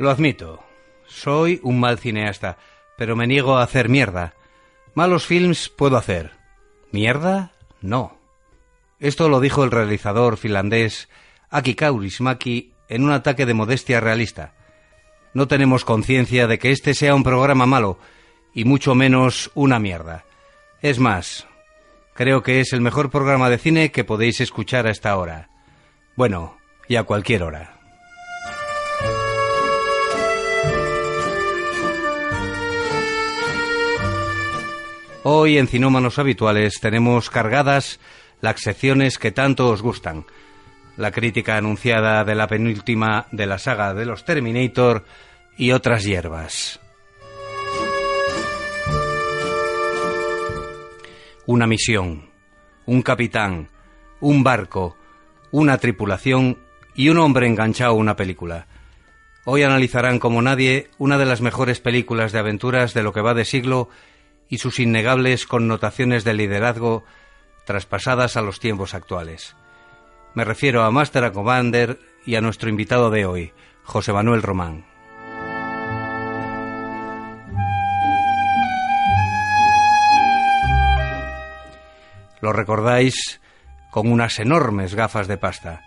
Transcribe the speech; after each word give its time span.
Lo 0.00 0.10
admito. 0.10 0.64
Soy 1.06 1.60
un 1.62 1.78
mal 1.78 1.98
cineasta, 1.98 2.56
pero 2.96 3.16
me 3.16 3.26
niego 3.26 3.58
a 3.58 3.62
hacer 3.62 3.90
mierda. 3.90 4.32
Malos 4.94 5.26
films 5.26 5.68
puedo 5.68 5.98
hacer. 5.98 6.30
¿Mierda? 6.90 7.52
No. 7.82 8.16
Esto 8.98 9.28
lo 9.28 9.40
dijo 9.40 9.62
el 9.62 9.70
realizador 9.70 10.38
finlandés 10.38 11.10
Aki 11.50 11.74
Kaurismäki 11.74 12.72
en 12.88 13.04
un 13.04 13.12
ataque 13.12 13.44
de 13.44 13.52
modestia 13.52 14.00
realista. 14.00 14.54
No 15.34 15.48
tenemos 15.48 15.84
conciencia 15.84 16.46
de 16.46 16.58
que 16.58 16.70
este 16.70 16.94
sea 16.94 17.14
un 17.14 17.22
programa 17.22 17.66
malo, 17.66 17.98
y 18.54 18.64
mucho 18.64 18.94
menos 18.94 19.50
una 19.52 19.78
mierda. 19.80 20.24
Es 20.80 20.98
más, 20.98 21.46
creo 22.14 22.42
que 22.42 22.60
es 22.60 22.72
el 22.72 22.80
mejor 22.80 23.10
programa 23.10 23.50
de 23.50 23.58
cine 23.58 23.92
que 23.92 24.04
podéis 24.04 24.40
escuchar 24.40 24.86
a 24.86 24.92
esta 24.92 25.14
hora. 25.18 25.50
Bueno, 26.16 26.56
y 26.88 26.96
a 26.96 27.02
cualquier 27.02 27.42
hora. 27.42 27.79
Hoy 35.22 35.58
en 35.58 35.68
Cinómanos 35.68 36.18
Habituales 36.18 36.80
tenemos 36.80 37.28
cargadas 37.28 38.00
las 38.40 38.58
secciones 38.58 39.18
que 39.18 39.30
tanto 39.30 39.68
os 39.68 39.82
gustan. 39.82 40.24
La 40.96 41.10
crítica 41.10 41.58
anunciada 41.58 42.24
de 42.24 42.34
la 42.34 42.46
penúltima 42.46 43.26
de 43.30 43.44
la 43.44 43.58
saga 43.58 43.92
de 43.92 44.06
los 44.06 44.24
Terminator 44.24 45.04
y 45.58 45.72
otras 45.72 46.04
hierbas. 46.04 46.80
Una 51.44 51.66
misión, 51.66 52.30
un 52.86 53.02
capitán, 53.02 53.68
un 54.20 54.42
barco, 54.42 54.96
una 55.50 55.76
tripulación 55.76 56.56
y 56.94 57.10
un 57.10 57.18
hombre 57.18 57.46
enganchado 57.46 57.90
a 57.90 57.96
una 57.96 58.16
película. 58.16 58.68
Hoy 59.44 59.64
analizarán 59.64 60.18
como 60.18 60.40
nadie 60.40 60.88
una 60.96 61.18
de 61.18 61.26
las 61.26 61.42
mejores 61.42 61.78
películas 61.78 62.32
de 62.32 62.38
aventuras 62.38 62.94
de 62.94 63.02
lo 63.02 63.12
que 63.12 63.20
va 63.20 63.34
de 63.34 63.44
siglo 63.44 63.90
y 64.50 64.58
sus 64.58 64.80
innegables 64.80 65.46
connotaciones 65.46 66.24
de 66.24 66.34
liderazgo 66.34 67.04
traspasadas 67.64 68.36
a 68.36 68.42
los 68.42 68.58
tiempos 68.58 68.94
actuales. 68.94 69.56
Me 70.34 70.44
refiero 70.44 70.82
a 70.82 70.90
Master 70.90 71.24
and 71.24 71.34
Commander 71.34 71.98
y 72.26 72.34
a 72.34 72.40
nuestro 72.40 72.68
invitado 72.68 73.10
de 73.10 73.24
hoy, 73.24 73.52
José 73.84 74.12
Manuel 74.12 74.42
Román. 74.42 74.84
Lo 82.40 82.52
recordáis 82.52 83.40
con 83.90 84.10
unas 84.10 84.38
enormes 84.38 84.94
gafas 84.94 85.28
de 85.28 85.36
pasta. 85.36 85.82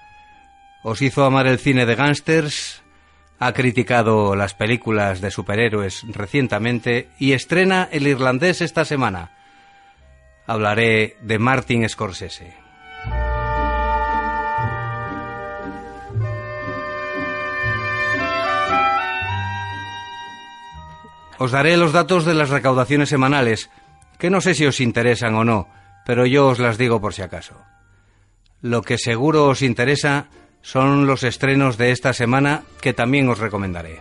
Os 0.83 1.01
hizo 1.01 1.25
amar 1.25 1.47
el 1.47 1.57
cine 1.57 1.85
de 1.85 1.95
gángsters, 1.95 2.82
ha 3.45 3.53
criticado 3.53 4.37
las 4.37 4.53
películas 4.53 5.19
de 5.19 5.29
superhéroes 5.29 6.05
recientemente 6.07 7.09
y 7.19 7.33
estrena 7.33 7.89
El 7.91 8.07
Irlandés 8.07 8.61
esta 8.61 8.85
semana. 8.85 9.31
Hablaré 10.47 11.17
de 11.21 11.39
Martin 11.39 11.87
Scorsese. 11.89 12.55
Os 21.37 21.51
daré 21.51 21.75
los 21.75 21.91
datos 21.91 22.23
de 22.23 22.35
las 22.35 22.49
recaudaciones 22.49 23.09
semanales, 23.09 23.69
que 24.19 24.29
no 24.29 24.39
sé 24.39 24.53
si 24.53 24.65
os 24.65 24.79
interesan 24.79 25.35
o 25.35 25.43
no, 25.43 25.67
pero 26.05 26.25
yo 26.25 26.47
os 26.47 26.59
las 26.59 26.77
digo 26.77 27.01
por 27.01 27.13
si 27.13 27.23
acaso. 27.23 27.59
Lo 28.61 28.83
que 28.83 28.97
seguro 28.97 29.47
os 29.47 29.61
interesa 29.61 30.27
son 30.63 31.05
los 31.05 31.23
estrenos 31.23 31.77
de 31.77 31.91
esta 31.91 32.13
semana 32.13 32.63
que 32.81 32.93
también 32.93 33.29
os 33.29 33.37
recomendaré. 33.37 33.99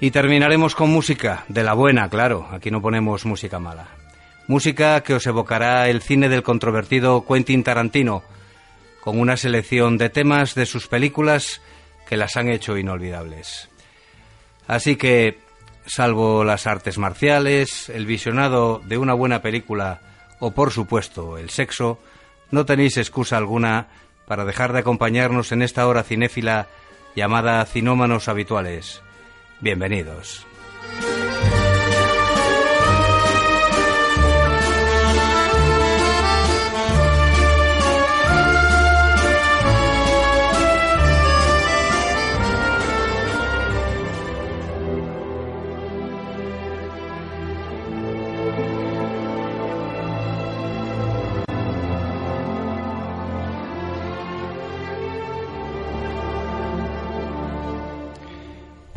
Y 0.00 0.10
terminaremos 0.10 0.74
con 0.74 0.90
música, 0.90 1.44
de 1.48 1.62
la 1.62 1.74
buena, 1.74 2.10
claro, 2.10 2.48
aquí 2.50 2.70
no 2.70 2.82
ponemos 2.82 3.24
música 3.24 3.58
mala. 3.58 3.88
Música 4.46 5.02
que 5.02 5.14
os 5.14 5.26
evocará 5.26 5.88
el 5.88 6.02
cine 6.02 6.28
del 6.28 6.42
controvertido 6.42 7.24
Quentin 7.26 7.62
Tarantino, 7.62 8.22
con 9.00 9.18
una 9.18 9.36
selección 9.36 9.98
de 9.98 10.10
temas 10.10 10.54
de 10.54 10.66
sus 10.66 10.88
películas 10.88 11.60
que 12.08 12.16
las 12.16 12.36
han 12.36 12.48
hecho 12.48 12.76
inolvidables. 12.76 13.68
Así 14.66 14.96
que 14.96 15.45
salvo 15.86 16.44
las 16.44 16.66
artes 16.66 16.98
marciales, 16.98 17.88
el 17.88 18.06
visionado 18.06 18.82
de 18.84 18.98
una 18.98 19.14
buena 19.14 19.40
película 19.40 20.00
o, 20.38 20.50
por 20.50 20.72
supuesto, 20.72 21.38
el 21.38 21.50
sexo, 21.50 21.98
no 22.50 22.66
tenéis 22.66 22.96
excusa 22.96 23.36
alguna 23.36 23.88
para 24.26 24.44
dejar 24.44 24.72
de 24.72 24.80
acompañarnos 24.80 25.52
en 25.52 25.62
esta 25.62 25.86
hora 25.86 26.02
cinéfila 26.02 26.66
llamada 27.14 27.64
Cinómanos 27.64 28.28
Habituales. 28.28 29.02
Bienvenidos. 29.60 30.46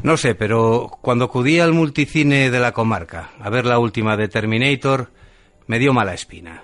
No 0.02 0.16
sé, 0.16 0.34
pero 0.34 0.98
cuando 1.02 1.26
acudí 1.26 1.60
al 1.60 1.74
multicine 1.74 2.50
de 2.50 2.60
la 2.60 2.72
comarca 2.72 3.32
a 3.40 3.50
ver 3.50 3.66
la 3.66 3.80
última 3.80 4.16
de 4.16 4.30
Terminator, 4.30 5.12
me 5.68 5.78
dio 5.78 5.94
mala 5.94 6.14
espina. 6.14 6.64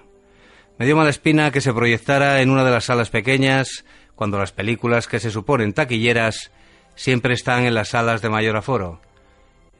Me 0.78 0.85
dio 0.85 0.96
mala 0.96 1.09
espina 1.09 1.51
que 1.51 1.62
se 1.62 1.73
proyectara 1.73 2.41
en 2.41 2.50
una 2.50 2.63
de 2.63 2.72
las 2.72 2.85
salas 2.85 3.09
pequeñas, 3.09 3.84
cuando 4.16 4.40
las 4.40 4.53
películas 4.53 5.07
que 5.07 5.19
se 5.19 5.31
suponen 5.31 5.73
taquilleras 5.73 6.51
siempre 6.96 7.34
están 7.34 7.66
en 7.66 7.73
las 7.73 7.90
salas 7.90 8.22
de 8.22 8.29
mayor 8.29 8.56
aforo. 8.56 9.01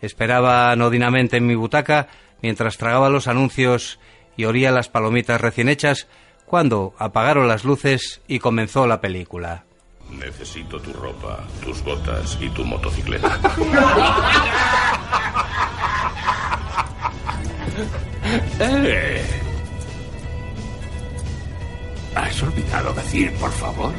Esperaba 0.02 0.72
anodinamente 0.72 1.38
en 1.38 1.48
mi 1.48 1.56
butaca 1.56 2.10
mientras 2.42 2.78
tragaba 2.78 3.10
los 3.10 3.28
anuncios 3.28 4.00
y 4.36 4.46
oría 4.46 4.72
las 4.72 4.90
palomitas 4.90 5.40
recién 5.40 5.70
hechas 5.70 6.08
cuando 6.46 6.94
apagaron 7.00 7.48
las 7.48 7.64
luces 7.64 8.22
y 8.28 8.40
comenzó 8.40 8.86
la 8.86 9.00
película. 9.00 9.64
Necesito 10.10 10.80
tu 10.80 10.94
ropa, 10.94 11.44
tus 11.64 11.84
botas 11.84 12.38
y 12.42 12.50
tu 12.50 12.64
motocicleta. 12.64 13.40
Eh. 18.60 19.24
¿Has 22.16 22.42
olvidado 22.42 22.94
decir, 22.94 23.34
por 23.34 23.52
favor? 23.52 23.94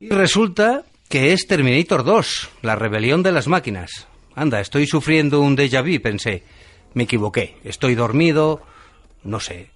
Y 0.00 0.08
resulta 0.08 0.84
que 1.08 1.32
es 1.32 1.46
Terminator 1.46 2.04
2, 2.04 2.50
la 2.62 2.76
rebelión 2.76 3.22
de 3.22 3.32
las 3.32 3.48
máquinas. 3.48 4.06
Anda, 4.34 4.60
estoy 4.60 4.86
sufriendo 4.86 5.40
un 5.40 5.56
déjà 5.56 5.82
vu, 5.82 6.00
pensé. 6.00 6.44
Me 6.94 7.04
equivoqué, 7.04 7.56
estoy 7.64 7.94
dormido, 7.94 8.62
no 9.22 9.40
sé. 9.40 9.73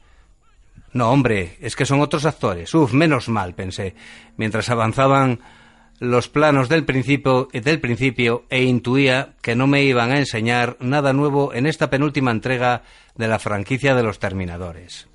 No, 0.99 1.12
hombre, 1.12 1.56
es 1.61 1.77
que 1.77 1.87
son 1.87 2.00
otros 2.00 2.27
actores. 2.27 2.75
Uf, 2.75 2.93
menos 2.93 3.29
mal, 3.29 3.55
pensé, 3.55 3.95
mientras 4.37 4.69
avanzaban 4.69 5.39
los 6.00 6.29
planos 6.29 6.69
del 6.69 6.85
principio, 6.85 7.47
del 7.53 7.79
principio 7.79 8.47
e 8.50 8.65
intuía 8.65 9.35
que 9.41 9.55
no 9.55 9.69
me 9.69 9.85
iban 9.85 10.11
a 10.11 10.19
enseñar 10.19 10.77
nada 10.81 11.12
nuevo 11.12 11.55
en 11.55 11.67
esta 11.67 11.89
penúltima 11.89 12.33
entrega 12.33 12.83
de 13.15 13.29
la 13.29 13.39
franquicia 13.39 13.95
de 13.95 14.03
los 14.03 14.19
Terminadores. 14.19 15.06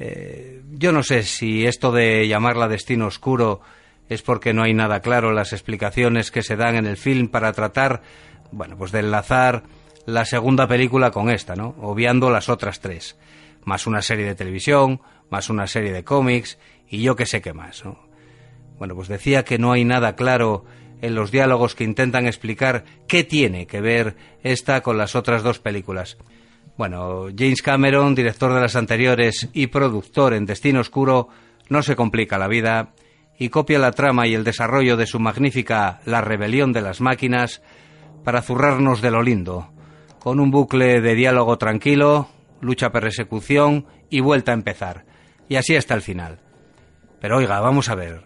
Eh, 0.00 0.60
yo 0.72 0.90
no 0.90 1.04
sé 1.04 1.22
si 1.22 1.64
esto 1.66 1.92
de 1.92 2.26
llamarla 2.26 2.66
Destino 2.66 3.06
Oscuro 3.06 3.60
es 4.08 4.22
porque 4.22 4.54
no 4.54 4.64
hay 4.64 4.74
nada 4.74 4.98
claro 4.98 5.32
las 5.32 5.52
explicaciones 5.52 6.32
que 6.32 6.42
se 6.42 6.56
dan 6.56 6.74
en 6.74 6.86
el 6.86 6.96
film 6.96 7.28
para 7.28 7.52
tratar, 7.52 8.02
bueno, 8.50 8.76
pues 8.76 8.90
de 8.90 8.98
enlazar 8.98 9.62
la 10.04 10.24
segunda 10.24 10.66
película 10.66 11.12
con 11.12 11.30
esta, 11.30 11.54
¿no? 11.54 11.76
Obviando 11.80 12.28
las 12.28 12.48
otras 12.48 12.80
tres. 12.80 13.16
Más 13.64 13.86
una 13.86 14.02
serie 14.02 14.26
de 14.26 14.34
televisión, 14.34 15.00
más 15.30 15.50
una 15.50 15.66
serie 15.66 15.92
de 15.92 16.04
cómics 16.04 16.58
y 16.88 17.02
yo 17.02 17.16
qué 17.16 17.26
sé 17.26 17.40
qué 17.40 17.52
más, 17.52 17.84
¿no? 17.84 17.98
Bueno, 18.78 18.94
pues 18.94 19.08
decía 19.08 19.44
que 19.44 19.58
no 19.58 19.72
hay 19.72 19.84
nada 19.84 20.16
claro 20.16 20.64
en 21.00 21.14
los 21.14 21.30
diálogos 21.30 21.74
que 21.74 21.84
intentan 21.84 22.26
explicar 22.26 22.84
qué 23.06 23.24
tiene 23.24 23.66
que 23.66 23.80
ver 23.80 24.16
esta 24.42 24.82
con 24.82 24.98
las 24.98 25.14
otras 25.14 25.42
dos 25.42 25.58
películas. 25.58 26.16
Bueno, 26.76 27.26
James 27.36 27.62
Cameron, 27.62 28.14
director 28.14 28.52
de 28.52 28.60
las 28.60 28.74
anteriores 28.74 29.48
y 29.52 29.68
productor 29.68 30.34
en 30.34 30.46
Destino 30.46 30.80
Oscuro, 30.80 31.28
no 31.68 31.82
se 31.82 31.94
complica 31.94 32.38
la 32.38 32.48
vida 32.48 32.94
y 33.38 33.48
copia 33.48 33.78
la 33.78 33.92
trama 33.92 34.26
y 34.26 34.34
el 34.34 34.44
desarrollo 34.44 34.96
de 34.96 35.06
su 35.06 35.20
magnífica 35.20 36.00
La 36.04 36.20
rebelión 36.20 36.72
de 36.72 36.80
las 36.80 37.00
máquinas 37.00 37.62
para 38.24 38.42
zurrarnos 38.42 39.02
de 39.02 39.10
lo 39.10 39.22
lindo, 39.22 39.68
con 40.18 40.40
un 40.40 40.50
bucle 40.50 41.00
de 41.00 41.14
diálogo 41.14 41.58
tranquilo, 41.58 42.28
lucha 42.64 42.90
persecución 42.90 43.86
y 44.10 44.20
vuelta 44.20 44.52
a 44.52 44.54
empezar. 44.54 45.04
Y 45.48 45.56
así 45.56 45.76
hasta 45.76 45.94
el 45.94 46.02
final. 46.02 46.40
Pero 47.20 47.38
oiga, 47.38 47.60
vamos 47.60 47.88
a 47.88 47.94
ver. 47.94 48.24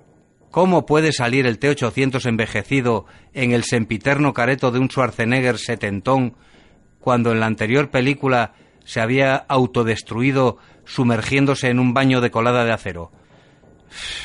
¿Cómo 0.51 0.87
puede 0.87 1.13
salir 1.13 1.47
el 1.47 1.59
T-800 1.59 2.27
envejecido 2.27 3.05
en 3.35 3.53
el 3.53 3.65
sempiterno 3.65 4.33
careto 4.33 4.71
de 4.71 4.79
un 4.79 4.89
Schwarzenegger 4.89 5.59
setentón 5.59 6.37
cuando 7.01 7.33
en 7.33 7.41
la 7.41 7.47
anterior 7.47 7.91
película 7.91 8.55
se 8.85 9.01
había 9.01 9.37
autodestruido 9.37 10.57
sumergiéndose 10.85 11.69
en 11.69 11.79
un 11.79 11.93
baño 11.93 12.21
de 12.21 12.31
colada 12.31 12.65
de 12.65 12.73
acero? 12.73 13.13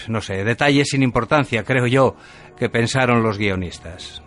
No 0.07 0.21
sé, 0.21 0.43
detalles 0.43 0.89
sin 0.89 1.03
importancia, 1.03 1.63
creo 1.63 1.87
yo, 1.87 2.15
que 2.57 2.69
pensaron 2.69 3.23
los 3.23 3.37
guionistas. 3.37 4.23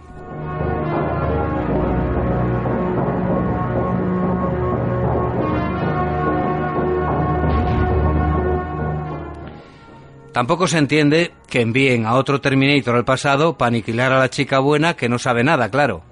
Tampoco 10.37 10.69
se 10.69 10.77
entiende 10.77 11.33
que 11.49 11.63
envíen 11.63 12.05
a 12.05 12.13
otro 12.13 12.43
Terminator 12.43 12.95
al 12.95 13.07
pasado 13.07 13.57
para 13.57 13.69
aniquilar 13.69 14.13
a 14.13 14.19
la 14.19 14.29
chica 14.29 14.59
buena 14.59 14.95
que 14.95 15.09
no 15.09 15.19
sabe 15.19 15.43
nada, 15.43 15.71
claro. 15.71 16.05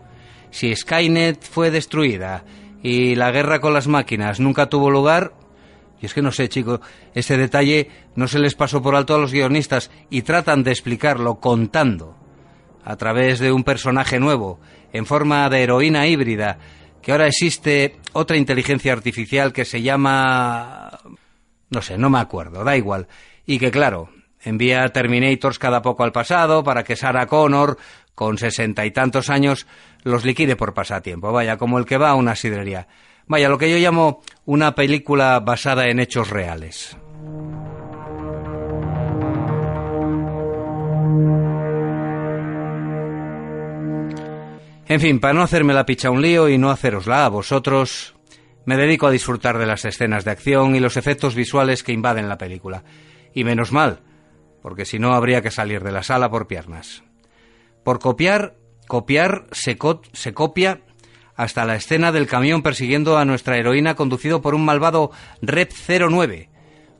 Si 0.50 0.74
Skynet 0.74 1.44
fue 1.46 1.70
destruida 1.70 2.42
y 2.82 3.16
la 3.16 3.30
guerra 3.30 3.60
con 3.60 3.74
las 3.74 3.86
máquinas 3.86 4.40
nunca 4.40 4.70
tuvo 4.70 4.90
lugar, 4.90 5.34
y 6.00 6.06
es 6.06 6.14
que 6.14 6.22
no 6.22 6.32
sé, 6.32 6.48
chicos, 6.48 6.80
ese 7.12 7.36
detalle 7.36 7.90
no 8.16 8.26
se 8.26 8.38
les 8.38 8.54
pasó 8.54 8.80
por 8.80 8.94
alto 8.96 9.14
a 9.14 9.18
los 9.18 9.30
guionistas 9.30 9.90
y 10.08 10.22
tratan 10.22 10.62
de 10.62 10.70
explicarlo 10.70 11.34
contando 11.34 12.16
a 12.82 12.96
través 12.96 13.40
de 13.40 13.52
un 13.52 13.62
personaje 13.62 14.18
nuevo, 14.20 14.58
en 14.94 15.04
forma 15.04 15.46
de 15.50 15.64
heroína 15.64 16.06
híbrida, 16.06 16.56
que 17.02 17.12
ahora 17.12 17.26
existe 17.26 17.96
otra 18.14 18.38
inteligencia 18.38 18.94
artificial 18.94 19.52
que 19.52 19.66
se 19.66 19.82
llama... 19.82 20.98
no 21.68 21.82
sé, 21.82 21.98
no 21.98 22.08
me 22.08 22.20
acuerdo, 22.20 22.64
da 22.64 22.74
igual 22.74 23.06
y 23.46 23.58
que, 23.58 23.70
claro, 23.70 24.08
envía 24.44 24.88
Terminators 24.88 25.58
cada 25.58 25.82
poco 25.82 26.04
al 26.04 26.12
pasado 26.12 26.62
para 26.62 26.84
que 26.84 26.96
Sarah 26.96 27.26
Connor, 27.26 27.78
con 28.14 28.38
sesenta 28.38 28.86
y 28.86 28.90
tantos 28.90 29.30
años, 29.30 29.66
los 30.02 30.24
liquide 30.24 30.56
por 30.56 30.74
pasatiempo. 30.74 31.32
Vaya, 31.32 31.56
como 31.56 31.78
el 31.78 31.86
que 31.86 31.98
va 31.98 32.10
a 32.10 32.14
una 32.14 32.36
sidrería. 32.36 32.86
Vaya, 33.26 33.48
lo 33.48 33.58
que 33.58 33.70
yo 33.70 33.78
llamo 33.78 34.22
una 34.44 34.74
película 34.74 35.40
basada 35.40 35.88
en 35.88 35.98
hechos 35.98 36.30
reales. 36.30 36.96
En 44.86 45.00
fin, 45.00 45.18
para 45.18 45.32
no 45.32 45.42
hacerme 45.42 45.72
la 45.72 45.86
picha 45.86 46.10
un 46.10 46.20
lío 46.20 46.48
y 46.48 46.58
no 46.58 46.70
hacerosla 46.70 47.24
a 47.24 47.30
vosotros, 47.30 48.14
me 48.66 48.76
dedico 48.76 49.06
a 49.06 49.10
disfrutar 49.10 49.58
de 49.58 49.66
las 49.66 49.86
escenas 49.86 50.24
de 50.24 50.30
acción 50.30 50.76
y 50.76 50.80
los 50.80 50.98
efectos 50.98 51.34
visuales 51.34 51.82
que 51.82 51.92
invaden 51.92 52.28
la 52.28 52.36
película. 52.36 52.84
Y 53.32 53.44
menos 53.44 53.72
mal, 53.72 54.00
porque 54.64 54.86
si 54.86 54.98
no 54.98 55.12
habría 55.12 55.42
que 55.42 55.50
salir 55.50 55.84
de 55.84 55.92
la 55.92 56.02
sala 56.02 56.30
por 56.30 56.46
piernas. 56.46 57.04
Por 57.82 57.98
copiar, 57.98 58.56
copiar 58.88 59.44
se, 59.52 59.76
copia 59.76 60.80
hasta 61.36 61.66
la 61.66 61.74
escena 61.76 62.12
del 62.12 62.26
camión 62.26 62.62
persiguiendo 62.62 63.18
a 63.18 63.26
nuestra 63.26 63.58
heroína 63.58 63.94
conducido 63.94 64.40
por 64.40 64.54
un 64.54 64.64
malvado 64.64 65.10
Red 65.42 65.68
09, 65.86 66.48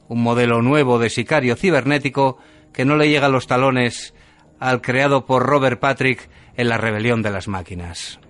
un 0.09 0.23
modelo 0.23 0.61
nuevo 0.61 0.99
de 0.99 1.09
sicario 1.09 1.57
cibernético 1.57 2.37
que 2.75 2.85
no 2.85 2.97
le 2.97 3.09
llega 3.09 3.29
a 3.29 3.31
los 3.31 3.47
talones 3.47 4.13
al 4.61 4.83
creado 4.83 5.25
por 5.25 5.47
Robert 5.47 5.81
Patrick 5.81 6.29
en 6.59 6.69
la 6.69 6.77
rebelión 6.77 7.23
de 7.23 7.31
las 7.31 7.49
máquinas. 7.49 8.21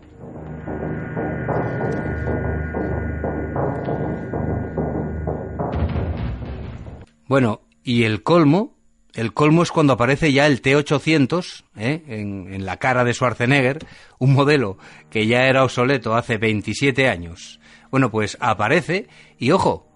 Bueno, 7.27 7.63
y 7.83 8.05
el 8.05 8.23
colmo, 8.23 8.74
el 9.15 9.33
colmo 9.33 9.63
es 9.63 9.71
cuando 9.71 9.93
aparece 9.93 10.33
ya 10.33 10.47
el 10.47 10.61
T-800 10.61 11.65
¿eh? 11.77 12.03
en, 12.09 12.67
la 12.67 12.79
cara 12.79 13.05
de 13.05 13.15
Schwarzenegger, 13.15 13.87
un 14.19 14.35
modelo 14.35 14.77
que 15.11 15.27
ya 15.27 15.47
era 15.47 15.63
obsoleto 15.63 16.15
hace 16.17 16.37
27 16.37 17.09
años. 17.09 17.61
Bueno, 17.91 18.11
pues 18.11 18.37
aparece 18.41 19.07
y 19.39 19.53
ojo, 19.53 19.87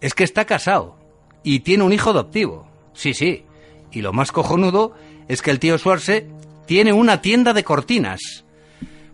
es 0.00 0.14
que 0.14 0.24
está 0.24 0.44
casado 0.46 0.98
y 1.44 1.60
tiene 1.60 1.84
un 1.84 1.92
hijo 1.92 2.10
adoptivo. 2.10 2.68
Sí, 2.92 3.14
sí. 3.14 3.44
Y 3.92 4.02
lo 4.02 4.12
más 4.12 4.32
cojonudo 4.32 4.94
es 5.28 5.42
que 5.42 5.52
el 5.52 5.60
tío 5.60 5.78
Schwarze 5.78 6.28
tiene 6.66 6.92
una 6.92 7.22
tienda 7.22 7.52
de 7.52 7.62
cortinas. 7.62 8.45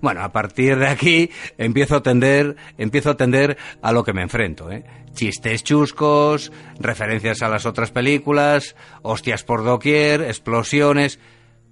Bueno, 0.02 0.22
a 0.22 0.32
partir 0.32 0.78
de 0.78 0.88
aquí 0.88 1.31
empiezo 1.58 1.96
a 1.96 2.02
tender, 2.02 2.56
empiezo 2.76 3.10
a 3.10 3.16
tender 3.16 3.56
a 3.81 3.93
lo 3.93 4.02
que 4.02 4.12
me 4.12 4.22
enfrento, 4.22 4.69
¿eh? 4.69 4.84
Chistes 5.14 5.62
chuscos, 5.62 6.50
referencias 6.81 7.40
a 7.40 7.49
las 7.49 7.66
otras 7.66 7.93
películas, 7.93 8.75
hostias 9.02 9.44
por 9.44 9.62
doquier, 9.62 10.22
explosiones. 10.22 11.20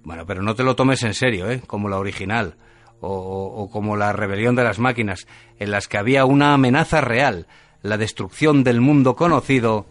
Bueno, 0.03 0.25
pero 0.25 0.41
no 0.43 0.55
te 0.55 0.63
lo 0.63 0.77
tomes 0.77 1.03
en 1.03 1.13
serio, 1.13 1.51
¿eh? 1.51 1.61
Como 1.67 1.89
la 1.89 1.99
original. 1.99 2.55
O, 3.01 3.09
o 3.09 3.69
como 3.69 3.97
la 3.97 4.13
rebelión 4.13 4.55
de 4.55 4.63
las 4.63 4.79
máquinas, 4.79 5.27
en 5.59 5.71
las 5.71 5.89
que 5.89 5.97
había 5.97 6.23
una 6.23 6.53
amenaza 6.53 7.01
real, 7.01 7.47
la 7.81 7.97
destrucción 7.97 8.63
del 8.63 8.79
mundo 8.79 9.15
conocido 9.17 9.87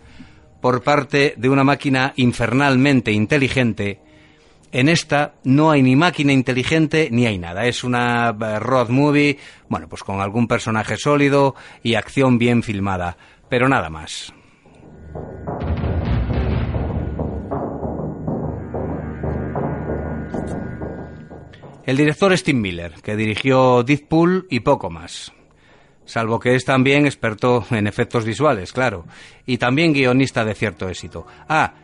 por 0.63 0.83
parte 0.83 1.35
de 1.37 1.49
una 1.51 1.65
máquina 1.65 2.15
infernalmente 2.17 3.13
inteligente 3.13 4.01
en 4.73 4.89
esta 4.89 5.35
no 5.45 5.71
hay 5.71 5.83
ni 5.83 5.97
máquina 5.97 6.33
inteligente 6.33 7.09
ni 7.11 7.27
hay 7.27 7.39
nada. 7.39 7.67
Es 7.67 7.85
una 7.85 8.31
eh, 8.31 8.59
road 8.59 8.89
movie, 8.89 9.39
bueno, 9.69 9.89
pues 9.89 10.03
con 10.03 10.21
algún 10.21 10.47
personaje 10.47 10.97
sólido 10.97 11.55
y 11.83 11.95
acción 11.95 12.39
bien 12.39 12.63
filmada, 12.63 13.17
pero 13.49 13.69
nada 13.69 13.91
más. 13.91 14.33
El 21.85 21.97
director 21.97 22.33
es 22.33 22.45
Tim 22.45 22.61
Miller, 22.61 22.95
que 23.03 23.17
dirigió 23.17 23.83
Deadpool 23.83 24.47
y 24.49 24.61
poco 24.61 24.91
más. 24.91 25.33
Salvo 26.05 26.39
que 26.39 26.55
es 26.55 26.65
también 26.65 27.07
experto 27.07 27.65
en 27.71 27.87
efectos 27.87 28.25
visuales, 28.25 28.73
claro, 28.73 29.07
y 29.47 29.59
también 29.59 29.93
guionista 29.93 30.45
de 30.45 30.55
cierto 30.55 30.89
éxito. 30.89 31.27
Ah, 31.49 31.75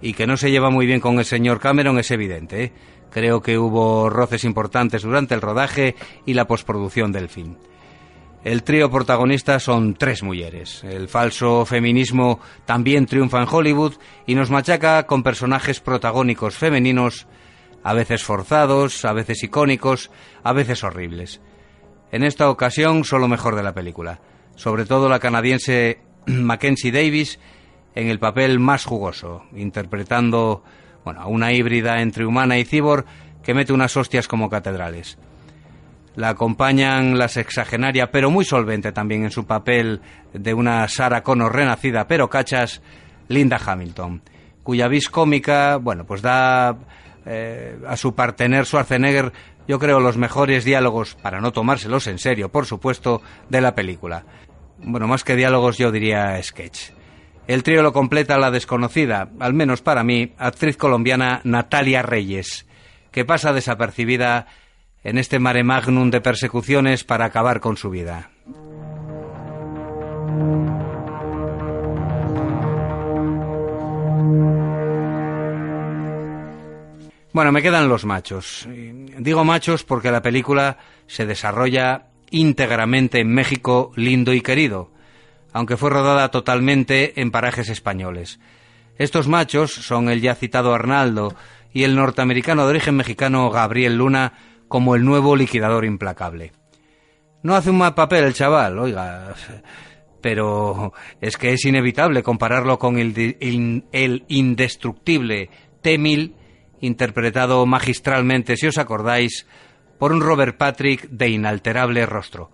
y 0.00 0.12
que 0.12 0.26
no 0.26 0.36
se 0.36 0.50
lleva 0.50 0.70
muy 0.70 0.86
bien 0.86 1.00
con 1.00 1.18
el 1.18 1.24
señor 1.24 1.60
Cameron 1.60 1.98
es 1.98 2.10
evidente. 2.10 2.64
¿eh? 2.64 2.72
Creo 3.10 3.40
que 3.40 3.58
hubo 3.58 4.10
roces 4.10 4.44
importantes 4.44 5.02
durante 5.02 5.34
el 5.34 5.40
rodaje 5.40 5.94
y 6.24 6.34
la 6.34 6.46
postproducción 6.46 7.12
del 7.12 7.28
film. 7.28 7.56
El 8.44 8.62
trío 8.62 8.90
protagonista 8.90 9.58
son 9.58 9.94
tres 9.94 10.22
mujeres. 10.22 10.84
El 10.84 11.08
falso 11.08 11.64
feminismo 11.66 12.38
también 12.64 13.06
triunfa 13.06 13.42
en 13.42 13.48
Hollywood 13.50 13.94
y 14.24 14.36
nos 14.36 14.50
machaca 14.50 15.04
con 15.04 15.24
personajes 15.24 15.80
protagónicos 15.80 16.56
femeninos, 16.56 17.26
a 17.82 17.92
veces 17.92 18.22
forzados, 18.22 19.04
a 19.04 19.12
veces 19.12 19.42
icónicos, 19.42 20.12
a 20.44 20.52
veces 20.52 20.84
horribles. 20.84 21.40
En 22.12 22.22
esta 22.22 22.48
ocasión, 22.48 23.02
solo 23.04 23.26
mejor 23.26 23.56
de 23.56 23.64
la 23.64 23.74
película. 23.74 24.20
Sobre 24.54 24.84
todo 24.84 25.08
la 25.08 25.18
canadiense 25.18 25.98
Mackenzie 26.26 26.92
Davis 26.92 27.40
en 27.96 28.08
el 28.08 28.20
papel 28.20 28.60
más 28.60 28.84
jugoso, 28.84 29.42
interpretando 29.56 30.62
bueno, 31.04 31.22
a 31.22 31.26
una 31.26 31.52
híbrida 31.52 32.00
entre 32.02 32.26
humana 32.26 32.58
y 32.58 32.64
cibor 32.64 33.06
que 33.42 33.54
mete 33.54 33.72
unas 33.72 33.96
hostias 33.96 34.28
como 34.28 34.50
catedrales. 34.50 35.18
La 36.14 36.28
acompañan 36.30 37.18
la 37.18 37.28
sexagenaria, 37.28 38.10
pero 38.10 38.30
muy 38.30 38.44
solvente 38.44 38.92
también 38.92 39.24
en 39.24 39.30
su 39.30 39.46
papel 39.46 40.00
de 40.32 40.54
una 40.54 40.86
Sarah 40.88 41.22
Connor 41.22 41.54
renacida, 41.54 42.06
pero 42.06 42.28
cachas, 42.28 42.82
Linda 43.28 43.58
Hamilton, 43.64 44.22
cuya 44.62 44.88
vis 44.88 45.08
cómica, 45.08 45.76
bueno, 45.76 46.04
pues 46.04 46.22
da 46.22 46.76
eh, 47.24 47.78
a 47.86 47.96
su 47.96 48.14
partener 48.14 48.66
Schwarzenegger, 48.66 49.32
yo 49.68 49.78
creo, 49.78 50.00
los 50.00 50.16
mejores 50.16 50.64
diálogos, 50.64 51.14
para 51.14 51.40
no 51.40 51.52
tomárselos 51.52 52.06
en 52.08 52.18
serio, 52.18 52.50
por 52.50 52.66
supuesto, 52.66 53.22
de 53.48 53.60
la 53.60 53.74
película. 53.74 54.24
Bueno, 54.78 55.08
más 55.08 55.24
que 55.24 55.36
diálogos, 55.36 55.78
yo 55.78 55.90
diría 55.90 56.42
sketch. 56.42 56.95
El 57.46 57.62
trío 57.62 57.82
lo 57.82 57.92
completa 57.92 58.38
la 58.38 58.50
desconocida, 58.50 59.28
al 59.38 59.54
menos 59.54 59.80
para 59.80 60.02
mí, 60.02 60.32
actriz 60.36 60.76
colombiana 60.76 61.40
Natalia 61.44 62.02
Reyes, 62.02 62.66
que 63.12 63.24
pasa 63.24 63.52
desapercibida 63.52 64.46
en 65.04 65.18
este 65.18 65.38
mare 65.38 65.62
magnum 65.62 66.10
de 66.10 66.20
persecuciones 66.20 67.04
para 67.04 67.26
acabar 67.26 67.60
con 67.60 67.76
su 67.76 67.90
vida. 67.90 68.30
Bueno, 77.32 77.52
me 77.52 77.62
quedan 77.62 77.88
los 77.88 78.04
machos. 78.06 78.66
Digo 78.66 79.44
machos 79.44 79.84
porque 79.84 80.10
la 80.10 80.22
película 80.22 80.78
se 81.06 81.26
desarrolla 81.26 82.06
íntegramente 82.30 83.20
en 83.20 83.28
México 83.28 83.92
lindo 83.94 84.32
y 84.32 84.40
querido, 84.40 84.90
aunque 85.56 85.78
fue 85.78 85.88
rodada 85.88 86.30
totalmente 86.30 87.18
en 87.18 87.30
parajes 87.30 87.70
españoles. 87.70 88.40
Estos 88.98 89.26
machos 89.26 89.72
son 89.72 90.10
el 90.10 90.20
ya 90.20 90.34
citado 90.34 90.74
Arnaldo 90.74 91.34
y 91.72 91.84
el 91.84 91.96
norteamericano 91.96 92.64
de 92.64 92.68
origen 92.68 92.94
mexicano 92.94 93.48
Gabriel 93.48 93.96
Luna 93.96 94.34
como 94.68 94.96
el 94.96 95.04
nuevo 95.06 95.34
liquidador 95.34 95.86
implacable. 95.86 96.52
No 97.42 97.54
hace 97.54 97.70
un 97.70 97.78
mal 97.78 97.94
papel 97.94 98.24
el 98.24 98.34
chaval, 98.34 98.78
oiga, 98.78 99.34
pero 100.20 100.92
es 101.22 101.38
que 101.38 101.54
es 101.54 101.64
inevitable 101.64 102.22
compararlo 102.22 102.78
con 102.78 102.98
el, 102.98 103.38
el 103.40 104.24
indestructible 104.28 105.48
T-1000, 105.80 106.34
interpretado 106.82 107.64
magistralmente, 107.64 108.58
si 108.58 108.66
os 108.66 108.76
acordáis, 108.76 109.46
por 109.98 110.12
un 110.12 110.20
Robert 110.20 110.58
Patrick 110.58 111.08
de 111.08 111.30
inalterable 111.30 112.04
rostro. 112.04 112.50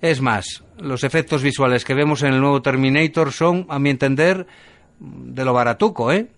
Es 0.00 0.22
más, 0.22 0.64
los 0.78 1.04
efectos 1.04 1.42
visuales 1.42 1.84
que 1.84 1.94
vemos 1.94 2.22
en 2.22 2.32
el 2.32 2.40
nuevo 2.40 2.62
Terminator 2.62 3.32
son, 3.32 3.66
a 3.68 3.78
mi 3.78 3.90
entender, 3.90 4.46
de 4.98 5.44
lo 5.44 5.52
baratuco, 5.52 6.12
¿eh? 6.12 6.28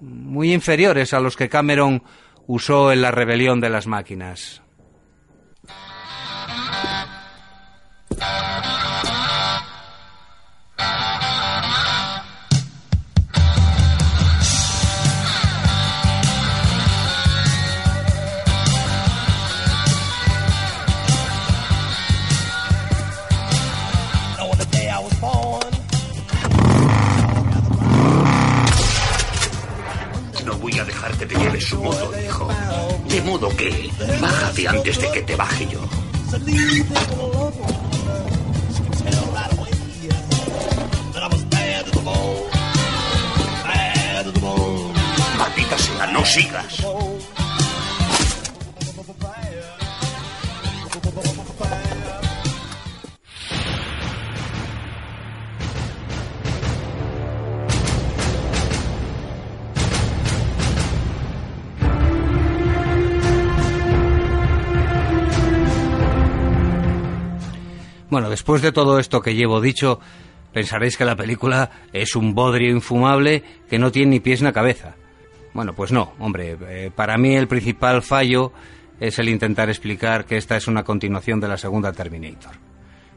Muy 0.00 0.52
inferiores 0.52 1.14
a 1.14 1.20
los 1.20 1.36
que 1.36 1.48
Cameron 1.48 2.02
usó 2.46 2.92
en 2.92 3.02
la 3.02 3.10
rebelión 3.10 3.60
de 3.60 3.70
las 3.70 3.86
máquinas. 3.86 4.62
Después 68.44 68.60
de 68.60 68.72
todo 68.72 68.98
esto 68.98 69.22
que 69.22 69.34
llevo 69.34 69.62
dicho, 69.62 70.00
pensaréis 70.52 70.98
que 70.98 71.06
la 71.06 71.16
película 71.16 71.70
es 71.94 72.14
un 72.14 72.34
bodrio 72.34 72.72
infumable 72.72 73.42
que 73.70 73.78
no 73.78 73.90
tiene 73.90 74.10
ni 74.10 74.20
pies 74.20 74.42
ni 74.42 74.52
cabeza. 74.52 74.96
Bueno, 75.54 75.72
pues 75.72 75.92
no, 75.92 76.12
hombre, 76.18 76.58
eh, 76.68 76.90
para 76.94 77.16
mí 77.16 77.34
el 77.34 77.48
principal 77.48 78.02
fallo 78.02 78.52
es 79.00 79.18
el 79.18 79.30
intentar 79.30 79.70
explicar 79.70 80.26
que 80.26 80.36
esta 80.36 80.58
es 80.58 80.66
una 80.68 80.82
continuación 80.82 81.40
de 81.40 81.48
la 81.48 81.56
segunda 81.56 81.94
Terminator. 81.94 82.52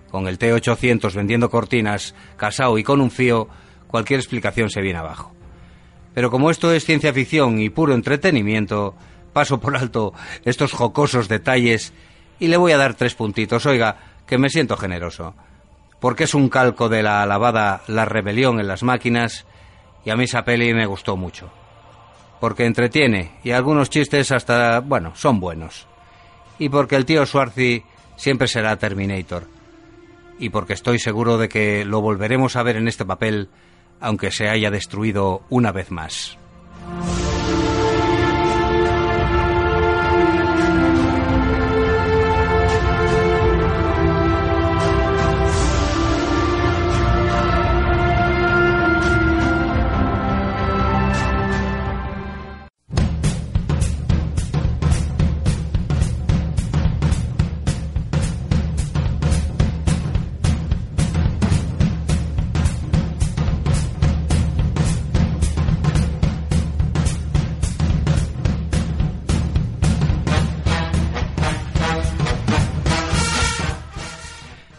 Con 0.10 0.30
el 0.30 0.38
T-800 0.38 1.14
vendiendo 1.14 1.50
cortinas, 1.50 2.16
casado 2.38 2.78
y 2.78 2.84
con 2.84 3.02
un 3.02 3.12
fío, 3.12 3.50
cualquier 3.88 4.22
explicación 4.22 4.70
se 4.70 4.80
viene 4.80 5.00
abajo. 5.00 5.36
Pero 6.14 6.32
como 6.32 6.52
esto 6.52 6.72
es 6.72 6.86
ciencia 6.86 7.12
ficción 7.12 7.60
y 7.60 7.70
puro 7.70 7.94
entretenimiento, 7.94 8.96
paso 9.34 9.60
por 9.60 9.76
alto 9.76 10.14
estos 10.46 10.72
jocosos 10.72 11.28
detalles 11.28 11.92
y 12.40 12.48
le 12.48 12.56
voy 12.56 12.72
a 12.72 12.78
dar 12.78 12.94
tres 12.94 13.14
puntitos. 13.14 13.66
Oiga, 13.66 13.98
que 14.28 14.38
me 14.38 14.50
siento 14.50 14.78
generoso, 14.78 15.34
porque 16.00 16.26
es 16.26 16.34
un 16.34 16.50
calco 16.50 16.90
de 16.90 17.02
la 17.02 17.24
alabada 17.24 17.82
La 17.88 18.06
rebelión 18.06 18.60
en 18.60 18.68
las 18.68 18.84
máquinas 18.84 19.46
y 20.06 20.10
a 20.10 20.16
mí 20.16 20.26
esa 20.26 20.44
peli 20.44 20.74
me 20.74 20.86
gustó 20.86 21.18
mucho. 21.18 21.50
Porque 22.40 22.66
entretiene 22.66 23.32
y 23.44 23.52
algunos 23.52 23.90
chistes 23.90 24.32
hasta, 24.32 24.80
bueno, 24.82 25.14
son 25.16 25.40
buenos. 25.40 25.88
Y 26.60 26.70
porque 26.70 26.96
el 26.96 27.06
tío 27.06 27.26
Schwarzy 27.26 27.84
siempre 28.16 28.48
será 28.48 28.78
Terminator. 28.78 29.48
Y 30.40 30.50
porque 30.50 30.74
estoy 30.74 31.00
seguro 31.00 31.38
de 31.38 31.50
que 31.50 31.84
lo 31.84 32.02
volveremos 32.02 32.56
a 32.56 32.64
ver 32.64 32.76
en 32.76 32.88
este 32.88 33.06
papel, 33.06 33.50
aunque 34.00 34.30
se 34.32 34.50
haya 34.50 34.70
destruido 34.70 35.42
una 35.50 35.72
vez 35.72 35.90
más. 35.90 36.38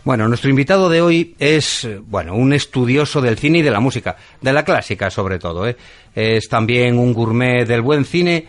Bueno, 0.08 0.26
nuestro 0.26 0.48
invitado 0.48 0.88
de 0.88 1.02
hoy 1.02 1.34
es, 1.38 1.86
bueno, 2.06 2.34
un 2.34 2.54
estudioso 2.54 3.20
del 3.20 3.36
cine 3.36 3.58
y 3.58 3.62
de 3.62 3.70
la 3.70 3.78
música, 3.78 4.16
de 4.40 4.54
la 4.54 4.64
clásica 4.64 5.10
sobre 5.10 5.38
todo. 5.38 5.68
¿eh? 5.68 5.76
Es 6.14 6.48
también 6.48 6.98
un 6.98 7.12
gourmet 7.12 7.66
del 7.66 7.82
buen 7.82 8.06
cine 8.06 8.46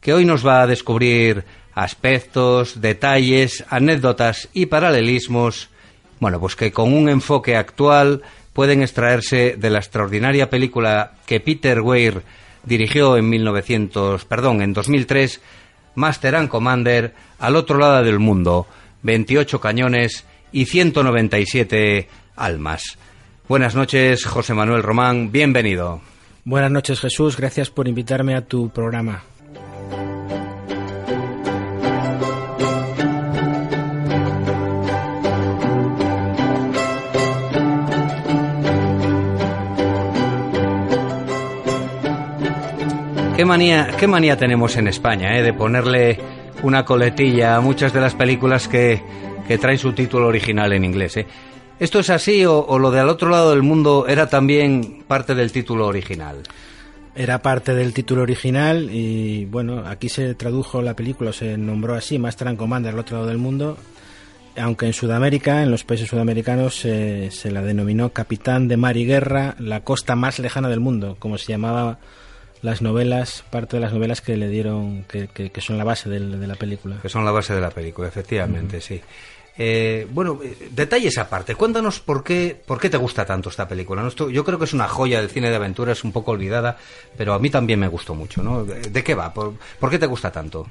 que 0.00 0.14
hoy 0.14 0.24
nos 0.24 0.46
va 0.46 0.62
a 0.62 0.66
descubrir 0.66 1.44
aspectos, 1.74 2.80
detalles, 2.80 3.66
anécdotas 3.68 4.48
y 4.54 4.64
paralelismos, 4.64 5.68
bueno, 6.20 6.40
pues 6.40 6.56
que 6.56 6.72
con 6.72 6.94
un 6.94 7.10
enfoque 7.10 7.54
actual 7.54 8.22
pueden 8.54 8.80
extraerse 8.80 9.56
de 9.58 9.68
la 9.68 9.80
extraordinaria 9.80 10.48
película 10.48 11.16
que 11.26 11.38
Peter 11.38 11.82
Weir 11.82 12.22
dirigió 12.62 13.18
en 13.18 13.28
1900, 13.28 14.24
perdón, 14.24 14.62
en 14.62 14.72
2003, 14.72 15.42
Master 15.96 16.36
and 16.36 16.48
Commander, 16.48 17.12
al 17.38 17.56
otro 17.56 17.76
lado 17.76 18.02
del 18.02 18.20
mundo, 18.20 18.66
28 19.02 19.60
cañones 19.60 20.24
y 20.54 20.66
197 20.66 22.08
almas. 22.36 22.96
Buenas 23.48 23.74
noches, 23.74 24.24
José 24.24 24.54
Manuel 24.54 24.84
Román, 24.84 25.32
bienvenido. 25.32 26.00
Buenas 26.44 26.70
noches, 26.70 27.00
Jesús, 27.00 27.36
gracias 27.36 27.70
por 27.70 27.88
invitarme 27.88 28.36
a 28.36 28.42
tu 28.42 28.70
programa. 28.70 29.24
¿Qué 43.36 43.44
manía, 43.44 43.88
qué 43.98 44.06
manía 44.06 44.36
tenemos 44.36 44.76
en 44.76 44.86
España 44.86 45.36
eh, 45.36 45.42
de 45.42 45.52
ponerle 45.52 46.20
una 46.62 46.84
coletilla 46.84 47.56
a 47.56 47.60
muchas 47.60 47.92
de 47.92 48.00
las 48.00 48.14
películas 48.14 48.68
que 48.68 49.02
que 49.46 49.58
trae 49.58 49.78
su 49.78 49.92
título 49.92 50.28
original 50.28 50.72
en 50.72 50.84
inglés. 50.84 51.16
¿eh? 51.16 51.26
¿Esto 51.78 51.98
es 52.00 52.10
así 52.10 52.44
o, 52.44 52.78
lo 52.78 52.90
de 52.90 53.00
al 53.00 53.08
otro 53.08 53.28
lado 53.28 53.50
del 53.50 53.62
mundo 53.62 54.06
era 54.08 54.28
también 54.28 55.04
parte 55.06 55.34
del 55.34 55.52
título 55.52 55.86
original? 55.86 56.42
Era 57.16 57.42
parte 57.42 57.74
del 57.74 57.92
título 57.92 58.22
original 58.22 58.88
y 58.90 59.44
bueno, 59.44 59.84
aquí 59.86 60.08
se 60.08 60.34
tradujo 60.34 60.82
la 60.82 60.94
película, 60.94 61.32
se 61.32 61.56
nombró 61.56 61.94
así, 61.94 62.18
Master 62.18 62.48
and 62.48 62.58
Commander 62.58 62.92
al 62.92 62.98
otro 62.98 63.18
lado 63.18 63.28
del 63.28 63.38
mundo, 63.38 63.76
aunque 64.56 64.86
en 64.86 64.92
Sudamérica, 64.92 65.62
en 65.62 65.70
los 65.70 65.84
países 65.84 66.08
sudamericanos, 66.08 66.76
se 66.76 67.50
la 67.50 67.62
denominó 67.62 68.10
Capitán 68.10 68.66
de 68.66 68.76
Mar 68.76 68.96
y 68.96 69.06
Guerra, 69.06 69.54
la 69.58 69.80
costa 69.80 70.16
más 70.16 70.38
lejana 70.40 70.68
del 70.68 70.80
mundo, 70.80 71.16
como 71.18 71.38
se 71.38 71.52
llamaba 71.52 71.98
las 72.64 72.80
novelas, 72.80 73.44
parte 73.50 73.76
de 73.76 73.82
las 73.82 73.92
novelas 73.92 74.22
que 74.22 74.38
le 74.38 74.48
dieron, 74.48 75.04
que, 75.04 75.28
que, 75.28 75.60
son 75.60 75.76
la 75.76 75.84
base 75.84 76.08
de, 76.08 76.18
la 76.18 76.54
película. 76.54 76.96
Que 77.02 77.10
son 77.10 77.22
la 77.22 77.30
base 77.30 77.54
de 77.54 77.60
la 77.60 77.68
película, 77.68 78.08
efectivamente, 78.08 78.80
sí. 78.80 78.98
Eh, 79.58 80.08
bueno, 80.10 80.40
eh, 80.42 80.70
detalles 80.70 81.18
aparte, 81.18 81.56
cuéntanos 81.56 82.00
por 82.00 82.24
qué, 82.24 82.58
por 82.66 82.80
qué 82.80 82.88
te 82.88 82.96
gusta 82.96 83.26
tanto 83.26 83.50
esta 83.50 83.68
película. 83.68 84.08
Yo 84.32 84.44
creo 84.44 84.58
que 84.58 84.64
es 84.64 84.72
una 84.72 84.88
joya 84.88 85.20
del 85.20 85.28
cine 85.28 85.50
de 85.50 85.56
aventura, 85.56 85.92
es 85.92 86.04
un 86.04 86.12
poco 86.12 86.30
olvidada, 86.30 86.78
pero 87.18 87.34
a 87.34 87.38
mí 87.38 87.50
también 87.50 87.78
me 87.78 87.86
gustó 87.86 88.14
mucho. 88.14 88.42
¿no? 88.42 88.64
¿De 88.64 89.04
qué 89.04 89.14
va? 89.14 89.34
¿Por, 89.34 89.58
qué 89.90 89.98
te 89.98 90.06
gusta 90.06 90.32
tanto? 90.32 90.66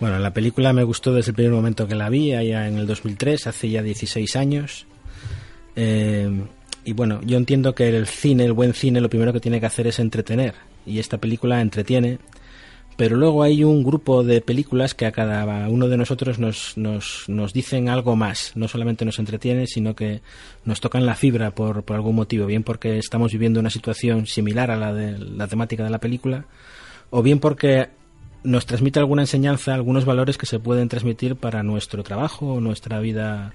Bueno, 0.00 0.18
la 0.18 0.32
película 0.32 0.72
me 0.72 0.82
gustó 0.82 1.12
desde 1.12 1.32
el 1.32 1.34
primer 1.34 1.52
momento 1.52 1.86
que 1.86 1.94
la 1.94 2.08
vi, 2.08 2.32
allá 2.32 2.66
en 2.66 2.78
el 2.78 2.86
2003, 2.86 3.48
hace 3.48 3.68
ya 3.68 3.82
16 3.82 4.34
años. 4.36 4.86
Eh, 5.76 6.42
y 6.86 6.92
bueno, 6.94 7.20
yo 7.22 7.36
entiendo 7.36 7.74
que 7.74 7.86
el 7.90 8.06
cine, 8.06 8.46
el 8.46 8.54
buen 8.54 8.72
cine, 8.72 9.02
lo 9.02 9.10
primero 9.10 9.34
que 9.34 9.40
tiene 9.40 9.60
que 9.60 9.66
hacer 9.66 9.86
es 9.86 9.98
entretener. 9.98 10.54
Y 10.86 10.98
esta 10.98 11.18
película 11.18 11.60
entretiene 11.60 12.18
pero 12.96 13.16
luego 13.16 13.42
hay 13.42 13.64
un 13.64 13.82
grupo 13.82 14.22
de 14.22 14.40
películas 14.40 14.94
que 14.94 15.06
a 15.06 15.12
cada 15.12 15.68
uno 15.68 15.88
de 15.88 15.96
nosotros 15.96 16.38
nos, 16.38 16.76
nos, 16.76 17.24
nos 17.26 17.52
dicen 17.52 17.88
algo 17.88 18.14
más. 18.14 18.52
No 18.54 18.68
solamente 18.68 19.04
nos 19.04 19.18
entretiene, 19.18 19.66
sino 19.66 19.96
que 19.96 20.22
nos 20.64 20.80
tocan 20.80 21.04
la 21.04 21.16
fibra 21.16 21.50
por, 21.50 21.82
por 21.82 21.96
algún 21.96 22.14
motivo. 22.14 22.46
Bien 22.46 22.62
porque 22.62 22.98
estamos 22.98 23.32
viviendo 23.32 23.58
una 23.58 23.70
situación 23.70 24.26
similar 24.26 24.70
a 24.70 24.76
la 24.76 24.94
de 24.94 25.18
la 25.18 25.48
temática 25.48 25.82
de 25.82 25.90
la 25.90 25.98
película, 25.98 26.46
o 27.10 27.22
bien 27.22 27.40
porque 27.40 27.88
nos 28.44 28.66
transmite 28.66 29.00
alguna 29.00 29.22
enseñanza, 29.22 29.74
algunos 29.74 30.04
valores 30.04 30.38
que 30.38 30.46
se 30.46 30.60
pueden 30.60 30.88
transmitir 30.88 31.34
para 31.34 31.64
nuestro 31.64 32.04
trabajo 32.04 32.54
o 32.54 32.60
nuestra 32.60 33.00
vida 33.00 33.54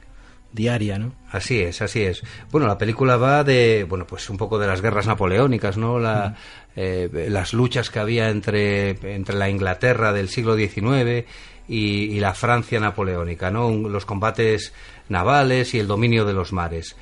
diaria, 0.52 0.98
¿no? 0.98 1.14
Así 1.32 1.60
es, 1.60 1.82
así 1.82 2.02
es. 2.02 2.24
Bueno, 2.52 2.68
la 2.68 2.78
película 2.78 3.18
va 3.18 3.44
de, 3.44 3.86
bueno, 3.88 4.06
pues 4.08 4.30
un 4.30 4.38
poco 4.38 4.58
de 4.58 4.68
las 4.68 4.82
guerras 4.82 5.08
napoleónicas, 5.08 5.78
¿no? 5.78 6.00
La, 6.00 6.36
eh, 6.76 7.28
las 7.30 7.54
luchas 7.54 7.90
que 7.90 8.00
había 8.00 8.30
entre, 8.30 8.92
entre 9.14 9.36
la 9.36 9.50
Inglaterra 9.50 10.14
del 10.14 10.30
siglo 10.30 10.56
XIX 10.56 11.26
y, 11.68 12.20
la 12.20 12.34
Francia 12.34 12.80
napoleónica, 12.80 13.52
¿no? 13.52 13.72
Los 13.72 14.06
combates 14.06 14.74
navales 15.08 15.74
y 15.74 15.80
el 15.80 15.88
dominio 15.88 16.26
de 16.26 16.34
los 16.34 16.52
mares. 16.52 16.96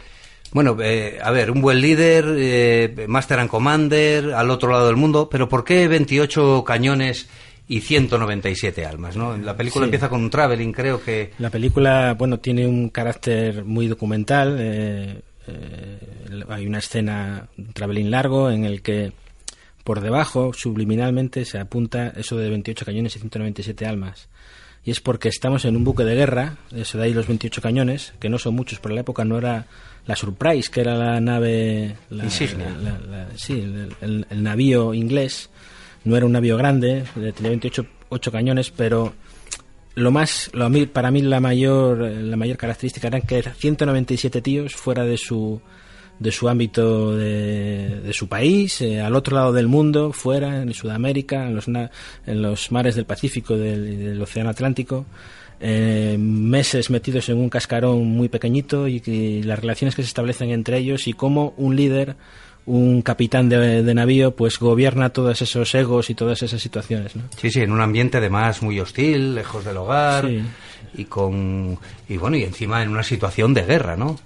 Bueno, 0.52 0.78
eh, 0.82 1.20
a 1.22 1.32
ver, 1.32 1.52
un 1.52 1.62
buen 1.62 1.82
líder, 1.82 2.26
eh, 2.38 3.06
Master 3.08 3.40
and 3.40 3.50
Commander, 3.50 4.34
al 4.34 4.50
otro 4.50 4.72
lado 4.72 4.88
del 4.88 4.96
mundo, 4.96 5.30
pero 5.30 5.50
¿por 5.50 5.64
qué 5.64 5.88
28 5.88 6.64
cañones 6.66 7.28
y 7.70 7.82
197 7.82 8.86
almas, 8.86 9.18
¿no? 9.18 9.38
La 9.38 9.56
película 9.56 9.86
empieza 9.86 10.10
con 10.10 10.22
un 10.24 10.30
traveling, 10.30 10.72
creo 10.72 11.04
que... 11.04 11.34
La 11.40 11.50
película, 11.50 12.14
bueno, 12.14 12.40
tiene 12.40 12.66
un 12.66 12.90
carácter 12.90 13.66
muy 13.66 13.88
documental. 13.88 14.56
Eh, 14.60 15.22
eh, 15.48 16.00
hay 16.48 16.66
una 16.66 16.80
escena, 16.80 17.50
un 17.58 17.74
traveling 17.74 18.10
largo, 18.10 18.50
en 18.50 18.64
el 18.64 18.82
que 18.82 19.12
por 19.84 20.00
debajo, 20.00 20.54
subliminalmente, 20.54 21.44
se 21.46 21.60
apunta 21.60 22.14
eso 22.16 22.38
de 22.38 22.50
28 22.50 22.86
cañones 22.86 23.16
y 23.16 23.20
197 23.20 23.86
almas. 23.86 24.30
Y 24.86 24.92
es 24.92 25.02
porque 25.02 25.28
estamos 25.28 25.66
en 25.66 25.76
un 25.76 25.84
buque 25.84 26.06
de 26.06 26.16
guerra, 26.16 26.58
eso 26.74 26.98
de 26.98 27.06
ahí 27.06 27.14
los 27.14 27.28
28 27.28 27.62
cañones, 27.62 28.14
que 28.20 28.30
no 28.30 28.40
son 28.40 28.56
muchos, 28.56 28.80
pero 28.80 28.94
en 28.94 28.96
la 28.96 29.02
época 29.02 29.26
no 29.26 29.38
era 29.38 29.66
la 30.06 30.16
Surprise, 30.16 30.72
que 30.72 30.80
era 30.80 30.96
la 30.96 31.20
nave... 31.20 31.98
La, 32.10 32.24
Insignia. 32.24 32.74
sí, 33.36 33.60
el, 34.00 34.26
el 34.30 34.44
navío 34.44 34.94
inglés 34.94 35.50
no 36.08 36.18
era 36.18 36.26
un 36.26 36.32
navío 36.32 36.58
grande, 36.58 37.04
tenía 37.36 37.50
28 37.50 37.86
ocho 38.10 38.32
cañones, 38.32 38.72
pero 38.72 39.14
lo 39.96 40.12
más, 40.12 40.50
lo, 40.54 40.70
para 40.92 41.12
mí 41.12 41.22
la 41.22 41.40
mayor, 41.40 42.00
la 42.00 42.38
mayor 42.38 42.58
característica 42.58 43.08
era 43.08 43.22
que 43.22 43.40
eran 43.40 43.56
197 43.56 44.42
tíos 44.42 44.76
fuera 44.76 45.04
de 45.04 45.18
su, 45.18 45.60
de 46.20 46.32
su 46.32 46.48
ámbito 46.48 47.16
de, 47.16 48.02
de 48.02 48.14
su 48.14 48.28
país, 48.28 48.82
eh, 48.82 49.02
al 49.02 49.16
otro 49.16 49.36
lado 49.36 49.54
del 49.54 49.68
mundo, 49.68 50.14
fuera, 50.14 50.62
en 50.62 50.74
Sudamérica, 50.74 51.48
en 51.48 51.56
los, 51.56 51.68
en 51.68 52.42
los 52.42 52.72
mares 52.72 52.96
del 52.96 53.06
Pacífico 53.06 53.58
del, 53.58 53.98
del 53.98 54.22
Océano 54.22 54.50
Atlántico. 54.50 55.06
Eh, 55.60 56.18
meses 56.20 56.92
metidos 56.92 57.30
en 57.30 57.38
un 57.38 57.50
cascarón 57.50 58.06
muy 58.06 58.30
pequeñito 58.30 58.88
y, 58.88 59.02
y, 59.04 59.42
las 59.42 59.58
relaciones 59.58 59.96
que 59.96 60.04
se 60.04 60.08
establecen 60.08 60.52
entre 60.52 60.78
ellos 60.78 61.08
y 61.08 61.14
cómo 61.14 61.56
un 61.58 61.76
líder 61.76 62.16
un 62.68 63.02
capitán 63.02 63.48
de, 63.48 63.94
navío 63.94 64.36
pues 64.36 64.60
gobierna 64.60 65.10
todos 65.10 65.42
esos 65.42 65.74
egos 65.74 66.10
y 66.10 66.16
todas 66.16 66.44
esas 66.44 66.62
situaciones 66.62 67.16
¿no? 67.16 67.24
sí 67.38 67.50
sí 67.50 67.62
en 67.62 67.72
un 67.72 67.80
ambiente 67.80 68.18
además 68.18 68.62
muy 68.62 68.80
hostil 68.80 69.36
lejos 69.36 69.64
del 69.64 69.78
hogar 69.78 70.30
y 70.94 71.06
con 71.06 71.80
y 72.10 72.18
bueno 72.18 72.36
y 72.36 72.44
encima 72.44 72.84
en 72.84 72.90
una 72.90 73.04
situación 73.04 73.54
de 73.54 73.64
guerra 73.64 73.96
no 73.96 74.20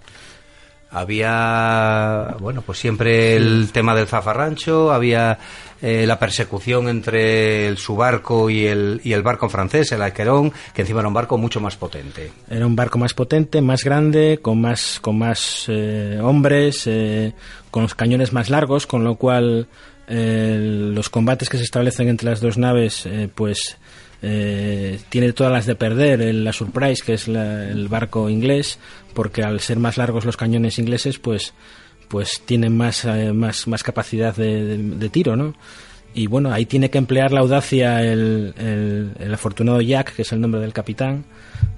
había 0.91 2.36
bueno 2.39 2.62
pues 2.62 2.80
siempre 2.80 3.36
el 3.36 3.69
tema 3.71 3.95
del 3.95 4.08
zafarrancho 4.08 4.91
había 4.91 5.39
eh, 5.82 6.06
la 6.06 6.19
persecución 6.19 6.89
entre 6.89 7.67
el, 7.67 7.77
su 7.77 7.95
barco 7.95 8.49
y 8.49 8.65
el, 8.67 8.99
y 9.04 9.13
el 9.13 9.23
barco 9.23 9.49
francés 9.49 9.91
el 9.93 10.01
Aquerón 10.01 10.51
que 10.73 10.82
encima 10.82 10.99
era 10.99 11.08
un 11.08 11.13
barco 11.13 11.38
mucho 11.38 11.60
más 11.60 11.77
potente. 11.77 12.32
Era 12.49 12.67
un 12.67 12.75
barco 12.75 12.99
más 12.99 13.13
potente 13.13 13.62
más 13.62 13.84
grande 13.84 14.39
con 14.41 14.60
más 14.60 14.99
con 14.99 15.17
más 15.17 15.65
eh, 15.69 16.19
hombres 16.21 16.84
eh, 16.88 17.34
con 17.71 17.84
los 17.84 17.95
cañones 17.95 18.34
más 18.34 18.49
largos 18.49 18.86
con 18.86 19.04
lo 19.04 19.15
cual 19.15 19.67
los 20.13 21.10
combates 21.10 21.47
que 21.47 21.58
se 21.58 21.63
establecen 21.63 22.10
entre 22.10 22.30
las 22.30 22.41
dos 22.41 22.58
naves 22.58 23.08
pues 23.34 23.77
eh, 24.21 24.99
tiene 25.10 25.34
todas 25.34 25.51
las 25.51 25.65
de 25.65 25.75
perder 25.75 26.21
el, 26.21 26.43
la 26.43 26.53
Surprise, 26.53 27.03
que 27.03 27.13
es 27.13 27.27
el 27.27 27.88
barco 27.88 28.29
inglés, 28.29 28.79
porque 29.13 29.43
al 29.43 29.60
ser 29.60 29.79
más 29.79 29.97
largos 29.97 30.25
los 30.25 30.38
cañones 30.38 30.77
ingleses, 30.79 31.17
pues, 31.17 31.53
pues 32.07 32.41
tienen 32.45 32.77
más, 32.77 33.05
eh, 33.05 33.34
más, 33.34 33.67
más 33.67 33.84
capacidad 33.84 34.36
de, 34.36 35.10
tiro, 35.12 35.36
¿no? 35.36 35.55
Y 36.13 36.27
bueno, 36.27 36.51
ahí 36.51 36.65
tiene 36.65 36.89
que 36.89 36.97
emplear 36.97 37.31
la 37.31 37.39
audacia 37.39 38.03
el, 38.03 38.53
el, 39.17 39.34
afortunado 39.34 39.79
Jack, 39.79 40.13
que 40.15 40.23
es 40.23 40.31
el 40.34 40.41
nombre 40.41 40.60
del 40.60 40.73
capitán, 40.73 41.23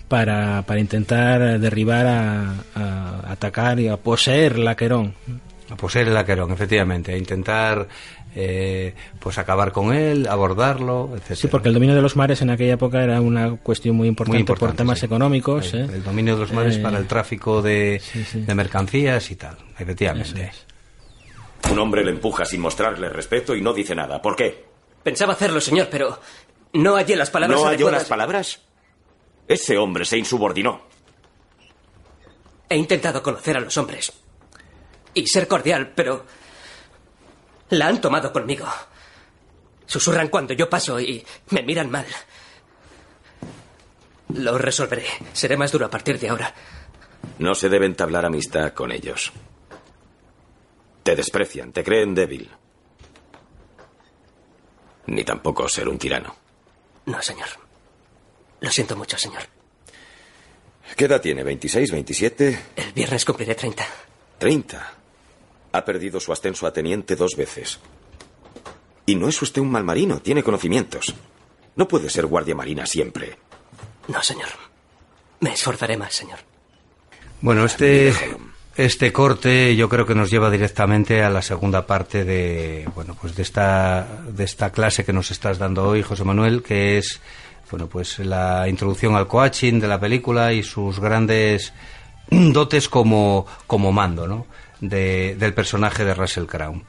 para, 0.07 0.63
para 0.63 0.79
intentar 0.79 1.59
derribar, 1.59 2.07
a, 2.07 2.55
a, 2.73 3.31
atacar 3.31 3.79
y 3.79 3.87
a 3.87 3.97
poseer 3.97 4.57
la 4.57 4.75
Querón. 4.75 5.13
A 5.69 5.75
poseer 5.75 6.07
el 6.07 6.17
Aquerón, 6.17 6.51
efectivamente, 6.51 7.13
a 7.13 7.17
intentar 7.17 7.87
eh, 8.35 8.95
pues 9.19 9.37
acabar 9.37 9.71
con 9.71 9.93
él, 9.93 10.27
abordarlo, 10.27 11.11
etc. 11.15 11.35
Sí, 11.35 11.47
porque 11.47 11.67
el 11.67 11.73
dominio 11.73 11.95
de 11.95 12.01
los 12.01 12.15
mares 12.15 12.41
en 12.41 12.49
aquella 12.49 12.73
época 12.73 13.03
era 13.03 13.21
una 13.21 13.57
cuestión 13.57 13.95
muy 13.95 14.07
importante, 14.07 14.53
por 14.55 14.73
temas 14.73 15.03
económicos. 15.03 15.73
El, 15.73 15.81
¿eh? 15.81 15.93
el, 15.95 16.03
dominio 16.03 16.35
de 16.35 16.41
los 16.41 16.53
mares 16.53 16.77
para 16.77 16.97
el 16.97 17.05
eh, 17.05 17.07
tráfico 17.07 17.61
de, 17.61 18.01
de 18.33 18.55
mercancías 18.55 19.29
y 19.31 19.35
tal, 19.35 19.57
efectivamente. 19.77 20.51
Un 21.71 21.79
hombre 21.79 22.03
le 22.03 22.11
empuja 22.11 22.45
sin 22.45 22.61
mostrarle 22.61 23.09
respeto 23.09 23.55
y 23.55 23.61
no 23.61 23.73
dice 23.73 23.95
nada. 23.95 24.21
¿Por 24.21 24.35
qué? 24.35 24.65
Pensaba 25.03 25.33
hacerlo, 25.33 25.61
señor, 25.61 25.87
pero 25.89 26.19
no 26.73 26.95
hallé 26.95 27.15
las 27.15 27.29
palabras. 27.29 27.59
¿No 27.59 27.67
halló 27.67 27.91
las 27.91 28.05
palabras? 28.05 28.61
Ese 29.47 29.77
hombre 29.77 30.05
se 30.05 30.17
insubordinó. 30.17 30.81
He 32.69 32.77
intentado 32.77 33.21
conocer 33.21 33.57
a 33.57 33.59
los 33.59 33.77
hombres 33.77 34.11
y 35.13 35.27
ser 35.27 35.47
cordial, 35.47 35.91
pero 35.93 36.25
la 37.73 37.87
han 37.87 38.01
tomado 38.01 38.31
conmigo. 38.31 38.65
Susurran 39.85 40.29
cuando 40.29 40.53
yo 40.53 40.69
paso 40.69 40.99
y 40.99 41.25
me 41.49 41.61
miran 41.63 41.89
mal. 41.91 42.05
Lo 44.29 44.57
resolveré. 44.57 45.05
Seré 45.33 45.57
más 45.57 45.71
duro 45.71 45.85
a 45.85 45.89
partir 45.89 46.19
de 46.19 46.29
ahora. 46.29 46.53
No 47.39 47.53
se 47.55 47.69
debe 47.69 47.85
entablar 47.85 48.25
amistad 48.25 48.73
con 48.73 48.91
ellos. 48.91 49.31
Te 51.03 51.15
desprecian, 51.15 51.71
te 51.71 51.83
creen 51.83 52.15
débil. 52.15 52.49
Ni 55.07 55.23
tampoco 55.23 55.67
ser 55.67 55.89
un 55.89 55.97
tirano. 55.97 56.35
No, 57.05 57.21
señor. 57.21 57.49
Lo 58.61 58.71
siento 58.71 58.95
mucho, 58.95 59.17
señor. 59.17 59.43
¿Qué 60.95 61.05
edad 61.05 61.21
tiene? 61.21 61.43
¿26, 61.43 61.91
27? 61.91 62.59
El 62.77 62.93
viernes 62.93 63.25
cumpliré 63.25 63.55
30. 63.55 63.85
¿30? 64.39 64.81
Ha 65.73 65.83
perdido 65.83 66.19
su 66.19 66.31
ascenso 66.31 66.65
a 66.65 66.71
teniente 66.71 67.15
dos 67.15 67.35
veces. 67.35 67.79
Y 69.05 69.15
no 69.15 69.27
es 69.27 69.41
usted 69.41 69.61
un 69.61 69.71
mal 69.71 69.83
marino, 69.83 70.19
tiene 70.19 70.43
conocimientos. 70.43 71.13
No 71.75 71.87
puede 71.87 72.09
ser 72.09 72.25
guardia 72.25 72.55
marina 72.55 72.85
siempre. 72.85 73.37
No, 74.07 74.21
señor. 74.21 74.49
Me 75.41 75.51
esforzaré 75.51 75.97
más, 75.97 76.13
señor. 76.13 76.39
Bueno, 77.41 77.65
este, 77.65 78.13
este 78.75 79.11
corte 79.11 79.75
yo 79.75 79.89
creo 79.89 80.05
que 80.05 80.15
nos 80.15 80.31
lleva 80.31 80.49
directamente 80.49 81.21
a 81.21 81.29
la 81.29 81.41
segunda 81.41 81.85
parte 81.85 82.23
de, 82.23 82.89
bueno, 82.95 83.17
pues 83.19 83.35
de 83.35 83.43
esta, 83.43 84.07
de 84.27 84.43
esta 84.45 84.71
clase 84.71 85.03
que 85.03 85.11
nos 85.11 85.31
estás 85.31 85.57
dando 85.57 85.87
hoy, 85.89 86.01
José 86.01 86.23
Manuel, 86.23 86.63
que 86.63 86.97
es, 86.97 87.19
bueno, 87.69 87.87
pues 87.87 88.19
la 88.19 88.69
introducción 88.69 89.15
al 89.15 89.27
coaching 89.27 89.79
de 89.81 89.87
la 89.87 89.99
película 89.99 90.53
y 90.53 90.63
sus 90.63 90.99
grandes 90.99 91.73
dotes 92.29 92.87
como, 92.87 93.45
como 93.67 93.91
mando, 93.91 94.27
¿no? 94.27 94.47
Del 94.89 95.53
personaje 95.53 96.05
de 96.05 96.13
Russell 96.13 96.45
Crowe. 96.45 96.81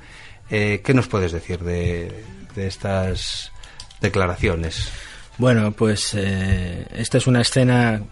Eh, 0.51 0.83
¿Qué 0.85 0.95
nos 0.95 1.09
puedes 1.09 1.33
decir 1.33 1.61
de, 1.61 2.25
estas 2.57 3.53
declaraciones? 4.01 4.91
Bueno, 5.39 5.73
pues 5.73 6.15
eh, 6.15 6.87
esta 6.93 7.19
es 7.19 7.27
una 7.27 7.41
escena 7.41 8.03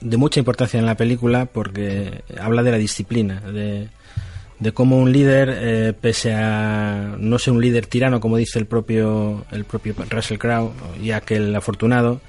de 0.00 0.16
mucha 0.16 0.40
importancia 0.40 0.80
en 0.80 0.86
la 0.86 0.96
película 0.96 1.46
porque 1.46 2.24
habla 2.40 2.62
de 2.62 2.70
la 2.72 2.78
disciplina, 2.78 3.40
de, 3.40 3.88
de 4.58 4.72
cómo 4.72 4.98
un 4.98 5.12
líder, 5.12 5.50
eh, 5.52 5.92
pese 6.00 6.34
a 6.34 7.16
no 7.18 7.38
ser 7.38 7.52
un 7.52 7.60
líder 7.60 7.86
tirano, 7.86 8.20
como 8.20 8.36
dice 8.36 8.58
el 8.58 8.66
propio, 8.66 9.44
el 9.50 9.64
propio 9.64 9.94
Russell 10.08 10.38
Crowe, 10.38 10.72
ya 11.02 11.20
que 11.20 11.36
el 11.36 11.54
afortunado, 11.54 12.20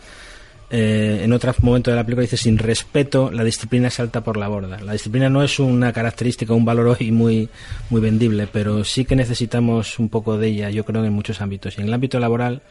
eh, 0.76 1.22
en 1.24 1.32
otro 1.34 1.54
momento 1.62 1.92
de 1.92 1.98
la 1.98 2.04
película 2.04 2.24
dice, 2.24 2.36
sin 2.36 2.58
respeto, 2.58 3.30
la 3.30 3.44
disciplina 3.44 3.92
salta 3.92 4.22
por 4.24 4.38
la 4.38 4.48
borda. 4.48 4.80
La 4.80 4.94
disciplina 4.94 5.30
no 5.30 5.44
es 5.44 5.60
una 5.60 5.94
característica, 5.94 6.52
un 6.52 6.66
valor 6.66 6.98
hoy 7.00 7.12
muy, 7.12 7.48
muy 7.92 8.02
vendible, 8.02 8.48
pero 8.52 8.84
sí 8.84 9.06
que 9.06 9.16
necesitamos 9.16 10.00
un 10.00 10.10
poco 10.10 10.36
de 10.36 10.48
ella, 10.48 10.72
yo 10.72 10.84
creo, 10.84 11.06
en 11.06 11.14
muchos 11.14 11.42
ámbitos. 11.42 11.78
Y 11.78 11.82
en 11.82 11.90
el 11.90 11.94
ámbito 11.94 12.20
laboral, 12.20 12.64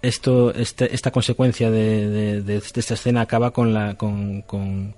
esto, 0.00 0.54
este, 0.54 0.94
esta 0.94 1.10
consecuencia 1.10 1.70
de, 1.70 2.40
de, 2.40 2.56
esta 2.56 2.94
escena 2.94 3.20
acaba 3.20 3.50
con 3.50 3.74
la, 3.74 3.96
con, 3.96 4.40
con, 4.40 4.94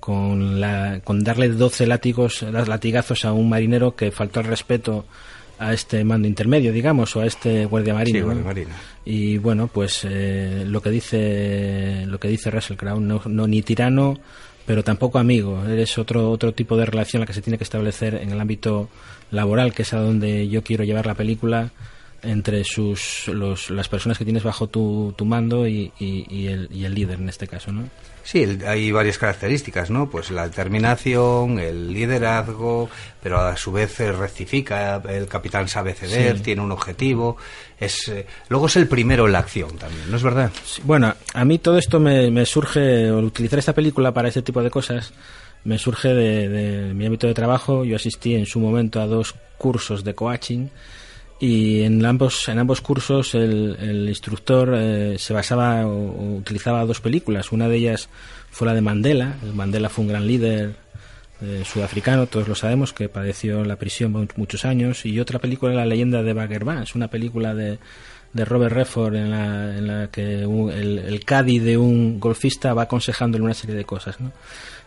con, 0.00 0.60
la, 0.60 1.00
con 1.02 1.24
darle 1.24 1.48
12 1.48 1.86
látigos, 1.86 2.42
latigazos 2.42 3.24
a 3.24 3.32
un 3.32 3.48
marinero 3.48 3.96
que 3.96 4.10
faltó 4.10 4.40
al 4.40 4.46
respeto 4.46 5.06
a 5.58 5.72
este 5.72 6.04
mando 6.04 6.28
intermedio, 6.28 6.72
digamos, 6.72 7.14
o 7.16 7.20
a 7.20 7.26
este 7.26 7.66
guardia 7.66 7.94
marino. 7.94 8.18
Sí, 8.18 8.22
guardia 8.22 8.44
marina. 8.44 8.74
Y 9.04 9.38
bueno, 9.38 9.68
pues 9.68 10.06
eh, 10.08 10.64
lo 10.66 10.80
que 10.80 10.90
dice 10.90 12.04
lo 12.06 12.18
que 12.18 12.28
dice 12.28 12.50
Russell 12.50 12.76
Crowe, 12.76 13.00
no, 13.00 13.22
no 13.26 13.46
ni 13.46 13.62
tirano, 13.62 14.18
pero 14.66 14.82
tampoco 14.82 15.18
amigo. 15.18 15.64
Eres 15.66 15.98
otro 15.98 16.30
otro 16.30 16.52
tipo 16.52 16.76
de 16.76 16.86
relación 16.86 17.20
la 17.20 17.26
que 17.26 17.34
se 17.34 17.42
tiene 17.42 17.58
que 17.58 17.64
establecer 17.64 18.14
en 18.16 18.30
el 18.30 18.40
ámbito 18.40 18.88
laboral, 19.30 19.74
que 19.74 19.82
es 19.82 19.92
a 19.92 19.98
donde 19.98 20.48
yo 20.48 20.62
quiero 20.62 20.84
llevar 20.84 21.06
la 21.06 21.14
película 21.14 21.70
entre 22.24 22.64
sus 22.64 23.28
los, 23.28 23.70
las 23.70 23.88
personas 23.88 24.18
que 24.18 24.24
tienes 24.24 24.42
bajo 24.42 24.66
tu, 24.66 25.14
tu 25.16 25.24
mando 25.24 25.66
y, 25.68 25.92
y- 25.98 26.26
y 26.28 26.46
el, 26.48 26.68
y 26.72 26.84
el 26.84 26.94
líder 26.94 27.20
en 27.20 27.28
este 27.28 27.46
caso, 27.46 27.70
¿no? 27.72 27.88
Sí, 28.22 28.42
el- 28.42 28.64
hay 28.66 28.90
varias 28.90 29.18
características, 29.18 29.90
¿no? 29.90 30.08
Pues 30.08 30.30
la 30.30 30.48
determinación, 30.48 31.58
el 31.58 31.92
liderazgo, 31.92 32.88
pero 33.22 33.38
a 33.40 33.56
su 33.56 33.70
vez 33.72 33.98
rectifica, 33.98 35.02
el 35.08 35.26
capitán 35.26 35.68
sabe 35.68 35.92
ceder, 35.94 36.38
Sí. 36.38 36.42
tiene 36.44 36.62
un 36.62 36.72
objetivo, 36.72 37.36
es 37.78 38.08
eh, 38.08 38.26
luego 38.48 38.66
es 38.66 38.76
el 38.76 38.88
primero 38.88 39.26
en 39.26 39.32
la 39.32 39.40
acción 39.40 39.76
también, 39.76 40.10
¿no 40.10 40.16
es 40.16 40.22
verdad? 40.22 40.50
Sí, 40.64 40.80
Bueno, 40.84 41.14
a 41.34 41.44
mí 41.44 41.58
todo 41.58 41.76
esto 41.78 42.00
me, 42.00 42.30
me 42.30 42.46
surge, 42.46 43.10
o 43.10 43.18
utilizar 43.18 43.58
esta 43.58 43.74
película 43.74 44.12
para 44.12 44.28
este 44.28 44.42
tipo 44.42 44.62
de 44.62 44.70
cosas, 44.70 45.12
me 45.64 45.78
surge 45.78 46.08
de, 46.08 46.48
de 46.48 46.94
mi 46.94 47.06
ámbito 47.06 47.26
de 47.26 47.32
trabajo. 47.34 47.84
Yo 47.84 47.96
asistí 47.96 48.34
en 48.34 48.44
su 48.46 48.60
momento 48.60 49.00
a 49.00 49.06
dos 49.06 49.34
cursos 49.56 50.04
de 50.04 50.14
coaching 50.14 50.68
y 51.44 51.82
en 51.82 52.04
ambos, 52.04 52.48
en 52.48 52.58
ambos 52.58 52.80
cursos 52.80 53.34
el, 53.34 53.76
el 53.80 54.08
instructor 54.08 54.74
eh, 54.76 55.16
se 55.18 55.32
basaba 55.34 55.86
o, 55.86 56.36
utilizaba 56.38 56.84
dos 56.86 57.00
películas. 57.00 57.52
Una 57.52 57.68
de 57.68 57.76
ellas 57.76 58.08
fue 58.50 58.66
la 58.66 58.74
de 58.74 58.80
Mandela. 58.80 59.36
El 59.42 59.54
Mandela 59.54 59.88
fue 59.88 60.02
un 60.04 60.08
gran 60.10 60.26
líder 60.26 60.76
eh, 61.42 61.62
sudafricano, 61.64 62.26
todos 62.26 62.48
lo 62.48 62.54
sabemos, 62.54 62.92
que 62.92 63.08
padeció 63.08 63.64
la 63.64 63.76
prisión 63.76 64.12
mu- 64.12 64.26
muchos 64.36 64.64
años. 64.64 65.04
Y 65.04 65.20
otra 65.20 65.38
película, 65.38 65.74
La 65.74 65.86
leyenda 65.86 66.22
de 66.22 66.32
Bagger 66.32 66.64
Vance, 66.64 66.92
una 66.96 67.08
película 67.08 67.54
de, 67.54 67.78
de 68.32 68.44
Robert 68.44 68.72
Redford 68.74 69.14
en 69.16 69.30
la, 69.30 69.76
en 69.76 69.86
la 69.86 70.08
que 70.10 70.46
un- 70.46 70.70
el, 70.72 70.98
el 71.00 71.24
caddy 71.24 71.58
de 71.58 71.76
un 71.76 72.18
golfista 72.20 72.72
va 72.74 72.82
aconsejándole 72.82 73.44
una 73.44 73.54
serie 73.54 73.74
de 73.76 73.84
cosas. 73.84 74.20
¿no? 74.20 74.32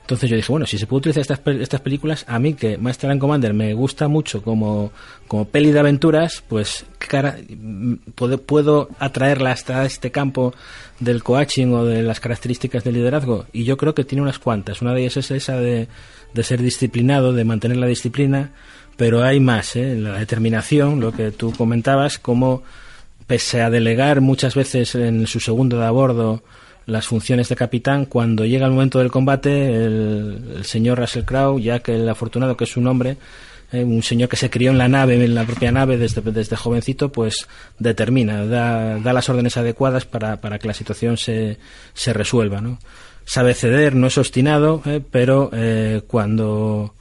Entonces 0.07 0.29
yo 0.29 0.37
dije, 0.37 0.49
bueno, 0.49 0.65
si 0.65 0.77
se 0.77 0.87
puede 0.87 0.99
utilizar 0.99 1.19
estas, 1.19 1.41
estas 1.59 1.81
películas, 1.81 2.23
a 2.29 2.39
mí 2.39 2.53
que 2.53 2.77
Master 2.77 3.11
and 3.11 3.19
Commander 3.19 3.53
me 3.53 3.73
gusta 3.73 4.07
mucho 4.07 4.41
como, 4.41 4.93
como 5.27 5.43
peli 5.49 5.73
de 5.73 5.81
aventuras, 5.81 6.45
pues 6.47 6.85
¿qué 6.97 7.07
cara, 7.07 7.35
mm, 7.49 7.95
puedo, 8.15 8.37
puedo 8.37 8.87
atraerla 8.99 9.51
hasta 9.51 9.83
este 9.83 10.09
campo 10.09 10.53
del 11.01 11.23
coaching 11.23 11.73
o 11.73 11.83
de 11.83 12.03
las 12.03 12.21
características 12.21 12.85
del 12.85 12.93
liderazgo. 12.93 13.47
Y 13.51 13.65
yo 13.65 13.75
creo 13.75 13.93
que 13.93 14.05
tiene 14.05 14.21
unas 14.21 14.39
cuantas. 14.39 14.81
Una 14.81 14.93
de 14.93 15.01
ellas 15.01 15.17
es 15.17 15.31
esa 15.31 15.57
de, 15.57 15.89
de 16.33 16.43
ser 16.43 16.61
disciplinado, 16.61 17.33
de 17.33 17.43
mantener 17.43 17.75
la 17.75 17.87
disciplina, 17.87 18.51
pero 18.95 19.25
hay 19.25 19.41
más, 19.41 19.75
¿eh? 19.75 19.93
la 19.97 20.17
determinación, 20.19 21.01
lo 21.01 21.11
que 21.11 21.31
tú 21.31 21.51
comentabas, 21.51 22.17
como 22.17 22.63
pese 23.27 23.61
a 23.61 23.69
delegar 23.69 24.21
muchas 24.21 24.55
veces 24.55 24.95
en 24.95 25.27
su 25.27 25.41
segundo 25.41 25.77
de 25.77 25.85
a 25.85 25.91
bordo 25.91 26.43
las 26.87 27.05
funciones 27.05 27.49
de 27.49 27.55
capitán, 27.55 28.05
cuando 28.05 28.45
llega 28.45 28.65
el 28.65 28.71
momento 28.71 28.99
del 28.99 29.11
combate, 29.11 29.85
el, 29.85 30.53
el 30.55 30.65
señor 30.65 30.97
Russell 30.97 31.25
Crowe, 31.25 31.61
ya 31.61 31.79
que 31.79 31.95
el 31.95 32.09
afortunado 32.09 32.57
que 32.57 32.63
es 32.63 32.71
su 32.71 32.81
nombre, 32.81 33.17
eh, 33.73 33.83
un 33.83 34.01
señor 34.01 34.29
que 34.29 34.37
se 34.37 34.49
crió 34.49 34.71
en 34.71 34.77
la 34.77 34.87
nave, 34.87 35.21
en 35.21 35.35
la 35.35 35.43
propia 35.43 35.71
nave 35.73 35.97
desde, 35.97 36.21
desde 36.21 36.55
jovencito, 36.55 37.11
pues 37.11 37.47
determina, 37.77 38.45
da, 38.45 38.97
da 38.99 39.13
las 39.13 39.27
órdenes 39.27 39.57
adecuadas 39.57 40.05
para, 40.05 40.39
para 40.39 40.57
que 40.57 40.67
la 40.67 40.73
situación 40.73 41.17
se, 41.17 41.57
se 41.93 42.13
resuelva, 42.13 42.61
¿no? 42.61 42.79
Sabe 43.25 43.53
ceder, 43.53 43.93
no 43.93 44.07
es 44.07 44.17
obstinado, 44.17 44.81
eh, 44.85 45.01
pero 45.11 45.49
eh, 45.51 46.01
cuando 46.07 46.93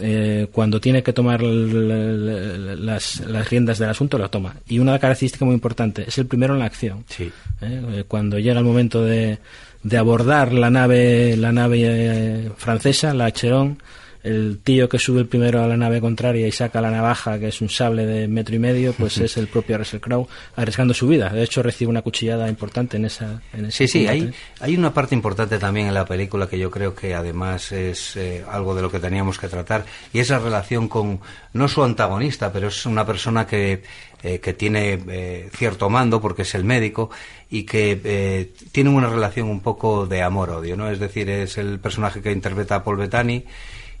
eh, 0.00 0.46
cuando 0.52 0.80
tiene 0.80 1.02
que 1.02 1.12
tomar 1.12 1.42
las, 1.42 3.20
las 3.20 3.50
riendas 3.50 3.78
del 3.78 3.90
asunto, 3.90 4.18
lo 4.18 4.30
toma. 4.30 4.56
Y 4.68 4.78
una 4.78 4.98
característica 4.98 5.44
muy 5.44 5.54
importante, 5.54 6.04
es 6.06 6.18
el 6.18 6.26
primero 6.26 6.54
en 6.54 6.60
la 6.60 6.66
acción. 6.66 7.04
Sí. 7.08 7.24
¿eh? 7.60 7.82
Eh, 7.92 8.04
Cuando 8.08 8.38
llega 8.38 8.58
el 8.58 8.64
momento 8.64 9.04
de, 9.04 9.38
de 9.82 9.98
abordar 9.98 10.52
la 10.52 10.70
nave, 10.70 11.36
la 11.36 11.52
nave 11.52 11.80
eh, 11.82 12.50
francesa, 12.56 13.12
la 13.14 13.30
Cheron, 13.32 13.78
el 14.22 14.60
tío 14.62 14.88
que 14.88 14.98
sube 14.98 15.20
el 15.20 15.26
primero 15.26 15.62
a 15.62 15.66
la 15.66 15.76
nave 15.76 16.00
contraria 16.00 16.46
y 16.46 16.52
saca 16.52 16.80
la 16.80 16.90
navaja, 16.90 17.38
que 17.38 17.48
es 17.48 17.60
un 17.60 17.68
sable 17.68 18.06
de 18.06 18.28
metro 18.28 18.54
y 18.54 18.58
medio, 18.58 18.92
pues 18.92 19.18
es 19.18 19.36
el 19.36 19.48
propio 19.48 19.78
Russell 19.78 20.00
Crowe 20.00 20.28
arriesgando 20.56 20.94
su 20.94 21.08
vida. 21.08 21.28
De 21.30 21.42
hecho, 21.42 21.62
recibe 21.62 21.90
una 21.90 22.02
cuchillada 22.02 22.48
importante 22.48 22.96
en 22.96 23.06
esa. 23.06 23.42
En 23.52 23.66
ese 23.66 23.86
Sí, 23.86 23.88
sí, 23.88 24.06
hay, 24.06 24.32
hay 24.60 24.76
una 24.76 24.94
parte 24.94 25.14
importante 25.14 25.58
también 25.58 25.88
en 25.88 25.94
la 25.94 26.04
película 26.04 26.46
que 26.46 26.58
yo 26.58 26.70
creo 26.70 26.94
que 26.94 27.14
además 27.14 27.72
es 27.72 28.16
eh, 28.16 28.44
algo 28.48 28.74
de 28.74 28.82
lo 28.82 28.90
que 28.90 29.00
teníamos 29.00 29.38
que 29.38 29.48
tratar 29.48 29.84
y 30.12 30.20
es 30.20 30.30
la 30.30 30.38
relación 30.38 30.88
con, 30.88 31.20
no 31.52 31.68
su 31.68 31.82
antagonista, 31.82 32.52
pero 32.52 32.68
es 32.68 32.86
una 32.86 33.04
persona 33.04 33.46
que, 33.46 33.82
eh, 34.22 34.38
que 34.38 34.52
tiene 34.52 35.00
eh, 35.08 35.50
cierto 35.52 35.90
mando 35.90 36.20
porque 36.20 36.42
es 36.42 36.54
el 36.54 36.64
médico 36.64 37.10
y 37.50 37.64
que 37.64 38.00
eh, 38.04 38.52
tiene 38.70 38.90
una 38.90 39.08
relación 39.08 39.48
un 39.48 39.60
poco 39.60 40.06
de 40.06 40.22
amor-odio, 40.22 40.76
¿no? 40.76 40.90
Es 40.90 41.00
decir, 41.00 41.28
es 41.28 41.58
el 41.58 41.80
personaje 41.80 42.22
que 42.22 42.30
interpreta 42.30 42.76
a 42.76 42.84
Paul 42.84 42.98
Bettany 42.98 43.44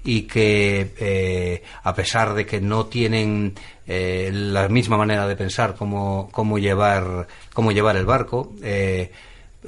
y 0.04 0.22
que 0.22 0.94
eh, 0.98 1.62
a 1.82 1.94
pesar 1.94 2.34
de 2.34 2.46
que 2.46 2.60
no 2.60 2.86
tienen 2.86 3.54
eh, 3.86 4.30
la 4.32 4.68
misma 4.68 4.96
manera 4.96 5.26
de 5.26 5.36
pensar 5.36 5.74
cómo, 5.76 6.28
cómo 6.32 6.58
llevar 6.58 7.28
cómo 7.52 7.72
llevar 7.72 7.96
el 7.96 8.06
barco 8.06 8.52
eh, 8.62 9.12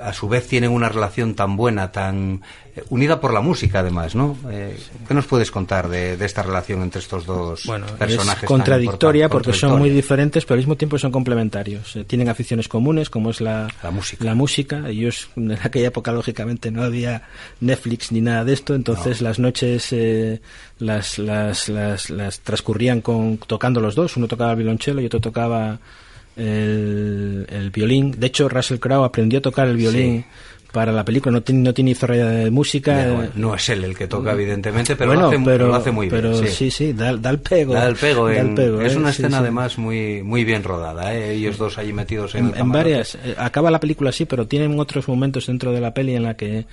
a 0.00 0.12
su 0.12 0.28
vez 0.28 0.48
tienen 0.48 0.70
una 0.70 0.88
relación 0.88 1.34
tan 1.34 1.56
buena 1.56 1.92
tan 1.92 2.42
unida 2.90 3.20
por 3.20 3.32
la 3.32 3.40
música 3.40 3.80
además 3.80 4.14
no 4.14 4.36
Eh, 4.50 4.76
qué 5.06 5.14
nos 5.14 5.26
puedes 5.26 5.50
contar 5.50 5.88
de, 5.88 6.16
de 6.16 6.26
esta 6.26 6.42
relación 6.42 6.82
entre 6.82 7.00
estos 7.00 7.24
dos 7.24 7.64
Bueno, 7.66 7.86
personajes 7.98 8.44
es 8.44 8.48
contradictoria 8.48 9.28
porque 9.28 9.52
son 9.52 9.78
muy 9.78 9.90
diferentes, 9.90 10.44
pero 10.44 10.54
al 10.54 10.58
mismo 10.58 10.76
tiempo 10.76 10.98
son 10.98 11.12
complementarios. 11.12 11.96
Eh, 11.96 12.04
tienen 12.04 12.28
aficiones 12.28 12.68
comunes, 12.68 13.10
como 13.10 13.30
es 13.30 13.40
la, 13.40 13.68
La 13.82 13.90
música. 13.90 14.24
La 14.24 14.34
música. 14.34 14.88
Ellos, 14.88 15.28
en 15.36 15.52
aquella 15.52 15.88
época, 15.88 16.12
lógicamente, 16.12 16.70
no 16.70 16.82
había 16.82 17.22
Netflix 17.60 18.12
ni 18.12 18.20
nada 18.20 18.44
de 18.44 18.52
esto, 18.52 18.74
entonces 18.74 19.20
las 19.22 19.38
noches 19.38 19.92
eh, 19.92 20.40
las, 20.78 21.18
las, 21.18 21.68
las, 21.68 22.10
las 22.10 22.40
transcurrían 22.40 23.00
con, 23.00 23.38
tocando 23.38 23.80
los 23.80 23.94
dos. 23.94 24.16
Uno 24.16 24.26
tocaba 24.26 24.50
el 24.52 24.56
violonchelo 24.56 25.00
y 25.00 25.06
otro 25.06 25.20
tocaba 25.20 25.78
el, 26.36 27.46
el 27.48 27.70
violín. 27.70 28.12
De 28.18 28.26
hecho, 28.26 28.48
Russell 28.48 28.78
Crowe 28.78 29.04
aprendió 29.04 29.38
a 29.38 29.42
tocar 29.42 29.68
el 29.68 29.76
violín. 29.76 30.24
Para 30.74 30.90
la 30.90 31.04
película 31.04 31.32
no 31.32 31.40
tiene, 31.42 31.62
no 31.62 31.72
tiene 31.72 31.92
de 31.94 32.50
música. 32.50 33.06
Eh, 33.06 33.30
no 33.36 33.54
es 33.54 33.68
él 33.68 33.84
el 33.84 33.96
que 33.96 34.08
toca 34.08 34.32
evidentemente 34.32 34.96
pero, 34.96 35.12
bueno, 35.12 35.22
lo, 35.22 35.28
hace, 35.28 35.44
pero, 35.44 35.66
lo 35.68 35.74
hace 35.76 35.90
muy 35.92 36.10
pero 36.10 36.32
bien 36.40 36.52
sí, 36.52 36.68
sí, 36.70 36.92
da, 36.92 37.16
da 37.16 37.30
el 37.30 37.38
pego. 37.38 37.74
Da 37.74 37.86
el 37.86 37.94
pego, 37.94 38.26
da 38.28 38.40
el 38.40 38.54
es 38.82 38.94
¿eh? 38.94 38.96
una 38.98 39.12
Sí, 39.12 39.22
escena 39.22 39.36
sí. 39.38 39.42
además 39.42 39.78
muy 39.78 40.22
muy 40.24 40.42
bien 40.44 40.64
rodada 40.64 41.14
¿eh? 41.14 41.34
ellos 41.34 41.56
dos 41.58 41.78
allí 41.78 41.92
metidos 41.92 42.34
en, 42.34 42.40
en, 42.40 42.44
el 42.46 42.50
en 42.50 42.58
camarote. 42.58 42.78
varias 42.90 43.14
eh, 43.24 43.36
acaba 43.38 43.70
la 43.70 43.78
película 43.78 44.10
así 44.10 44.24
pero 44.24 44.48
tienen 44.48 44.78
otros 44.80 45.06
momentos 45.06 45.46
dentro 45.46 45.70
de 45.70 45.80
la 45.80 45.94
peli 45.94 46.16
en 46.16 46.24
la 46.24 46.34
que 46.34 46.66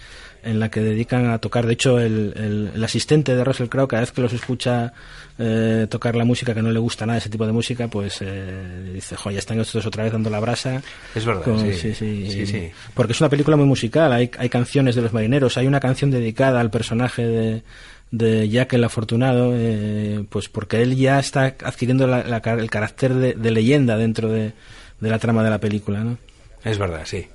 en 0.44 0.60
la 0.60 0.72
que 0.72 0.80
dedican 0.82 1.30
a 1.30 1.38
tocar 1.38 1.68
de 1.68 1.74
hecho 1.74 2.00
el, 2.00 2.34
el- 2.36 2.72
el 2.74 2.84
asistente 2.84 3.36
de 3.36 3.44
Russell 3.44 3.68
Crowe 3.68 3.88
cada 3.88 4.02
vez 4.02 4.12
que 4.12 4.22
los 4.22 4.34
escucha 4.34 4.92
eh, 5.38 5.86
tocar 5.90 6.16
la 6.16 6.26
música 6.26 6.56
que 6.56 6.64
no 6.64 6.72
le 6.72 6.80
gusta 6.80 7.06
nada 7.06 7.20
ese 7.20 7.30
tipo 7.30 7.46
de 7.46 7.52
música 7.52 7.88
pues 7.88 8.18
eh, 8.22 8.92
dice 8.96 9.16
jo 9.16 9.30
ya 9.30 9.38
están 9.40 9.60
estos 9.60 9.86
otra 9.86 10.04
vez 10.04 10.12
dando 10.14 10.30
la 10.32 10.40
brasa 10.40 10.82
Es 11.14 11.26
verdad, 11.26 11.44
Con- 11.44 11.60
sí. 11.60 11.74
sí, 11.74 11.94
Sí, 11.94 12.46
sí. 12.48 12.72
porque 12.96 13.14
es 13.14 13.22
una 13.22 13.30
película 13.30 13.56
muy 13.56 13.66
musical 13.68 13.91
hay, 14.00 14.32
hay 14.38 14.50
canciones 14.50 14.96
de 14.96 15.02
los 15.02 15.14
marineros 15.14 15.58
hay 15.58 15.68
una 15.68 15.80
canción 15.80 16.12
dedicada 16.12 16.60
al 16.60 16.72
personaje 16.72 17.26
de 17.28 17.64
de 18.12 18.50
Jack 18.50 18.74
el 18.74 18.84
Afortunado, 18.84 19.54
eh, 19.56 20.26
pues 20.30 20.50
porque 20.50 20.82
él 20.82 20.98
ya 20.98 21.18
está 21.18 21.56
adquiriendo 21.64 22.08
la- 22.08 22.24
la 22.26 22.38
el 22.40 22.70
carácter 22.70 23.14
de, 23.14 23.34
de 23.36 23.52
leyenda 23.52 23.96
dentro 23.96 24.28
de, 24.30 24.52
de 25.00 25.10
la 25.10 25.18
trama 25.18 25.44
de 25.46 25.50
la 25.50 25.60
película, 25.60 26.00
¿no? 26.04 26.18
es 26.64 26.78
verdad 26.78 27.04
sí 27.06 27.28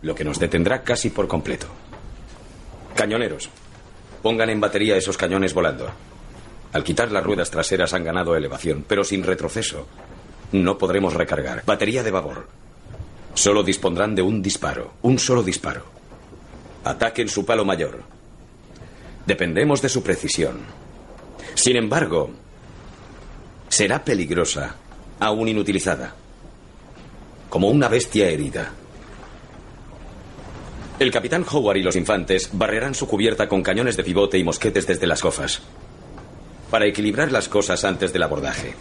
Lo 0.00 0.14
que 0.14 0.24
nos 0.24 0.38
detendrá 0.40 0.82
casi 0.82 1.10
por 1.10 1.28
completo. 1.28 1.66
Cañoneros, 2.94 3.50
pongan 4.22 4.50
en 4.50 4.60
batería 4.60 4.96
esos 4.96 5.16
cañones 5.16 5.52
volando. 5.52 5.90
Al 6.72 6.82
quitar 6.84 7.10
las 7.12 7.22
ruedas 7.24 7.50
traseras 7.50 7.92
han 7.92 8.04
ganado 8.04 8.34
elevación, 8.36 8.84
pero 8.88 9.04
sin 9.04 9.22
retroceso. 9.22 9.86
No 10.52 10.78
podremos 10.78 11.14
recargar. 11.14 11.62
Batería 11.66 12.02
de 12.02 12.10
babor. 12.10 12.48
Solo 13.34 13.62
dispondrán 13.62 14.14
de 14.14 14.22
un 14.22 14.40
disparo, 14.40 14.94
un 15.02 15.18
solo 15.18 15.42
disparo. 15.42 15.84
Ataquen 16.84 17.28
su 17.28 17.44
palo 17.44 17.64
mayor. 17.64 18.02
Dependemos 19.26 19.82
de 19.82 19.88
su 19.88 20.02
precisión. 20.02 20.60
Sin 21.54 21.76
embargo, 21.76 22.30
será 23.68 24.04
peligrosa, 24.04 24.76
aún 25.18 25.48
inutilizada. 25.48 26.14
Como 27.48 27.68
una 27.68 27.88
bestia 27.88 28.28
herida. 28.28 28.72
El 31.00 31.10
capitán 31.10 31.44
Howard 31.50 31.78
y 31.78 31.82
los 31.82 31.96
infantes 31.96 32.50
barrerán 32.52 32.94
su 32.94 33.08
cubierta 33.08 33.48
con 33.48 33.62
cañones 33.62 33.96
de 33.96 34.04
pivote 34.04 34.38
y 34.38 34.44
mosquetes 34.44 34.86
desde 34.86 35.08
las 35.08 35.22
gofas. 35.22 35.60
Para 36.70 36.86
equilibrar 36.86 37.32
las 37.32 37.48
cosas 37.48 37.84
antes 37.84 38.12
del 38.12 38.22
abordaje. 38.22 38.74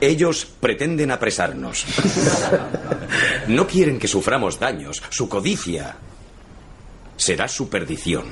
Ellos 0.00 0.44
pretenden 0.44 1.10
apresarnos. 1.10 1.84
No 3.48 3.66
quieren 3.66 3.98
que 3.98 4.08
suframos 4.08 4.60
daños. 4.60 5.02
Su 5.08 5.26
codicia 5.26 5.96
será 7.16 7.48
su 7.48 7.70
perdición. 7.70 8.24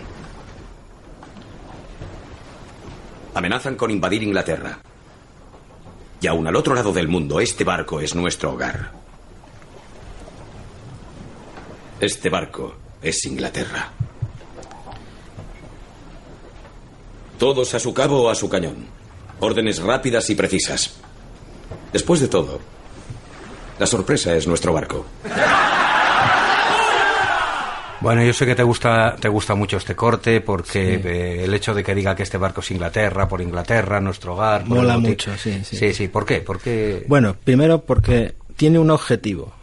Amenazan 3.32 3.76
con 3.76 3.90
invadir 3.90 4.22
Inglaterra. 4.22 4.78
Y 6.20 6.26
aún 6.26 6.46
al 6.46 6.56
otro 6.56 6.74
lado 6.74 6.92
del 6.92 7.08
mundo, 7.08 7.40
este 7.40 7.64
barco 7.64 8.00
es 8.00 8.14
nuestro 8.14 8.52
hogar. 8.52 8.92
Este 12.00 12.28
barco 12.28 12.74
es 13.00 13.24
Inglaterra. 13.24 13.90
Todos 17.38 17.74
a 17.74 17.78
su 17.78 17.94
cabo 17.94 18.22
o 18.22 18.30
a 18.30 18.34
su 18.34 18.48
cañón. 18.48 18.86
Órdenes 19.40 19.80
rápidas 19.80 20.28
y 20.30 20.34
precisas. 20.34 21.05
Después 21.92 22.20
de 22.20 22.28
todo, 22.28 22.60
la 23.78 23.86
sorpresa 23.86 24.34
es 24.34 24.46
nuestro 24.46 24.72
barco. 24.72 25.06
Bueno, 28.00 28.22
yo 28.22 28.32
sé 28.32 28.46
que 28.46 28.54
te 28.54 28.62
gusta, 28.62 29.16
te 29.16 29.28
gusta 29.28 29.54
mucho 29.54 29.78
este 29.78 29.96
corte 29.96 30.40
porque 30.40 30.94
eh, 30.94 31.44
el 31.44 31.54
hecho 31.54 31.74
de 31.74 31.82
que 31.82 31.94
diga 31.94 32.14
que 32.14 32.22
este 32.22 32.38
barco 32.38 32.60
es 32.60 32.70
Inglaterra, 32.70 33.26
por 33.26 33.40
Inglaterra, 33.40 34.00
nuestro 34.00 34.34
hogar. 34.34 34.64
por 34.64 34.78
Mola 34.78 34.98
mucho, 34.98 35.36
sí, 35.36 35.60
sí. 35.64 35.76
Sí, 35.76 35.94
sí. 35.94 36.08
¿Por 36.08 36.24
qué? 36.26 36.40
Porque 36.40 37.04
Bueno, 37.08 37.34
primero 37.42 37.82
porque 37.82 38.34
tiene 38.56 38.78
un 38.78 38.90
objetivo. 38.90 39.54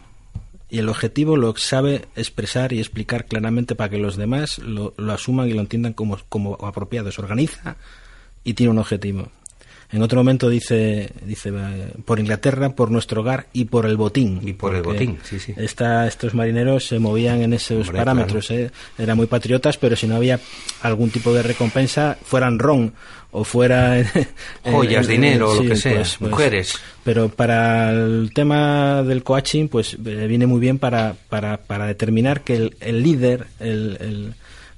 Y 0.68 0.80
el 0.80 0.88
objetivo 0.88 1.36
lo 1.36 1.56
sabe 1.56 2.06
expresar 2.16 2.72
y 2.72 2.80
explicar 2.80 3.26
claramente 3.26 3.76
para 3.76 3.90
que 3.90 3.98
los 3.98 4.16
demás 4.16 4.58
lo, 4.58 4.92
lo 4.96 5.12
asuman 5.12 5.48
y 5.48 5.52
lo 5.52 5.60
entiendan 5.60 5.92
como, 5.92 6.18
como 6.28 6.54
apropiado. 6.66 7.12
Se 7.12 7.22
organiza 7.22 7.76
y 8.42 8.54
tiene 8.54 8.72
un 8.72 8.78
objetivo. 8.78 9.28
En 9.94 10.02
otro 10.02 10.18
momento 10.18 10.48
dice, 10.50 11.08
dice 11.24 11.50
eh, 11.50 11.92
por 12.04 12.18
Inglaterra, 12.18 12.70
por 12.74 12.90
nuestro 12.90 13.20
hogar 13.20 13.46
y 13.52 13.66
por 13.66 13.86
el 13.86 13.96
botín. 13.96 14.40
Y 14.42 14.52
por 14.54 14.74
el 14.74 14.82
botín, 14.82 15.18
sí, 15.22 15.38
sí. 15.38 15.54
esta- 15.56 16.06
estos 16.08 16.34
marineros 16.34 16.86
se 16.88 16.98
movían 16.98 17.42
en 17.42 17.52
esos 17.52 17.86
Hombre, 17.86 17.98
parámetros. 17.98 18.50
eh. 18.50 18.70
Eran 18.98 19.16
muy 19.16 19.26
patriotas, 19.26 19.76
pero 19.76 19.94
si 19.94 20.06
no 20.08 20.16
había 20.16 20.40
algún 20.82 21.10
tipo 21.10 21.32
de 21.32 21.42
recompensa, 21.44 22.18
fueran 22.22 22.58
ron 22.58 22.92
o 23.30 23.44
fuera... 23.44 23.98
en- 24.64 24.72
Joyas, 24.72 25.06
en- 25.06 25.10
dinero, 25.12 25.54
sí, 25.56 25.62
lo 25.62 25.68
que 25.70 25.76
sea, 25.76 25.94
pues- 25.94 26.16
pues- 26.18 26.30
mujeres. 26.30 26.74
pero 27.04 27.28
para 27.28 27.90
el 27.92 28.30
tema 28.34 29.02
del 29.04 29.22
coaching, 29.22 29.68
pues 29.68 29.94
eh, 29.94 30.26
viene 30.28 30.46
muy 30.46 30.58
bien 30.60 30.78
para, 30.78 31.14
para, 31.28 31.58
para 31.58 31.86
determinar 31.86 32.42
que 32.42 32.56
el, 32.56 32.76
el 32.80 33.02
líder, 33.02 33.46
el, 33.60 33.96
el- 34.00 34.34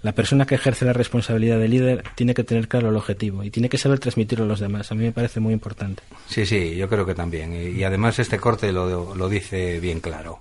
la 0.07 0.13
persona 0.13 0.47
que 0.47 0.55
ejerce 0.55 0.85
la 0.85 0.93
responsabilidad 0.93 1.59
de 1.59 1.67
líder, 1.67 2.05
tiene 2.15 2.33
que 2.33 2.45
tener 2.45 2.69
claro 2.69 2.91
el 2.91 2.97
objetivo 2.97 3.43
y 3.43 3.51
tiene 3.51 3.69
que 3.69 3.77
saber 3.77 3.99
transmitirlo 3.99 4.45
a 4.45 4.49
los 4.49 4.61
demás. 4.61 4.93
A 4.93 4.95
mí 4.95 5.03
me 5.03 5.11
parece 5.11 5.41
muy 5.41 5.53
importante. 5.53 6.05
Sí, 6.29 6.47
sí, 6.47 6.77
yo 6.77 6.89
creo 6.89 7.05
que 7.05 7.17
también. 7.17 7.53
Y, 7.53 7.83
además 7.83 8.21
este 8.21 8.39
corte 8.39 8.71
lo, 8.71 9.17
lo 9.17 9.29
dice 9.29 9.81
bien 9.81 9.99
claro. 9.99 10.39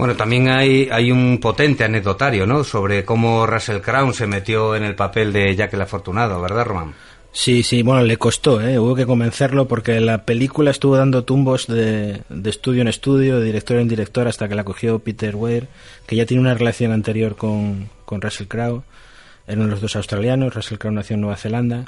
Bueno, 0.00 0.16
también 0.16 0.48
hay, 0.48 0.88
hay 0.90 1.12
un 1.12 1.36
potente 1.36 1.84
anecdotario, 1.84 2.46
¿no? 2.46 2.64
Sobre 2.64 3.04
cómo 3.04 3.46
Russell 3.46 3.82
Crowe 3.82 4.14
se 4.14 4.26
metió 4.26 4.74
en 4.74 4.82
el 4.82 4.94
papel 4.94 5.30
de 5.30 5.54
Jack 5.54 5.74
el 5.74 5.82
Afortunado, 5.82 6.40
¿verdad, 6.40 6.64
Román? 6.64 6.94
Sí, 7.32 7.62
sí, 7.62 7.82
bueno, 7.82 8.02
le 8.04 8.16
costó, 8.16 8.62
¿eh? 8.62 8.78
hubo 8.78 8.94
que 8.94 9.04
convencerlo 9.04 9.68
porque 9.68 10.00
la 10.00 10.24
película 10.24 10.70
estuvo 10.70 10.96
dando 10.96 11.24
tumbos 11.24 11.66
de, 11.66 12.22
de 12.30 12.48
estudio 12.48 12.80
en 12.80 12.88
estudio, 12.88 13.40
de 13.40 13.44
director 13.44 13.76
en 13.76 13.88
director, 13.88 14.26
hasta 14.26 14.48
que 14.48 14.54
la 14.54 14.64
cogió 14.64 15.00
Peter 15.00 15.36
Weir, 15.36 15.68
que 16.06 16.16
ya 16.16 16.24
tiene 16.24 16.40
una 16.40 16.54
relación 16.54 16.92
anterior 16.92 17.36
con, 17.36 17.90
con 18.06 18.22
Russell 18.22 18.46
Crowe. 18.46 18.82
Eran 19.46 19.68
los 19.68 19.82
dos 19.82 19.96
australianos, 19.96 20.54
Russell 20.54 20.78
Crowe 20.78 20.94
nació 20.94 21.16
en 21.16 21.20
Nueva 21.20 21.36
Zelanda. 21.36 21.84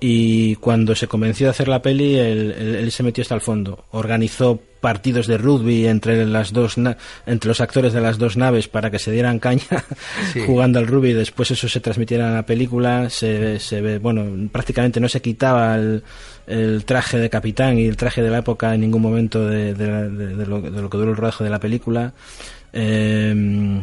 Y 0.00 0.56
cuando 0.56 0.94
se 0.94 1.08
convenció 1.08 1.46
de 1.46 1.52
hacer 1.52 1.68
la 1.68 1.80
peli, 1.80 2.16
él 2.18 2.92
se 2.92 3.02
metió 3.02 3.22
hasta 3.22 3.34
el 3.34 3.40
fondo. 3.40 3.86
Organizó 3.90 4.60
partidos 4.80 5.26
de 5.26 5.38
rugby 5.38 5.86
entre 5.86 6.24
las 6.26 6.52
dos 6.52 6.78
na- 6.78 6.96
entre 7.26 7.48
los 7.48 7.60
actores 7.60 7.92
de 7.92 8.00
las 8.00 8.18
dos 8.18 8.36
naves 8.36 8.68
para 8.68 8.90
que 8.90 8.98
se 8.98 9.10
dieran 9.10 9.38
caña 9.38 9.62
Sí. 10.32 10.40
jugando 10.46 10.78
al 10.78 10.86
rugby. 10.86 11.12
Después 11.12 11.50
eso 11.50 11.68
se 11.68 11.80
transmitiera 11.80 12.28
en 12.28 12.34
la 12.34 12.46
película. 12.46 13.10
Se, 13.10 13.58
se 13.60 13.80
ve, 13.80 13.98
bueno, 13.98 14.48
prácticamente 14.52 15.00
no 15.00 15.08
se 15.08 15.20
quitaba 15.22 15.76
el, 15.76 16.02
el 16.46 16.84
traje 16.84 17.18
de 17.18 17.28
capitán 17.30 17.78
y 17.78 17.86
el 17.86 17.96
traje 17.96 18.22
de 18.22 18.30
la 18.30 18.38
época 18.38 18.74
en 18.74 18.80
ningún 18.82 19.02
momento 19.02 19.46
de, 19.46 19.74
de 19.74 20.08
de- 20.10 20.34
de 20.36 20.46
lo, 20.46 20.60
de 20.60 20.82
lo 20.82 20.88
que 20.90 20.98
duró 20.98 21.10
el 21.10 21.16
rodaje 21.16 21.44
de 21.44 21.50
la 21.50 21.60
película. 21.60 22.12
Eh, 22.72 23.82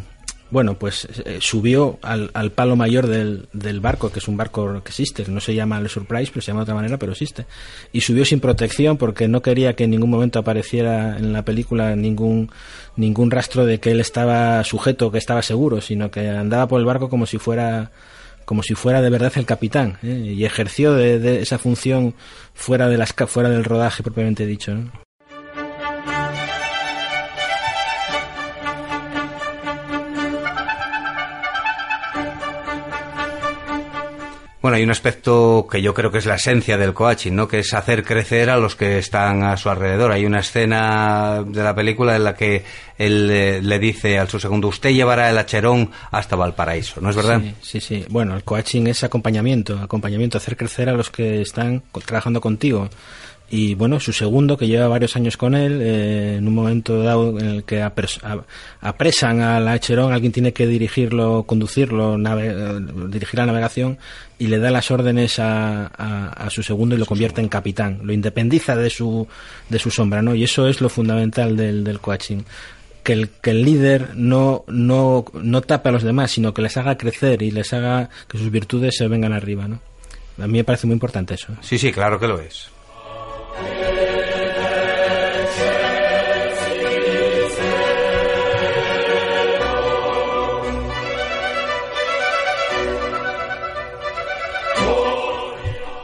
bueno, 0.56 0.80
pues 0.80 1.06
eh, 1.26 1.40
subió 1.42 2.00
al, 2.02 2.32
al 2.34 2.54
palo 2.54 2.78
mayor 2.78 3.08
del, 3.08 3.50
del 3.52 3.82
barco, 3.82 4.10
que 4.10 4.20
es 4.20 4.28
un 4.30 4.38
barco 4.38 4.82
que 4.82 4.88
existe, 4.88 5.26
no 5.28 5.42
se 5.42 5.54
llama 5.54 5.78
el 5.80 5.90
Surprise, 5.90 6.32
pero 6.32 6.42
se 6.42 6.48
llama 6.48 6.62
de 6.62 6.64
otra 6.64 6.76
manera, 6.76 6.98
pero 6.98 7.12
existe. 7.12 7.46
Y 7.92 8.00
subió 8.00 8.24
sin 8.24 8.40
protección 8.40 8.96
porque 8.96 9.28
no 9.28 9.42
quería 9.42 9.76
que 9.76 9.84
en 9.84 9.90
ningún 9.90 10.10
momento 10.10 10.40
apareciera 10.40 11.18
en 11.18 11.34
la 11.34 11.44
película 11.44 11.98
ningún, 11.98 12.50
ningún 12.96 13.32
rastro 13.32 13.66
de 13.66 13.82
que 13.82 13.92
él 13.92 14.00
estaba 14.00 14.64
sujeto, 14.64 15.12
que 15.12 15.18
estaba 15.18 15.42
seguro, 15.42 15.82
sino 15.82 16.10
que 16.10 16.30
andaba 16.30 16.70
por 16.70 16.80
el 16.80 16.86
barco 16.86 17.10
como 17.10 17.26
si 17.26 17.38
fuera 17.38 17.92
como 18.46 18.64
si 18.64 18.76
fuera 18.76 19.02
de 19.02 19.10
verdad 19.10 19.34
el 19.36 19.46
capitán 19.46 19.98
¿eh? 20.04 20.36
y 20.38 20.46
ejerció 20.46 20.94
de, 20.94 21.20
de 21.20 21.42
esa 21.42 21.58
función 21.58 22.14
fuera 22.54 22.88
de 22.88 22.98
las 22.98 23.12
fuera 23.28 23.50
del 23.50 23.66
rodaje 23.66 24.04
propiamente 24.04 24.46
dicho 24.46 24.74
¿no? 24.74 25.05
Bueno, 34.66 34.78
hay 34.78 34.84
un 34.84 34.90
aspecto 34.90 35.68
que 35.70 35.80
yo 35.80 35.94
creo 35.94 36.10
que 36.10 36.18
es 36.18 36.26
la 36.26 36.38
esencia 36.38 36.76
del 36.76 36.92
coaching, 36.92 37.34
¿no? 37.34 37.48
Que 37.48 37.60
es 37.60 37.72
hacer 37.76 38.04
crecer 38.04 38.50
a 38.50 38.58
los 38.58 38.76
que 38.76 38.98
están 38.98 39.44
a 39.44 39.58
su 39.58 39.70
alrededor. 39.70 40.12
Hay 40.12 40.26
una 40.26 40.40
escena 40.40 41.44
de 41.46 41.62
la 41.62 41.76
película 41.76 42.16
en 42.16 42.24
la 42.24 42.34
que 42.34 42.64
él 42.98 43.30
eh, 43.30 43.62
le 43.62 43.78
dice 43.78 44.18
al 44.18 44.28
su 44.28 44.40
segundo, 44.40 44.68
usted 44.68 44.90
llevará 44.90 45.30
el 45.30 45.38
hacherón 45.38 45.92
hasta 46.10 46.36
Valparaíso, 46.36 47.00
¿no 47.00 47.12
es 47.12 47.16
verdad? 47.16 47.42
Sí, 47.44 47.54
sí, 47.62 47.80
sí. 47.80 48.06
Bueno, 48.10 48.36
el 48.36 48.44
coaching 48.44 48.88
es 48.88 49.04
acompañamiento, 49.04 49.78
acompañamiento, 49.78 50.40
hacer 50.40 50.58
crecer 50.58 50.90
a 50.90 50.94
los 50.94 51.12
que 51.12 51.42
están 51.42 51.84
trabajando 52.04 52.42
contigo. 52.42 52.90
Y 53.50 53.76
bueno, 53.76 54.00
su 54.00 54.12
segundo, 54.12 54.58
que 54.58 54.68
lleva 54.68 54.88
varios 54.88 55.16
años 55.16 55.38
con 55.38 55.54
él, 55.54 55.80
eh, 55.82 56.36
en 56.38 56.48
un 56.48 56.56
momento 56.56 57.04
dado 57.04 57.38
en 57.40 57.46
el 57.46 57.64
que 57.64 57.82
apresan 58.82 59.42
al 59.42 59.68
Acherón, 59.68 60.14
alguien 60.14 60.32
tiene 60.32 60.52
que 60.54 60.68
dirigirlo, 60.68 61.44
conducirlo, 61.44 62.18
eh, 62.18 62.80
dirigir 63.10 63.38
la 63.40 63.46
navegación 63.46 63.98
y 64.40 64.48
le 64.48 64.58
da 64.60 64.72
las 64.72 64.90
órdenes 64.92 65.40
a, 65.40 65.86
a- 65.88 66.30
a 66.30 66.50
su 66.50 66.64
segundo 66.64 66.96
y 66.96 66.98
lo 66.98 67.06
convierte 67.06 67.42
en 67.42 67.48
capitán. 67.48 68.00
Lo 68.04 68.14
independiza 68.14 68.76
de 68.76 68.90
su, 68.90 69.28
de 69.70 69.80
su 69.80 69.92
sombra, 69.92 70.22
¿no? 70.22 70.36
Y 70.36 70.44
eso 70.44 70.68
es 70.68 70.82
lo 70.82 70.90
fundamental 70.90 71.56
del, 71.56 71.84
del 71.84 72.00
coaching 72.00 72.42
que 73.04 73.14
el, 73.14 73.30
que 73.30 73.52
el 73.52 73.64
líder 73.64 74.16
no, 74.16 74.64
no, 74.68 75.24
no 75.34 75.62
tape 75.62 75.90
a 75.90 75.92
los 75.92 76.02
demás, 76.02 76.32
sino 76.32 76.54
que 76.56 76.64
les 76.64 76.76
haga 76.78 76.98
crecer 76.98 77.44
y 77.44 77.52
les 77.52 77.72
haga 77.72 78.10
que 78.28 78.40
sus 78.40 78.50
virtudes 78.50 78.96
se 78.98 79.08
vengan 79.08 79.32
arriba, 79.32 79.68
¿no? 79.68 79.80
A 80.40 80.48
mí 80.48 80.54
me 80.58 80.64
parece 80.64 80.88
muy 80.88 80.96
importante 80.96 81.36
eso. 81.36 81.54
Sí, 81.62 81.78
sí, 81.78 81.92
claro 81.92 82.20
que 82.20 82.28
lo 82.28 82.40
es. 82.42 82.70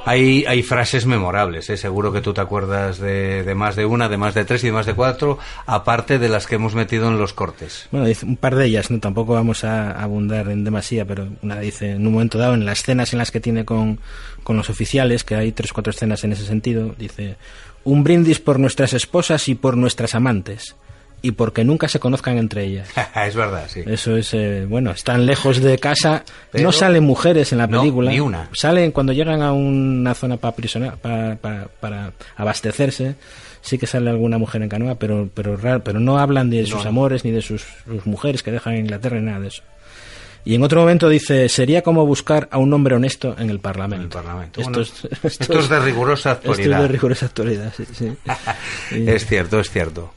Hay, 0.05 0.45
hay 0.47 0.63
frases 0.63 1.05
memorables, 1.05 1.69
¿eh? 1.69 1.77
seguro 1.77 2.11
que 2.11 2.21
tú 2.21 2.33
te 2.33 2.41
acuerdas 2.41 2.97
de, 2.97 3.51
más 3.55 3.75
de 3.75 3.85
una, 3.85 4.09
de 4.09 4.17
más 4.17 4.33
de 4.33 4.45
tres 4.45 4.63
y 4.63 4.67
de 4.67 4.73
más 4.73 4.85
de 4.85 4.93
cuatro, 4.93 5.37
aparte 5.65 6.17
de 6.17 6.27
las 6.27 6.47
que 6.47 6.55
hemos 6.55 6.73
metido 6.73 7.07
en 7.07 7.17
los 7.17 7.33
cortes. 7.33 7.87
Bueno, 7.91 8.07
un 8.23 8.37
par 8.37 8.55
de 8.55 8.65
ellas, 8.65 8.89
no 8.89 8.99
tampoco 8.99 9.33
vamos 9.33 9.63
a 9.63 9.91
abundar 9.91 10.49
en 10.49 10.63
demasía, 10.63 11.05
pero 11.05 11.27
una 11.41 11.59
dice 11.59 11.91
en 11.91 12.07
un 12.07 12.13
momento 12.13 12.37
dado, 12.37 12.55
en 12.55 12.65
las 12.65 12.79
escenas 12.79 13.13
en 13.13 13.19
las 13.19 13.31
que 13.31 13.39
tiene 13.39 13.63
con 13.63 13.99
los 14.47 14.69
oficiales, 14.69 15.23
que 15.23 15.35
hay 15.35 15.51
tres 15.51 15.71
o 15.71 15.73
cuatro 15.75 15.91
escenas 15.91 16.23
en 16.23 16.33
ese 16.33 16.45
sentido, 16.45 16.95
dice 16.97 17.37
un 17.83 18.03
brindis 18.03 18.39
por 18.39 18.59
nuestras 18.59 18.93
esposas 18.93 19.47
y 19.47 19.55
por 19.55 19.77
nuestras 19.77 20.15
amantes. 20.15 20.75
Y 21.23 21.31
porque 21.31 21.63
nunca 21.63 21.87
se 21.87 21.99
conozcan 21.99 22.37
entre 22.37 22.63
ellas. 22.65 22.89
es 23.27 23.35
verdad, 23.35 23.65
sí. 23.67 23.81
Eso 23.85 24.15
es, 24.17 24.33
eh, 24.33 24.65
bueno, 24.67 24.91
están 24.91 25.25
lejos 25.25 25.61
de 25.61 25.77
casa. 25.77 26.23
Pero- 26.51 26.63
no 26.65 26.71
salen 26.71 27.03
mujeres 27.03 27.51
en 27.51 27.59
la 27.59 27.67
No, 27.67 27.79
película. 27.81 28.11
ni 28.11 28.19
una. 28.19 28.49
Salen 28.53 28.91
cuando 28.91 29.13
llegan 29.13 29.41
a 29.41 29.53
una 29.53 30.13
zona 30.15 30.37
para 30.37 30.55
para, 31.01 31.35
para, 31.35 31.67
para 31.79 32.13
abastecerse. 32.35 33.15
Sí 33.61 33.77
que 33.77 33.85
sale 33.85 34.09
alguna 34.09 34.39
mujer 34.39 34.63
en 34.63 34.69
canoa, 34.69 34.95
pero 34.95 35.29
pero 35.33 35.55
raro, 35.55 35.83
pero 35.83 35.99
no 35.99 36.17
hablan 36.17 36.49
de 36.49 36.65
sus 36.65 36.83
No. 36.83 36.89
amores 36.89 37.23
ni 37.23 37.29
de 37.31 37.43
sus, 37.43 37.63
sus 37.85 38.05
mujeres 38.07 38.41
que 38.41 38.51
dejan 38.51 38.73
en 38.73 38.79
Inglaterra 38.85 39.19
ni 39.19 39.25
nada 39.27 39.39
de 39.39 39.49
eso. 39.49 39.61
Y 40.43 40.55
en 40.55 40.63
otro 40.63 40.79
momento 40.81 41.07
dice, 41.07 41.47
sería 41.49 41.83
como 41.83 42.03
buscar 42.07 42.47
a 42.51 42.57
un 42.57 42.73
hombre 42.73 42.95
honesto 42.95 43.35
en 43.37 43.51
el 43.51 43.59
Parlamento. 43.59 44.01
En 44.17 44.23
el 44.23 44.25
Parlamento. 44.25 44.59
Esto, 44.61 44.71
Bueno, 44.71 44.81
es, 45.21 45.39
esto 45.39 45.59
es 45.59 45.69
de 45.69 45.79
rigurosa 45.79 46.31
Esto 46.31 46.45
es 46.53 46.57
actualidad. 46.57 46.81
de 46.81 46.87
rigurosa 46.87 47.25
actualidad, 47.27 47.73
sí. 47.93 48.11
Es 49.05 49.27
cierto, 49.27 49.59
es 49.59 49.69
cierto. 49.69 50.11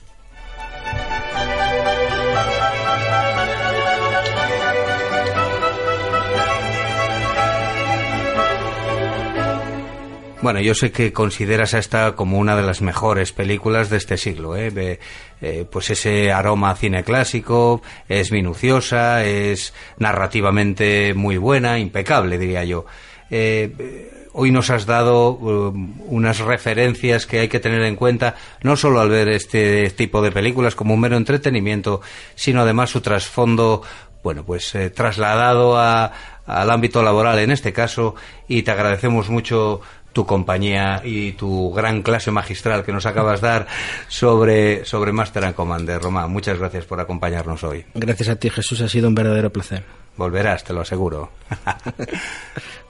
Bueno, 10.44 10.61
yo 10.61 10.74
sé 10.74 10.92
que 10.92 11.11
consideras 11.11 11.72
a 11.72 11.78
esta 11.78 12.12
como 12.16 12.37
una 12.38 12.54
de 12.54 12.61
las 12.61 12.83
mejores 12.83 13.33
películas 13.33 13.88
de 13.88 13.96
este 13.96 14.18
siglo. 14.18 14.54
¿eh? 14.59 14.98
Eh, 15.40 15.64
pues 15.72 15.88
ese 15.88 16.33
aroma 16.33 16.68
a 16.68 16.76
cine 16.76 17.02
clásico, 17.02 17.80
es 18.11 18.30
minuciosa, 18.30 19.24
es 19.24 19.72
narrativamente 19.96 21.14
muy 21.14 21.38
buena, 21.38 21.78
impecable, 21.78 22.37
diría 22.37 22.62
yo. 22.62 22.85
Eh, 23.30 24.28
hoy 24.35 24.50
nos 24.50 24.68
has 24.68 24.85
dado 24.85 25.30
um, 25.30 25.94
unas 26.09 26.40
referencias 26.40 27.24
que 27.24 27.40
hay 27.40 27.48
que 27.48 27.59
tener 27.59 27.80
en 27.80 27.96
cuenta, 27.96 28.35
no 28.62 28.76
solo 28.76 29.00
al 29.00 29.09
ver 29.09 29.28
este 29.28 29.88
tipo 29.92 30.20
de 30.20 30.30
películas 30.30 30.74
como 30.74 30.92
un 30.92 31.00
mero 31.00 31.16
entretenimiento, 31.16 32.02
sino 32.35 32.61
además 32.61 32.90
su 32.90 33.00
trasfondo 33.00 33.80
bueno, 34.22 34.44
pues 34.44 34.74
eh, 34.74 34.88
trasladado 34.90 35.78
a- 35.78 36.11
al 36.46 36.70
ámbito 36.70 37.02
laboral 37.02 37.38
en 37.38 37.50
este 37.50 37.72
caso 37.74 38.14
y 38.48 38.62
te 38.62 38.70
agradecemos 38.70 39.28
mucho 39.30 39.80
tu 40.14 40.24
compañía 40.24 41.03
y 41.05 41.33
tu 41.33 41.72
gran 41.72 42.03
clase 42.03 42.31
magistral 42.31 42.85
que 42.85 42.92
nos 42.92 43.05
acabas 43.05 43.42
de 43.42 43.48
dar 43.48 43.66
sobre, 44.09 44.87
sobre 44.87 45.12
Master 45.12 45.44
and 45.44 45.55
Commander. 45.55 46.00
Román, 46.00 46.31
muchas 46.31 46.59
gracias 46.59 46.87
por 46.87 47.00
acompañarnos 47.00 47.62
hoy. 47.64 47.85
Gracias 47.94 48.31
a 48.31 48.37
ti, 48.37 48.48
Jesús, 48.48 48.81
ha 48.81 48.88
sido 48.88 49.09
un 49.09 49.14
verdadero 49.14 49.50
placer. 49.50 49.85
Volverás, 50.16 50.64
te 50.64 50.72
lo 50.72 50.81
aseguro. 50.81 51.33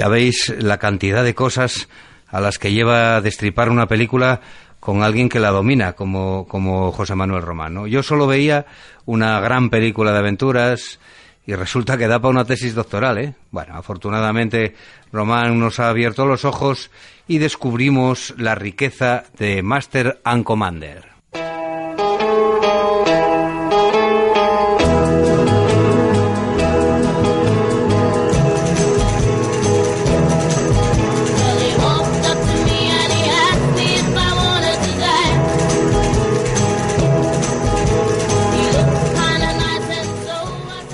ya 0.00 0.08
veis 0.08 0.48
la 0.58 0.78
cantidad 0.78 1.22
de 1.22 1.34
cosas 1.34 1.90
a 2.28 2.40
las 2.40 2.58
que 2.58 2.72
lleva 2.72 3.16
a 3.16 3.20
destripar 3.20 3.68
una 3.68 3.86
película 3.86 4.40
con 4.80 5.02
alguien 5.02 5.28
que 5.28 5.38
la 5.38 5.50
domina, 5.50 5.92
como, 5.92 6.48
como 6.48 6.90
José 6.90 7.14
Manuel 7.14 7.42
Román. 7.42 7.84
Yo 7.84 8.02
solo 8.02 8.26
veía 8.26 8.64
una 9.04 9.38
gran 9.40 9.68
película 9.68 10.12
de 10.12 10.20
aventuras 10.20 11.00
y 11.44 11.54
resulta 11.54 11.98
que 11.98 12.08
da 12.08 12.18
para 12.18 12.30
una 12.30 12.46
tesis 12.46 12.74
doctoral. 12.74 13.18
¿eh? 13.18 13.34
Bueno, 13.50 13.76
afortunadamente 13.76 14.74
Román 15.12 15.60
nos 15.60 15.78
ha 15.80 15.90
abierto 15.90 16.24
los 16.24 16.46
ojos 16.46 16.90
y 17.28 17.36
descubrimos 17.36 18.32
la 18.38 18.54
riqueza 18.54 19.24
de 19.36 19.62
Master 19.62 20.22
and 20.24 20.44
Commander. 20.44 21.09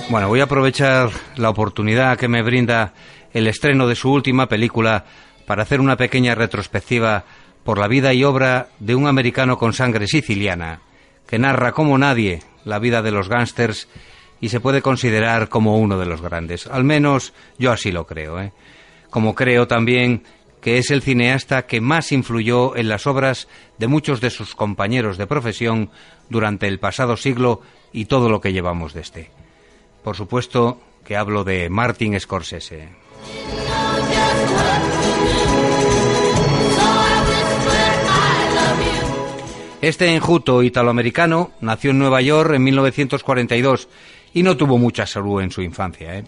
Bueno, 0.09 0.29
voy 0.29 0.39
a 0.39 0.45
aprovechar 0.45 1.11
la 1.35 1.51
oportunidad 1.51 2.17
que 2.17 2.29
me 2.29 2.43
brinda 2.43 2.95
el 3.33 3.49
estreno 3.49 3.89
de 3.89 3.97
su 3.97 4.13
última 4.13 4.47
película 4.47 5.05
para 5.47 5.65
hacer 5.65 5.81
una 5.81 5.97
pequeña 5.97 6.37
retrospectiva 6.37 7.25
por 7.65 7.79
la 7.79 7.89
vida 7.89 8.15
y 8.15 8.23
obra 8.23 8.69
de 8.79 8.95
un 8.95 9.09
americano 9.09 9.59
con 9.59 9.73
sangre 9.73 10.07
siciliana, 10.07 10.81
que 11.27 11.41
narra 11.41 11.73
como 11.73 11.99
nadie 11.99 12.45
la 12.65 12.79
vida 12.79 13.03
de 13.03 13.11
los 13.11 13.29
gángsters 13.29 13.89
y 14.41 14.51
se 14.51 14.61
puede 14.61 14.81
considerar 14.81 15.49
como 15.49 15.77
uno 15.77 15.99
de 15.99 16.07
los 16.07 16.23
grandes. 16.23 16.69
Al 16.69 16.85
menos 16.85 17.33
yo 17.59 17.73
así 17.73 17.91
lo 17.91 18.07
creo. 18.07 18.41
¿eh? 18.41 18.53
Como 19.11 19.35
creo 19.35 19.67
también 19.67 20.23
que 20.61 20.79
es 20.79 20.93
el 20.93 21.03
cineasta 21.03 21.67
que 21.67 21.81
más 21.81 22.13
influyó 22.13 22.77
en 22.77 22.89
las 22.89 23.09
obras 23.09 23.49
de 23.79 23.89
muchos 23.89 24.21
de 24.21 24.31
sus 24.31 24.55
compañeros 24.55 25.19
de 25.19 25.27
profesión 25.27 25.91
durante 26.31 26.69
el 26.69 26.79
pasado 26.79 27.17
siglo 27.17 27.61
y 27.93 28.05
todo 28.05 28.29
lo 28.29 28.41
que 28.41 28.53
llevamos 28.53 28.95
de 28.95 29.01
este. 29.01 29.36
Por 30.07 30.15
supuesto 30.15 30.81
que 31.05 31.17
hablo 31.17 31.43
de 31.43 31.69
Martin 31.69 32.21
Scorsese. 32.21 32.91
Este 39.83 40.15
enjuto 40.15 40.63
italoamericano 40.63 41.51
nació 41.61 41.91
en 41.91 41.99
Nueva 41.99 42.23
York 42.23 42.55
en 42.55 42.63
1942 42.63 43.89
y 44.33 44.45
no 44.45 44.57
tuvo 44.57 44.79
mucha 44.79 45.07
salud 45.07 45.43
en 45.43 45.51
su 45.51 45.63
infancia. 45.63 46.19
¿eh? 46.19 46.25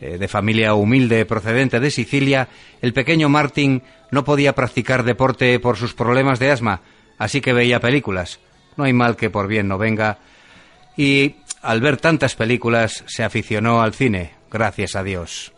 Eh, 0.00 0.18
de 0.18 0.28
familia 0.28 0.74
humilde 0.74 1.26
procedente 1.26 1.80
de 1.80 1.90
Sicilia, 1.90 2.46
el 2.80 2.92
pequeño 2.92 3.28
Martin 3.28 3.82
no 4.12 4.22
podía 4.22 4.54
practicar 4.54 5.02
deporte 5.02 5.58
por 5.58 5.76
sus 5.76 5.92
problemas 5.92 6.38
de 6.38 6.52
asma, 6.52 6.82
así 7.18 7.40
que 7.40 7.52
veía 7.52 7.80
películas. 7.80 8.38
No 8.76 8.84
hay 8.84 8.92
mal 8.92 9.16
que 9.16 9.28
por 9.28 9.48
bien 9.48 9.66
no 9.66 9.76
venga. 9.76 10.18
Y 10.96 11.34
al 11.62 11.80
ver 11.80 11.96
tantas 11.96 12.34
películas 12.34 13.04
se 13.06 13.24
aficionó 13.24 13.82
al 13.82 13.94
cine, 13.94 14.32
gracias 14.50 14.96
a 14.96 15.02
Dios. 15.02 15.52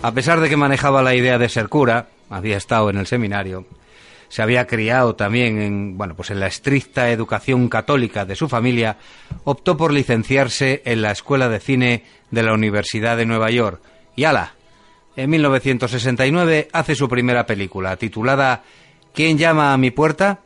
A 0.00 0.12
pesar 0.12 0.40
de 0.40 0.48
que 0.48 0.56
manejaba 0.56 1.02
la 1.02 1.14
idea 1.14 1.38
de 1.38 1.48
ser 1.48 1.68
cura, 1.68 2.08
había 2.30 2.56
estado 2.56 2.88
en 2.88 2.98
el 2.98 3.06
seminario, 3.06 3.66
se 4.28 4.42
había 4.42 4.66
criado 4.66 5.16
también 5.16 5.60
en, 5.60 5.98
bueno, 5.98 6.14
pues 6.14 6.30
en 6.30 6.40
la 6.40 6.46
estricta 6.46 7.10
educación 7.10 7.68
católica 7.68 8.24
de 8.24 8.36
su 8.36 8.48
familia, 8.48 8.98
optó 9.44 9.76
por 9.76 9.92
licenciarse 9.92 10.82
en 10.84 11.02
la 11.02 11.10
Escuela 11.10 11.48
de 11.48 11.60
Cine 11.60 12.04
de 12.30 12.42
la 12.42 12.52
Universidad 12.52 13.16
de 13.16 13.26
Nueva 13.26 13.50
York. 13.50 13.82
Y 14.14 14.24
ala, 14.24 14.54
en 15.16 15.30
1969 15.30 16.68
hace 16.72 16.94
su 16.94 17.08
primera 17.08 17.46
película, 17.46 17.96
titulada 17.96 18.62
¿Quién 19.18 19.36
llama 19.36 19.72
a 19.72 19.78
mi 19.78 19.90
puerta? 19.90 20.38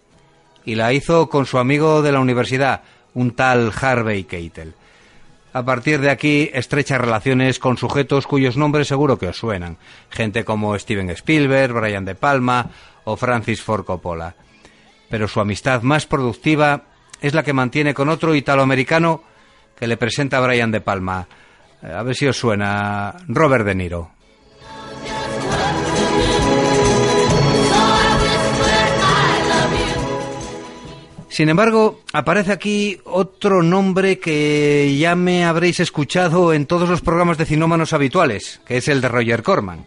Y 0.65 0.77
la 0.77 0.95
hizo 0.95 1.29
con 1.29 1.45
su 1.45 1.59
amigo 1.59 2.01
de 2.01 2.11
la 2.11 2.21
universidad, 2.21 2.81
un 3.13 3.33
tal 3.33 3.71
Harvey 3.79 4.25
Keitel. 4.25 4.73
A 5.53 5.63
partir 5.63 6.01
de 6.01 6.09
aquí, 6.09 6.49
estrecha 6.55 6.97
relaciones 6.97 7.59
con 7.59 7.77
sujetos 7.77 8.27
cuyos 8.27 8.57
nombres 8.57 8.89
seguro 8.89 9.19
que 9.19 9.29
os 9.29 9.37
suenan. 9.37 9.77
Gente 10.09 10.47
como 10.47 10.79
Steven 10.79 11.11
Spielberg, 11.11 11.75
Brian 11.75 12.07
De 12.07 12.15
Palma 12.15 12.71
o 13.05 13.19
Francis 13.19 13.61
Ford 13.61 13.85
Coppola. 13.85 14.37
Pero 15.11 15.29
su 15.29 15.41
amistad 15.41 15.83
más 15.83 16.07
productiva 16.07 16.85
es 17.21 17.35
la 17.35 17.43
que 17.43 17.53
mantiene 17.53 17.93
con 17.93 18.09
otro 18.09 18.35
italoamericano 18.35 19.23
que 19.79 19.87
le 19.87 19.99
presenta 19.99 20.39
a 20.39 20.47
Brian 20.47 20.71
De 20.71 20.81
Palma. 20.81 21.29
A 21.83 22.03
ver 22.03 22.17
si 22.17 22.27
os 22.27 22.39
suena. 22.39 23.17
Robert 23.29 23.67
De 23.67 23.75
Niro. 23.75 24.22
Sin 31.33 31.49
embargo, 31.49 32.03
aparece 32.13 32.53
aquí 32.53 33.01
otro 33.05 33.63
nombre 33.63 34.19
que 34.19 34.95
ya 34.99 35.15
me 35.15 35.47
habréis 35.47 35.81
escuchado 35.81 36.53
en 36.53 36.67
todos 36.67 36.91
los 36.91 37.01
programas 37.01 37.39
de 37.39 37.47
cinómanos 37.47 37.95
habituales, 37.95 38.61
que 38.67 38.77
es 38.77 38.87
el 38.87 39.01
de 39.01 39.09
Roger 39.09 39.43
Corman, 39.43 39.87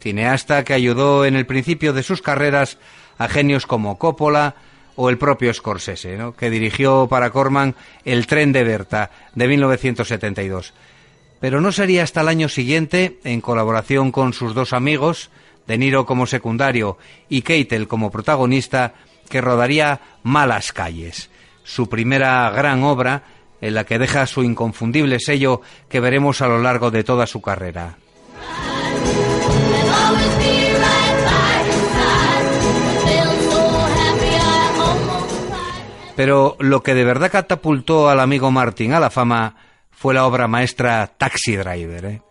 cineasta 0.00 0.64
que 0.64 0.72
ayudó 0.72 1.26
en 1.26 1.36
el 1.36 1.44
principio 1.44 1.92
de 1.92 2.02
sus 2.02 2.22
carreras 2.22 2.78
a 3.18 3.28
genios 3.28 3.66
como 3.66 3.98
Coppola 3.98 4.54
o 4.96 5.10
el 5.10 5.18
propio 5.18 5.52
Scorsese, 5.52 6.16
¿no? 6.16 6.34
que 6.34 6.48
dirigió 6.48 7.06
para 7.06 7.28
Corman 7.28 7.74
El 8.06 8.26
tren 8.26 8.52
de 8.52 8.64
Berta 8.64 9.10
de 9.34 9.46
1972. 9.46 10.72
Pero 11.38 11.60
no 11.60 11.70
sería 11.70 12.02
hasta 12.02 12.22
el 12.22 12.28
año 12.28 12.48
siguiente, 12.48 13.18
en 13.24 13.42
colaboración 13.42 14.10
con 14.10 14.32
sus 14.32 14.54
dos 14.54 14.72
amigos, 14.72 15.28
De 15.66 15.76
Niro 15.76 16.06
como 16.06 16.24
secundario 16.26 16.96
y 17.28 17.42
Keitel 17.42 17.88
como 17.88 18.10
protagonista, 18.10 18.94
que 19.28 19.40
rodaría 19.40 20.00
Malas 20.22 20.72
Calles, 20.72 21.30
su 21.62 21.88
primera 21.88 22.50
gran 22.50 22.82
obra 22.82 23.22
en 23.60 23.74
la 23.74 23.84
que 23.84 23.98
deja 23.98 24.26
su 24.26 24.42
inconfundible 24.42 25.18
sello 25.20 25.62
que 25.88 26.00
veremos 26.00 26.40
a 26.40 26.48
lo 26.48 26.60
largo 26.60 26.90
de 26.90 27.04
toda 27.04 27.26
su 27.26 27.40
carrera. 27.40 27.96
Pero 36.16 36.56
lo 36.58 36.82
que 36.82 36.94
de 36.94 37.04
verdad 37.04 37.30
catapultó 37.30 38.08
al 38.08 38.18
amigo 38.18 38.50
Martin 38.50 38.92
a 38.92 38.98
la 38.98 39.08
fama 39.08 39.54
fue 39.92 40.14
la 40.14 40.26
obra 40.26 40.48
maestra 40.48 41.06
Taxi 41.06 41.54
Driver, 41.54 42.04
¿eh? 42.04 42.22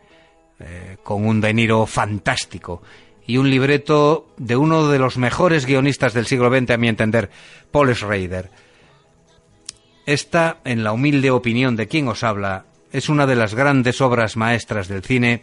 Eh, 0.60 0.98
con 1.04 1.26
un 1.26 1.40
De 1.40 1.54
Niro 1.54 1.86
fantástico 1.86 2.82
y 3.28 3.38
un 3.38 3.50
libreto 3.50 4.34
de 4.38 4.56
uno 4.56 4.88
de 4.88 5.00
los 5.00 5.18
mejores 5.18 5.66
guionistas 5.66 6.14
del 6.14 6.26
siglo 6.26 6.50
XX, 6.50 6.72
a 6.72 6.78
mi 6.78 6.88
entender, 6.88 7.30
Paul 7.72 7.94
Schrader. 7.94 8.50
Esta, 10.06 10.58
en 10.64 10.86
la 10.86 10.94
humilde 10.94 11.30
opinión 11.30 11.76
de 11.76 11.90
quien 11.90 12.08
os 12.08 12.24
habla, 12.24 12.64
es 12.94 13.10
una 13.10 13.28
de 13.28 13.36
las 13.36 13.54
grandes 13.54 14.00
obras 14.00 14.38
maestras 14.38 14.88
del 14.88 15.04
cine 15.04 15.42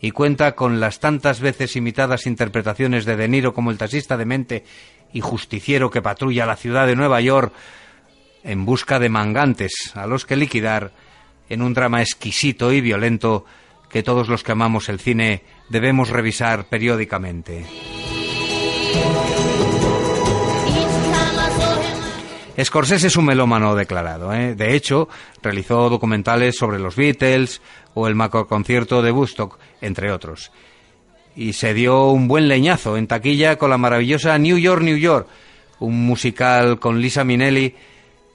y 0.00 0.10
cuenta 0.10 0.56
con 0.56 0.80
las 0.80 0.98
tantas 0.98 1.40
veces 1.40 1.76
imitadas 1.76 2.26
interpretaciones 2.26 3.04
de 3.04 3.16
De 3.16 3.28
Niro 3.28 3.54
como 3.54 3.70
el 3.70 3.78
taxista 3.78 4.16
demente 4.16 4.64
y 5.12 5.20
justiciero 5.20 5.90
que 5.90 6.02
patrulla 6.02 6.46
la 6.46 6.56
ciudad 6.56 6.88
de 6.88 6.96
Nueva 6.96 7.20
York 7.20 7.52
en 8.42 8.64
busca 8.64 8.98
de 8.98 9.08
mangantes 9.08 9.92
a 9.94 10.06
los 10.06 10.26
que 10.26 10.34
liquidar 10.34 10.92
en 11.48 11.62
un 11.62 11.74
drama 11.74 12.00
exquisito 12.00 12.72
y 12.72 12.80
violento 12.80 13.44
que 13.88 14.02
todos 14.02 14.28
los 14.28 14.42
que 14.42 14.52
amamos 14.52 14.88
el 14.88 14.98
cine 14.98 15.42
debemos 15.70 16.10
revisar 16.10 16.66
periódicamente. 16.66 17.64
Scorsese 22.62 23.06
es 23.06 23.16
un 23.16 23.24
melómano 23.24 23.74
declarado. 23.74 24.34
¿eh? 24.34 24.54
De 24.54 24.74
hecho, 24.74 25.08
realizó 25.42 25.88
documentales 25.88 26.56
sobre 26.56 26.78
los 26.78 26.94
Beatles 26.94 27.62
o 27.94 28.06
el 28.06 28.14
macroconcierto 28.14 29.00
de 29.00 29.12
Woodstock, 29.12 29.58
entre 29.80 30.12
otros. 30.12 30.52
Y 31.34 31.54
se 31.54 31.72
dio 31.72 32.08
un 32.10 32.28
buen 32.28 32.48
leñazo 32.48 32.98
en 32.98 33.06
taquilla 33.06 33.56
con 33.56 33.70
la 33.70 33.78
maravillosa 33.78 34.36
New 34.36 34.58
York, 34.58 34.82
New 34.82 34.96
York, 34.96 35.26
un 35.78 36.04
musical 36.04 36.78
con 36.78 37.00
Lisa 37.00 37.24
Minnelli 37.24 37.74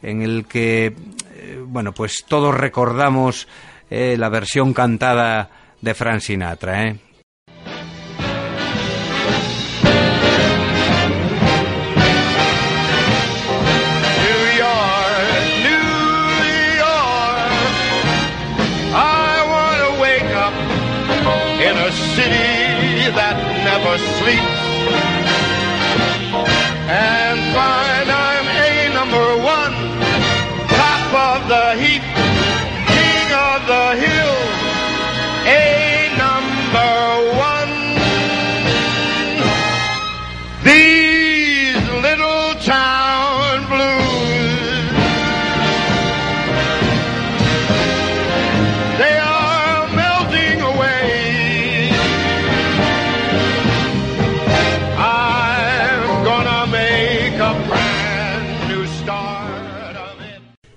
en 0.02 0.22
el 0.22 0.46
que, 0.46 0.88
eh, 0.88 1.62
bueno, 1.64 1.94
pues 1.94 2.26
todos 2.28 2.56
recordamos 2.56 3.48
eh, 3.90 4.16
la 4.18 4.30
versión 4.30 4.74
cantada 4.74 5.52
de 5.82 5.94
Frank 5.94 6.22
Sinatra. 6.22 6.96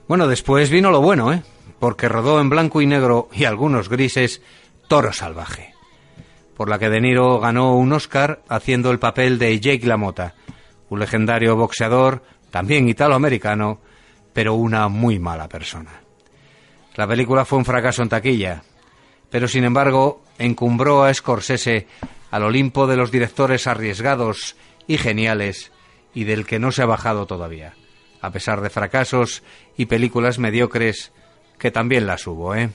Bueno, 0.08 0.26
después 0.26 0.70
vino 0.70 0.90
lo 0.90 1.02
bueno, 1.02 1.34
¿eh? 1.34 1.42
Porque 1.78 2.08
rodó 2.08 2.40
en 2.40 2.48
blanco 2.48 2.80
y 2.80 2.86
negro 2.86 3.28
y 3.30 3.44
algunos 3.44 3.90
grises 3.90 4.40
Toro 4.88 5.12
Salvaje, 5.12 5.74
por 6.56 6.70
la 6.70 6.78
que 6.78 6.88
De 6.88 6.98
Niro 6.98 7.38
ganó 7.40 7.76
un 7.76 7.92
Oscar 7.92 8.40
haciendo 8.48 8.90
el 8.90 8.98
papel 8.98 9.38
de 9.38 9.60
Jake 9.60 9.86
LaMotta, 9.86 10.34
un 10.88 10.98
legendario 10.98 11.56
boxeador, 11.56 12.22
también 12.50 12.88
italoamericano, 12.88 13.80
pero 14.32 14.54
una 14.54 14.88
muy 14.88 15.18
mala 15.18 15.46
persona. 15.46 16.00
La 16.96 17.06
película 17.06 17.44
fue 17.44 17.58
un 17.58 17.66
fracaso 17.66 18.02
en 18.02 18.08
taquilla, 18.08 18.62
pero 19.28 19.46
sin 19.46 19.64
embargo 19.64 20.22
encumbró 20.38 21.04
a 21.04 21.12
Scorsese 21.12 21.86
al 22.30 22.44
Olimpo 22.44 22.86
de 22.86 22.96
los 22.96 23.10
directores 23.10 23.66
arriesgados 23.66 24.56
y 24.86 24.96
geniales 24.96 25.70
y 26.14 26.24
del 26.24 26.46
que 26.46 26.58
no 26.58 26.72
se 26.72 26.80
ha 26.80 26.86
bajado 26.86 27.26
todavía, 27.26 27.74
a 28.20 28.30
pesar 28.30 28.60
de 28.60 28.70
fracasos 28.70 29.42
y 29.76 29.86
películas 29.86 30.38
mediocres 30.38 31.12
que 31.58 31.70
también 31.70 32.06
las 32.06 32.26
hubo, 32.26 32.54
¿eh? 32.54 32.70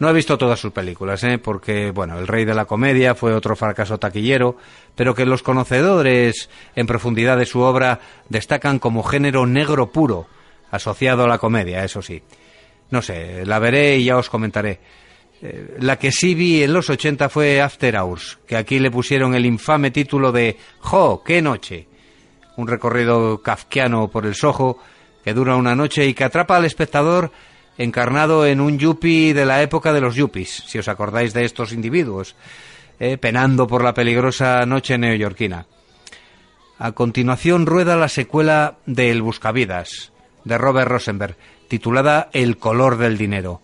No 0.00 0.10
he 0.10 0.12
visto 0.12 0.36
todas 0.36 0.60
sus 0.60 0.72
películas, 0.72 1.24
¿eh? 1.24 1.38
porque, 1.38 1.90
bueno, 1.90 2.18
El 2.18 2.26
Rey 2.26 2.44
de 2.44 2.52
la 2.52 2.66
Comedia 2.66 3.14
fue 3.14 3.32
otro 3.32 3.56
fracaso 3.56 3.98
taquillero, 3.98 4.56
pero 4.94 5.14
que 5.14 5.24
los 5.24 5.42
conocedores 5.42 6.50
en 6.74 6.86
profundidad 6.86 7.38
de 7.38 7.46
su 7.46 7.60
obra 7.60 8.00
destacan 8.28 8.78
como 8.78 9.02
género 9.02 9.46
negro 9.46 9.92
puro, 9.92 10.26
asociado 10.70 11.24
a 11.24 11.28
la 11.28 11.38
comedia, 11.38 11.84
eso 11.84 12.02
sí. 12.02 12.22
No 12.90 13.00
sé, 13.00 13.46
la 13.46 13.58
veré 13.58 13.96
y 13.96 14.04
ya 14.04 14.18
os 14.18 14.28
comentaré. 14.28 14.80
Eh, 15.42 15.76
La 15.80 15.98
que 15.98 16.12
sí 16.12 16.34
vi 16.34 16.62
en 16.62 16.72
los 16.72 16.88
80 16.90 17.28
fue 17.28 17.60
After 17.60 17.96
Hours, 17.96 18.38
que 18.46 18.56
aquí 18.56 18.78
le 18.78 18.90
pusieron 18.90 19.34
el 19.34 19.46
infame 19.46 19.90
título 19.90 20.32
de 20.32 20.56
¡Jo, 20.80 21.22
qué 21.24 21.42
noche! 21.42 21.86
Un 22.56 22.68
recorrido 22.68 23.42
kafkiano 23.42 24.08
por 24.08 24.26
el 24.26 24.34
Soho 24.34 24.78
que 25.24 25.34
dura 25.34 25.56
una 25.56 25.74
noche 25.74 26.06
y 26.06 26.14
que 26.14 26.24
atrapa 26.24 26.56
al 26.56 26.66
espectador 26.66 27.32
encarnado 27.78 28.46
en 28.46 28.60
un 28.60 28.78
yuppie 28.78 29.34
de 29.34 29.46
la 29.46 29.62
época 29.62 29.92
de 29.92 30.00
los 30.00 30.14
yuppies, 30.14 30.64
si 30.66 30.78
os 30.78 30.86
acordáis 30.86 31.32
de 31.32 31.44
estos 31.44 31.72
individuos, 31.72 32.36
eh, 33.00 33.16
penando 33.18 33.66
por 33.66 33.82
la 33.82 33.94
peligrosa 33.94 34.64
noche 34.66 34.98
neoyorquina. 34.98 35.66
A 36.78 36.92
continuación 36.92 37.66
rueda 37.66 37.96
la 37.96 38.08
secuela 38.08 38.76
de 38.86 39.10
El 39.10 39.22
Buscavidas, 39.22 40.12
de 40.44 40.58
Robert 40.58 40.90
Rosenberg, 40.90 41.36
titulada 41.68 42.28
El 42.32 42.58
color 42.58 42.98
del 42.98 43.16
dinero, 43.16 43.62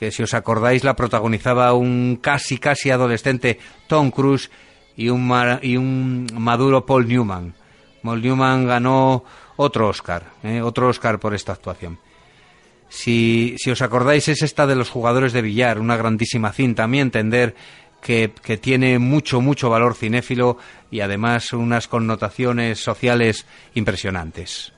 que 0.00 0.10
si 0.10 0.22
os 0.22 0.32
acordáis 0.32 0.82
la 0.82 0.96
protagonizaba 0.96 1.74
un 1.74 2.16
casi 2.22 2.56
casi 2.56 2.88
adolescente 2.88 3.60
Tom 3.86 4.10
Cruise 4.10 4.50
y 4.96 5.10
un, 5.10 5.30
y 5.60 5.76
un 5.76 6.26
maduro 6.38 6.86
Paul 6.86 7.06
Newman. 7.06 7.52
Paul 8.02 8.22
Newman 8.22 8.66
ganó 8.66 9.24
otro 9.56 9.88
Oscar, 9.88 10.24
eh, 10.42 10.62
otro 10.62 10.88
Oscar 10.88 11.20
por 11.20 11.34
esta 11.34 11.52
actuación. 11.52 11.98
Si, 12.88 13.56
si 13.58 13.70
os 13.70 13.82
acordáis, 13.82 14.26
es 14.28 14.40
esta 14.40 14.66
de 14.66 14.74
los 14.74 14.88
jugadores 14.88 15.34
de 15.34 15.42
billar, 15.42 15.78
una 15.78 15.98
grandísima 15.98 16.50
cinta, 16.50 16.84
a 16.84 16.88
mi 16.88 16.98
entender, 16.98 17.54
que, 18.00 18.32
que 18.42 18.56
tiene 18.56 18.98
mucho, 18.98 19.42
mucho 19.42 19.68
valor 19.68 19.94
cinéfilo 19.94 20.56
y 20.90 21.00
además 21.00 21.52
unas 21.52 21.88
connotaciones 21.88 22.82
sociales 22.82 23.44
impresionantes. 23.74 24.72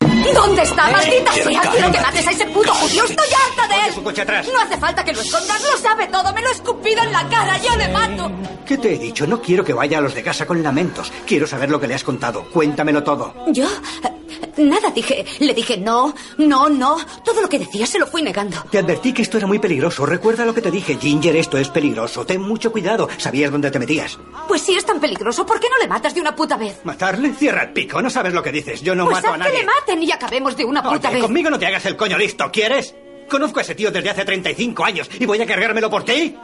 ¿Dónde 0.00 0.62
está, 0.62 0.90
maldita 0.90 1.32
sea? 1.32 1.60
Quiero 1.70 1.92
que 1.92 2.00
mates 2.00 2.26
a 2.26 2.30
ese 2.30 2.46
puto 2.46 2.72
judío. 2.74 3.04
Estoy 3.04 3.26
harta 3.48 3.68
de 3.68 3.88
él. 3.88 4.52
No 4.52 4.60
hace 4.60 4.76
falta 4.76 5.04
que 5.04 5.12
lo 5.12 5.20
escondas. 5.20 5.62
Lo 5.62 5.78
sabe 5.78 6.06
todo. 6.08 6.32
Me 6.32 6.42
lo 6.42 6.48
he 6.48 6.52
escupido 6.52 7.02
en 7.02 7.12
la 7.12 7.28
cara. 7.28 7.58
Yo 7.58 7.74
le 7.76 7.88
mato. 7.88 8.30
¿Qué 8.66 8.76
te 8.78 8.94
he 8.94 8.98
dicho? 8.98 9.26
No 9.26 9.40
quiero 9.40 9.64
que 9.64 9.72
vaya 9.72 9.98
a 9.98 10.00
los 10.00 10.14
de 10.14 10.22
casa 10.22 10.46
con 10.46 10.62
lamentos. 10.62 11.12
Quiero 11.26 11.46
saber 11.46 11.70
lo 11.70 11.80
que 11.80 11.86
le 11.86 11.94
has 11.94 12.04
contado. 12.04 12.44
Cuéntamelo 12.50 13.02
todo. 13.02 13.34
Yo 13.48 13.66
eh, 13.66 14.62
nada 14.62 14.90
dije. 14.90 15.24
Le 15.38 15.54
dije 15.54 15.78
no, 15.78 16.12
no, 16.38 16.68
no. 16.68 16.96
Todo 17.24 17.40
lo 17.40 17.48
que 17.48 17.58
decía 17.60 17.86
se 17.86 17.98
lo 17.98 18.06
fui 18.06 18.22
negando. 18.22 18.62
Te 18.70 18.78
advertí 18.78 19.12
que 19.12 19.22
esto 19.22 19.38
era 19.38 19.46
muy 19.46 19.58
peligroso. 19.60 20.04
Recuerda 20.04 20.44
lo 20.44 20.52
que 20.54 20.62
te 20.62 20.70
dije. 20.70 20.98
Ginger, 21.00 21.36
esto 21.36 21.56
es 21.58 21.68
peligroso. 21.68 22.26
Ten 22.26 22.42
mucho 22.42 22.72
cuidado. 22.72 23.08
Sabías 23.18 23.50
dónde 23.52 23.70
te 23.70 23.78
metías. 23.78 24.18
Pues 24.48 24.62
si 24.62 24.74
es 24.74 24.84
tan 24.84 25.00
peligroso, 25.00 25.46
¿por 25.46 25.60
qué 25.60 25.68
no 25.70 25.78
le 25.78 25.86
matas 25.88 26.14
de 26.14 26.20
una 26.20 26.34
puta 26.34 26.56
vez? 26.56 26.80
¿Matarle? 26.84 27.32
Cierra 27.34 27.62
el 27.62 27.72
pico. 27.72 28.02
No 28.02 28.10
sabes 28.10 28.32
lo 28.34 28.42
que 28.42 28.50
dices. 28.52 28.82
Yo 28.82 28.94
no 28.94 29.04
pues 29.04 29.16
mato 29.16 29.28
a 29.28 29.30
haz 29.30 29.36
que 29.36 29.44
nadie. 29.44 29.58
le 29.60 29.66
maten 29.86 30.02
y 30.02 30.10
acabemos 30.10 30.56
de 30.56 30.64
una 30.64 30.82
puta 30.82 31.08
Oye, 31.08 31.16
vez. 31.16 31.22
conmigo 31.24 31.50
no 31.50 31.58
te 31.58 31.66
hagas 31.66 31.84
el 31.86 31.96
coño 31.96 32.18
listo. 32.18 32.50
¿Quieres? 32.50 32.94
Conozco 33.28 33.58
a 33.60 33.62
ese 33.62 33.74
tío 33.74 33.90
desde 33.90 34.10
hace 34.10 34.24
35 34.24 34.84
años 34.84 35.08
y 35.18 35.26
voy 35.26 35.40
a 35.40 35.46
cargármelo 35.46 35.90
por 35.90 36.04
ti. 36.04 36.36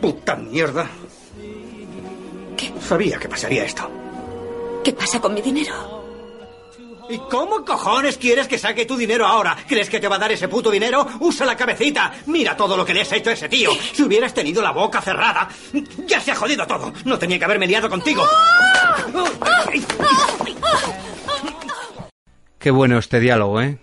Puta 0.00 0.36
mierda. 0.36 0.88
¿Qué? 2.56 2.72
Sabía 2.80 3.18
que 3.18 3.28
pasaría 3.28 3.64
esto. 3.64 3.90
¿Qué 4.84 4.92
pasa 4.92 5.20
con 5.20 5.34
mi 5.34 5.40
dinero? 5.40 6.00
¿Y 7.08 7.18
cómo 7.30 7.64
cojones 7.64 8.16
quieres 8.16 8.48
que 8.48 8.58
saque 8.58 8.86
tu 8.86 8.96
dinero 8.96 9.26
ahora? 9.26 9.56
¿Crees 9.68 9.90
que 9.90 10.00
te 10.00 10.08
va 10.08 10.16
a 10.16 10.18
dar 10.18 10.32
ese 10.32 10.48
puto 10.48 10.70
dinero? 10.70 11.06
¡Usa 11.20 11.44
la 11.44 11.56
cabecita! 11.56 12.12
Mira 12.26 12.56
todo 12.56 12.76
lo 12.76 12.84
que 12.86 12.94
le 12.94 13.02
has 13.02 13.12
hecho 13.12 13.30
a 13.30 13.32
ese 13.34 13.48
tío. 13.48 13.70
Si 13.92 14.02
hubieras 14.02 14.32
tenido 14.32 14.62
la 14.62 14.70
boca 14.70 15.00
cerrada, 15.02 15.48
ya 16.06 16.20
se 16.20 16.30
ha 16.32 16.34
jodido 16.34 16.66
todo. 16.66 16.92
No 17.04 17.18
tenía 17.18 17.38
que 17.38 17.44
haberme 17.44 17.66
liado 17.66 17.90
contigo. 17.90 18.24
Qué 22.62 22.70
bueno 22.70 22.96
este 22.96 23.18
diálogo, 23.18 23.60
¿eh? 23.60 23.76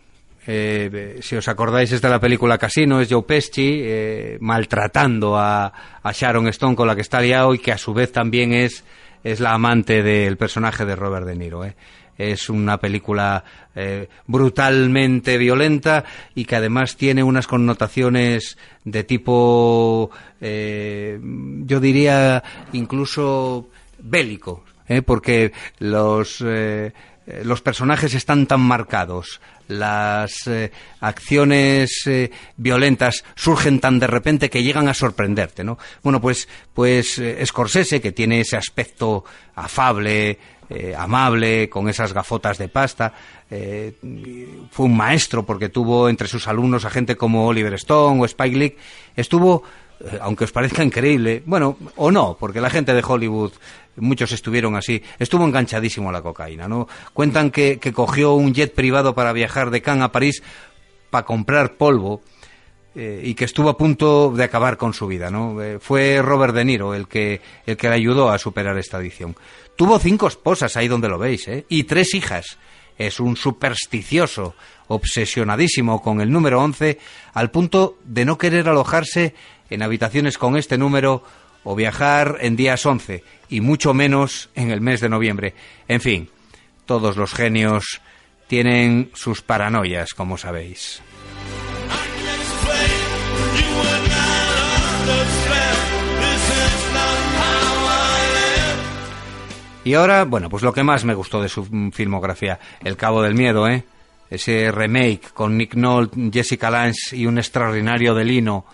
Eh, 0.48 1.20
si 1.22 1.36
os 1.36 1.50
acordáis 1.50 1.92
es 1.92 2.02
la 2.02 2.18
película 2.18 2.58
Casino, 2.58 3.02
es 3.02 3.10
Joe 3.12 3.24
Pesci 3.24 3.82
eh, 3.84 4.38
maltratando 4.40 5.38
a, 5.38 5.66
a 6.02 6.12
Sharon 6.14 6.48
Stone 6.48 6.78
con 6.78 6.88
la 6.88 6.96
que 6.96 7.02
está 7.02 7.20
liado 7.20 7.54
y 7.54 7.60
que 7.60 7.74
a 7.74 7.78
su 7.78 7.94
vez 7.94 8.14
también 8.14 8.54
es, 8.54 8.86
es 9.22 9.42
la 9.42 9.52
amante 9.52 10.02
del 10.02 10.38
personaje 10.38 10.86
de 10.86 10.96
Robert 10.96 11.26
De 11.26 11.36
Niro. 11.36 11.66
¿eh? 11.66 11.76
Es 12.18 12.50
una 12.50 12.78
película 12.78 13.44
eh, 13.76 14.08
brutalmente 14.28 15.38
violenta 15.38 16.06
y 16.34 16.46
que 16.46 16.56
además 16.56 16.96
tiene 16.96 17.22
unas 17.22 17.48
connotaciones 17.48 18.58
de 18.86 19.04
tipo, 19.04 20.10
yo 20.40 21.80
diría, 21.82 22.44
incluso 22.72 23.68
bélico, 24.00 24.64
¿eh? 24.88 25.02
porque 25.02 25.52
los, 25.80 26.42
eh, 27.30 27.44
los 27.44 27.62
personajes 27.62 28.16
están 28.16 28.48
tan 28.48 28.62
marcados, 28.62 29.40
las 29.68 30.48
eh, 30.48 30.72
acciones 31.00 32.02
eh, 32.08 32.32
violentas 32.58 33.24
surgen 33.36 33.80
tan 33.80 34.00
de 34.00 34.08
repente 34.08 34.50
que 34.50 34.64
llegan 34.64 34.88
a 34.88 34.96
sorprenderte, 34.96 35.64
¿no? 35.64 35.78
Bueno, 36.02 36.20
pues, 36.20 36.50
pues 36.74 37.22
Scorsese, 37.46 38.02
que 38.02 38.12
tiene 38.12 38.42
ese 38.42 38.58
aspecto 38.58 39.24
afable, 39.56 40.40
amable, 40.98 41.68
con 41.68 41.90
esas 41.90 42.14
gafotas 42.14 42.60
de 42.60 42.70
pasta, 42.70 43.12
fue 43.50 44.86
un 44.86 44.96
maestro 44.96 45.44
porque 45.44 45.70
tuvo 45.70 46.10
entre 46.10 46.28
sus 46.28 46.48
alumnos 46.48 46.86
a 46.86 46.92
gente 46.92 47.16
como 47.16 47.48
Oliver 47.48 47.74
Stone 47.74 48.22
o 48.22 48.26
Spike 48.26 48.56
Lee, 48.56 48.78
estuvo 49.16 49.64
aunque 50.22 50.46
os 50.46 50.52
parezca 50.52 50.84
increíble, 50.84 51.44
bueno, 51.46 51.78
o 51.96 52.12
no, 52.12 52.38
porque 52.40 52.62
la 52.62 52.70
gente 52.70 52.94
de 52.94 53.04
Hollywood, 53.06 53.52
muchos 53.98 54.32
estuvieron 54.32 54.76
así, 54.76 55.04
estuvo 55.20 55.44
enganchadísimo 55.46 56.10
a 56.10 56.14
la 56.14 56.22
cocaína, 56.22 56.68
¿no? 56.68 56.88
Cuentan 57.14 57.52
que, 57.52 57.80
que 57.80 57.92
cogió 57.92 58.34
un 58.34 58.54
jet 58.54 58.74
privado 58.74 59.14
para 59.14 59.34
viajar 59.34 59.72
de 59.72 59.82
Cannes 59.82 60.06
a 60.06 60.12
París 60.12 60.42
para 61.10 61.26
comprar 61.26 61.76
polvo 61.76 62.22
eh, 62.96 63.22
y 63.24 63.36
que 63.36 63.46
estuvo 63.46 63.70
a 63.70 63.78
punto 63.78 64.32
de 64.32 64.44
acabar 64.44 64.78
con 64.78 64.94
su 64.94 65.06
vida, 65.06 65.30
¿no? 65.30 65.62
Eh, 65.62 65.80
fue 65.80 66.22
Robert 66.22 66.56
De 66.56 66.66
Niro 66.66 66.96
el 66.96 67.08
que, 67.08 67.40
el 67.66 67.78
que 67.78 67.88
le 67.88 67.96
ayudó 67.96 68.32
a 68.32 68.40
superar 68.40 68.78
esta 68.78 68.98
adicción. 68.98 69.36
Tuvo 69.76 70.00
cinco 70.00 70.28
esposas, 70.28 70.76
ahí 70.76 70.88
donde 70.88 71.08
lo 71.08 71.20
veis, 71.20 71.48
¿eh? 71.48 71.66
Y 71.70 71.84
tres 71.84 72.14
hijas. 72.14 72.58
Es 72.98 73.20
un 73.20 73.38
supersticioso, 73.38 74.56
obsesionadísimo 74.88 76.02
con 76.02 76.20
el 76.20 76.32
número 76.32 76.62
11, 76.62 77.00
al 77.34 77.52
punto 77.52 77.98
de 78.04 78.26
no 78.26 78.38
querer 78.38 78.68
alojarse 78.68 79.34
en 79.70 79.84
habitaciones 79.84 80.38
con 80.38 80.58
este 80.58 80.78
número 80.78 81.24
o 81.64 81.76
viajar 81.76 82.38
en 82.42 82.56
días 82.56 82.86
11, 82.86 83.24
y 83.50 83.62
mucho 83.62 83.94
menos 83.94 84.50
en 84.56 84.72
el 84.72 84.82
mes 84.82 85.02
de 85.02 85.10
noviembre. 85.10 85.54
En 85.88 86.02
fin, 86.02 86.30
todos 86.86 87.18
los 87.18 87.34
genios 87.34 88.02
tienen 88.48 89.12
sus 89.14 89.42
paranoias, 89.42 90.14
como 90.14 90.38
sabéis. 90.38 91.02
Y 99.84 99.94
ahora, 99.94 100.26
bueno, 100.26 100.50
pues 100.50 100.62
lo 100.62 100.74
que 100.74 100.84
más 100.84 101.06
me 101.06 101.14
gustó 101.14 101.42
de 101.42 101.50
su 101.50 101.66
filmografía, 101.94 102.60
El 102.84 102.98
Cabo 102.98 103.22
del 103.22 103.34
Miedo, 103.34 103.68
¿eh? 103.68 103.84
Ese 104.30 104.72
remake 104.72 105.32
con 105.34 105.58
Nick 105.58 105.74
Nolte, 105.74 106.30
Jessica 106.32 106.70
Lange 106.70 107.16
y 107.16 107.26
un 107.26 107.40
extraordinario 107.40 108.14
de 108.14 108.26
Lino, 108.26 108.66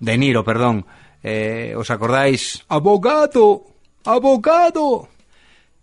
de 0.00 0.18
Niro, 0.18 0.44
perdón. 0.44 0.86
Eh, 1.22 1.74
¿Os 1.76 1.90
acordáis? 1.90 2.64
¡Abogado! 2.68 3.64
¡Abogado! 4.04 5.08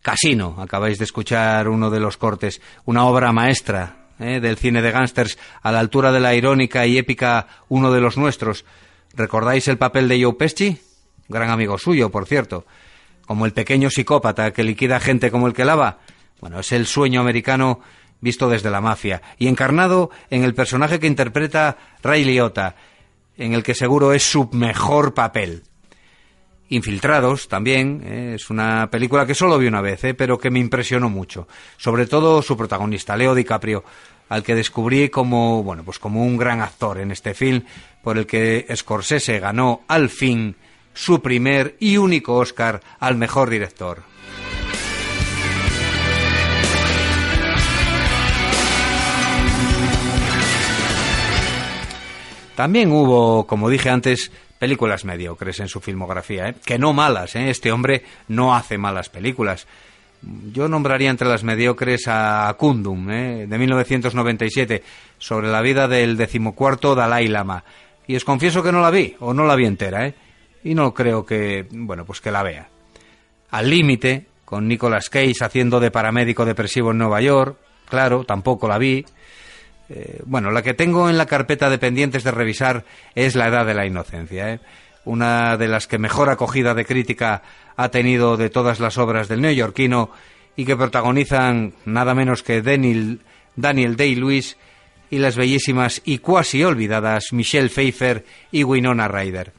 Casino, 0.01 0.55
acabáis 0.59 0.97
de 0.97 1.05
escuchar 1.05 1.67
uno 1.69 1.89
de 1.89 1.99
los 1.99 2.17
cortes, 2.17 2.61
una 2.85 3.05
obra 3.05 3.31
maestra 3.31 4.09
¿eh? 4.19 4.39
del 4.39 4.57
cine 4.57 4.81
de 4.81 4.91
gángsters 4.91 5.37
a 5.61 5.71
la 5.71 5.79
altura 5.79 6.11
de 6.11 6.19
la 6.19 6.35
irónica 6.35 6.85
y 6.85 6.97
épica 6.97 7.47
uno 7.69 7.91
de 7.91 8.01
los 8.01 8.17
nuestros. 8.17 8.65
¿Recordáis 9.13 9.67
el 9.67 9.77
papel 9.77 10.07
de 10.07 10.21
Joe 10.21 10.33
Pesci? 10.33 10.77
Gran 11.29 11.49
amigo 11.49 11.77
suyo, 11.77 12.11
por 12.11 12.25
cierto. 12.25 12.65
Como 13.25 13.45
el 13.45 13.53
pequeño 13.53 13.89
psicópata 13.89 14.51
que 14.51 14.63
liquida 14.63 14.99
gente 14.99 15.31
como 15.31 15.47
el 15.47 15.53
que 15.53 15.65
lava. 15.65 15.99
Bueno, 16.41 16.59
es 16.59 16.71
el 16.73 16.85
sueño 16.85 17.21
americano 17.21 17.79
visto 18.19 18.49
desde 18.49 18.71
la 18.71 18.81
mafia 18.81 19.21
y 19.37 19.47
encarnado 19.47 20.09
en 20.29 20.43
el 20.43 20.53
personaje 20.53 20.99
que 20.99 21.07
interpreta 21.07 21.77
Ray 22.01 22.23
Liotta, 22.23 22.75
en 23.37 23.53
el 23.53 23.63
que 23.63 23.75
seguro 23.75 24.13
es 24.13 24.23
su 24.23 24.49
mejor 24.51 25.13
papel. 25.13 25.63
Infiltrados 26.69 27.47
también, 27.47 28.01
¿eh? 28.05 28.33
es 28.35 28.49
una 28.49 28.89
película 28.89 29.25
que 29.25 29.35
solo 29.35 29.57
vi 29.57 29.67
una 29.67 29.81
vez, 29.81 30.03
¿eh? 30.03 30.13
pero 30.13 30.37
que 30.37 30.49
me 30.49 30.59
impresionó 30.59 31.09
mucho. 31.09 31.47
Sobre 31.77 32.07
todo 32.07 32.41
su 32.41 32.57
protagonista, 32.57 33.15
Leo 33.15 33.35
DiCaprio, 33.35 33.83
al 34.29 34.43
que 34.43 34.55
descubrí 34.55 35.09
como, 35.09 35.61
bueno, 35.63 35.83
pues 35.83 35.99
como 35.99 36.23
un 36.23 36.37
gran 36.37 36.61
actor 36.61 36.99
en 36.99 37.11
este 37.11 37.33
film, 37.33 37.63
por 38.01 38.17
el 38.17 38.25
que 38.25 38.65
Scorsese 38.75 39.39
ganó 39.39 39.81
al 39.87 40.09
fin 40.09 40.55
su 40.93 41.21
primer 41.21 41.75
y 41.79 41.97
único 41.97 42.35
Oscar 42.35 42.81
al 42.99 43.17
mejor 43.17 43.49
director. 43.49 44.12
También 52.55 52.91
hubo, 52.91 53.47
como 53.47 53.69
dije 53.69 53.89
antes, 53.89 54.31
películas 54.59 55.05
mediocres 55.05 55.59
en 55.59 55.67
su 55.67 55.81
filmografía, 55.81 56.49
¿eh? 56.49 56.55
que 56.65 56.77
no 56.77 56.93
malas, 56.93 57.35
¿eh? 57.35 57.49
este 57.49 57.71
hombre 57.71 58.03
no 58.27 58.55
hace 58.55 58.77
malas 58.77 59.09
películas. 59.09 59.67
Yo 60.53 60.69
nombraría 60.69 61.09
entre 61.09 61.27
las 61.27 61.43
mediocres 61.43 62.03
a 62.07 62.55
Kundum, 62.57 63.09
¿eh? 63.11 63.45
de 63.47 63.57
1997, 63.57 64.83
sobre 65.17 65.49
la 65.49 65.61
vida 65.61 65.87
del 65.87 66.15
decimocuarto 66.15 66.95
Dalai 66.95 67.27
Lama. 67.27 67.63
Y 68.07 68.15
os 68.15 68.23
confieso 68.23 68.63
que 68.63 68.71
no 68.71 68.81
la 68.81 68.91
vi, 68.91 69.15
o 69.19 69.33
no 69.33 69.45
la 69.45 69.55
vi 69.55 69.65
entera, 69.65 70.07
¿eh? 70.07 70.15
y 70.63 70.75
no 70.75 70.93
creo 70.93 71.25
que, 71.25 71.67
bueno, 71.71 72.05
pues 72.05 72.21
que 72.21 72.31
la 72.31 72.43
vea. 72.43 72.69
Al 73.51 73.69
límite, 73.69 74.27
con 74.45 74.67
Nicolas 74.67 75.09
Cage 75.09 75.33
haciendo 75.41 75.79
de 75.79 75.91
paramédico 75.91 76.45
depresivo 76.45 76.91
en 76.91 76.99
Nueva 76.99 77.21
York, 77.21 77.57
claro, 77.89 78.23
tampoco 78.23 78.67
la 78.67 78.77
vi. 78.77 79.05
Eh, 79.95 80.21
bueno, 80.25 80.49
la 80.49 80.63
que 80.63 80.73
tengo 80.73 81.07
en 81.07 81.19
la 81.19 81.27
carpeta 81.27 81.69
de 81.69 81.77
pendientes 81.77 82.23
de 82.23 82.31
revisar 82.31 82.83
es 83.13 83.35
La 83.35 83.47
Edad 83.47 83.63
de 83.63 83.75
la 83.75 83.85
Inocencia, 83.85 84.51
¿eh? 84.51 84.59
una 85.05 85.55
de 85.55 85.67
las 85.67 85.85
que 85.85 85.99
mejor 85.99 86.31
acogida 86.31 86.73
de 86.73 86.83
crítica 86.83 87.43
ha 87.75 87.89
tenido 87.89 88.35
de 88.35 88.49
todas 88.49 88.79
las 88.79 88.97
obras 88.97 89.27
del 89.27 89.41
neoyorquino 89.41 90.09
y 90.55 90.65
que 90.65 90.75
protagonizan 90.75 91.73
nada 91.85 92.15
menos 92.15 92.41
que 92.41 92.63
Daniel, 92.63 93.21
Daniel 93.55 93.95
Day-Lewis 93.95 94.57
y 95.11 95.19
las 95.19 95.35
bellísimas 95.35 96.01
y 96.05 96.17
cuasi 96.17 96.63
olvidadas 96.63 97.31
Michelle 97.31 97.69
Pfeiffer 97.69 98.25
y 98.51 98.63
Winona 98.63 99.07
Ryder. 99.07 99.53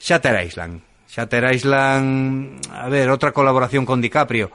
Shatter 0.00 0.44
Island. 0.44 0.82
Shatter 1.08 1.54
Island, 1.54 2.60
a 2.72 2.88
ver, 2.88 3.10
otra 3.10 3.32
colaboración 3.32 3.84
con 3.86 4.00
DiCaprio, 4.00 4.50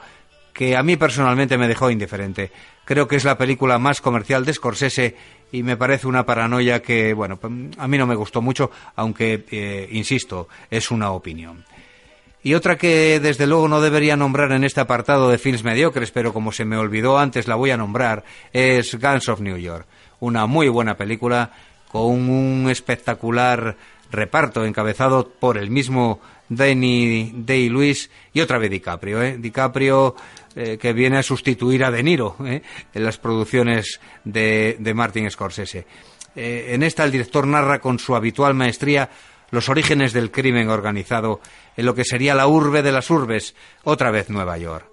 que 0.58 0.76
a 0.76 0.82
mí 0.82 0.96
personalmente 0.96 1.56
me 1.56 1.68
dejó 1.68 1.88
indiferente. 1.88 2.50
Creo 2.84 3.06
que 3.06 3.14
es 3.14 3.22
la 3.22 3.38
película 3.38 3.78
más 3.78 4.00
comercial 4.00 4.44
de 4.44 4.52
Scorsese 4.52 5.14
y 5.52 5.62
me 5.62 5.76
parece 5.76 6.08
una 6.08 6.26
paranoia 6.26 6.82
que, 6.82 7.14
bueno, 7.14 7.38
a 7.78 7.86
mí 7.86 7.96
no 7.96 8.08
me 8.08 8.16
gustó 8.16 8.42
mucho, 8.42 8.72
aunque, 8.96 9.44
eh, 9.52 9.88
insisto, 9.92 10.48
es 10.68 10.90
una 10.90 11.12
opinión. 11.12 11.64
Y 12.42 12.54
otra 12.54 12.76
que 12.76 13.20
desde 13.20 13.46
luego 13.46 13.68
no 13.68 13.80
debería 13.80 14.16
nombrar 14.16 14.50
en 14.50 14.64
este 14.64 14.80
apartado 14.80 15.30
de 15.30 15.38
films 15.38 15.62
mediocres, 15.62 16.10
pero 16.10 16.32
como 16.32 16.50
se 16.50 16.64
me 16.64 16.76
olvidó 16.76 17.18
antes 17.18 17.46
la 17.46 17.54
voy 17.54 17.70
a 17.70 17.76
nombrar, 17.76 18.24
es 18.52 18.98
Guns 19.00 19.28
of 19.28 19.40
New 19.40 19.58
York. 19.58 19.86
Una 20.18 20.46
muy 20.46 20.68
buena 20.68 20.96
película 20.96 21.52
con 21.86 22.28
un 22.28 22.68
espectacular 22.68 23.76
reparto 24.10 24.64
encabezado 24.64 25.28
por 25.28 25.56
el 25.56 25.70
mismo 25.70 26.20
Danny 26.48 27.32
Day-Lewis 27.34 28.10
y 28.32 28.40
otra 28.40 28.58
vez 28.58 28.70
DiCaprio. 28.70 29.22
¿eh? 29.22 29.36
DiCaprio 29.38 30.14
eh, 30.60 30.76
que 30.76 30.92
viene 30.92 31.18
a 31.18 31.22
sustituir 31.22 31.84
a 31.84 31.92
De 31.92 32.02
Niro 32.02 32.34
¿eh? 32.44 32.62
en 32.92 33.04
las 33.04 33.16
producciones 33.16 34.00
de, 34.24 34.76
Martin 34.92 35.30
Scorsese. 35.30 35.86
Eh, 36.34 36.70
en 36.70 36.82
esta 36.82 37.04
el 37.04 37.12
director 37.12 37.46
narra 37.46 37.78
con 37.78 38.00
su 38.00 38.16
habitual 38.16 38.54
maestría 38.54 39.08
los 39.52 39.68
orígenes 39.68 40.12
del 40.12 40.32
crimen 40.32 40.68
organizado 40.68 41.40
en 41.76 41.86
lo 41.86 41.94
que 41.94 42.04
sería 42.04 42.34
la 42.34 42.48
urbe 42.48 42.82
de 42.82 42.90
las 42.90 43.08
urbes, 43.08 43.54
otra 43.84 44.10
vez 44.10 44.30
Nueva 44.30 44.58
York. 44.58 44.90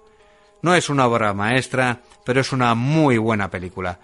No 0.62 0.76
es 0.76 0.88
una 0.88 1.08
obra 1.08 1.34
maestra, 1.34 2.00
pero 2.24 2.42
es 2.42 2.52
una 2.52 2.76
muy 2.76 3.18
buena 3.18 3.50
película. 3.50 3.98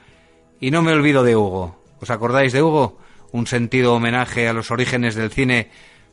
Y 0.58 0.72
no 0.72 0.82
me 0.82 0.90
olvido 0.90 1.22
de 1.22 1.36
Hugo. 1.36 1.80
¿Os 2.00 2.10
acordáis 2.10 2.52
de 2.52 2.60
Hugo? 2.60 2.98
Un 3.30 3.46
sentido 3.46 3.94
homenaje 3.94 4.48
a 4.48 4.52
los 4.52 4.72
orígenes 4.72 5.14
del 5.14 5.30
cine 5.30 5.70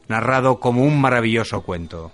narrado 0.08 0.60
como 0.60 0.84
un 0.84 1.02
maravilloso 1.02 1.64
cuento. 1.64 2.12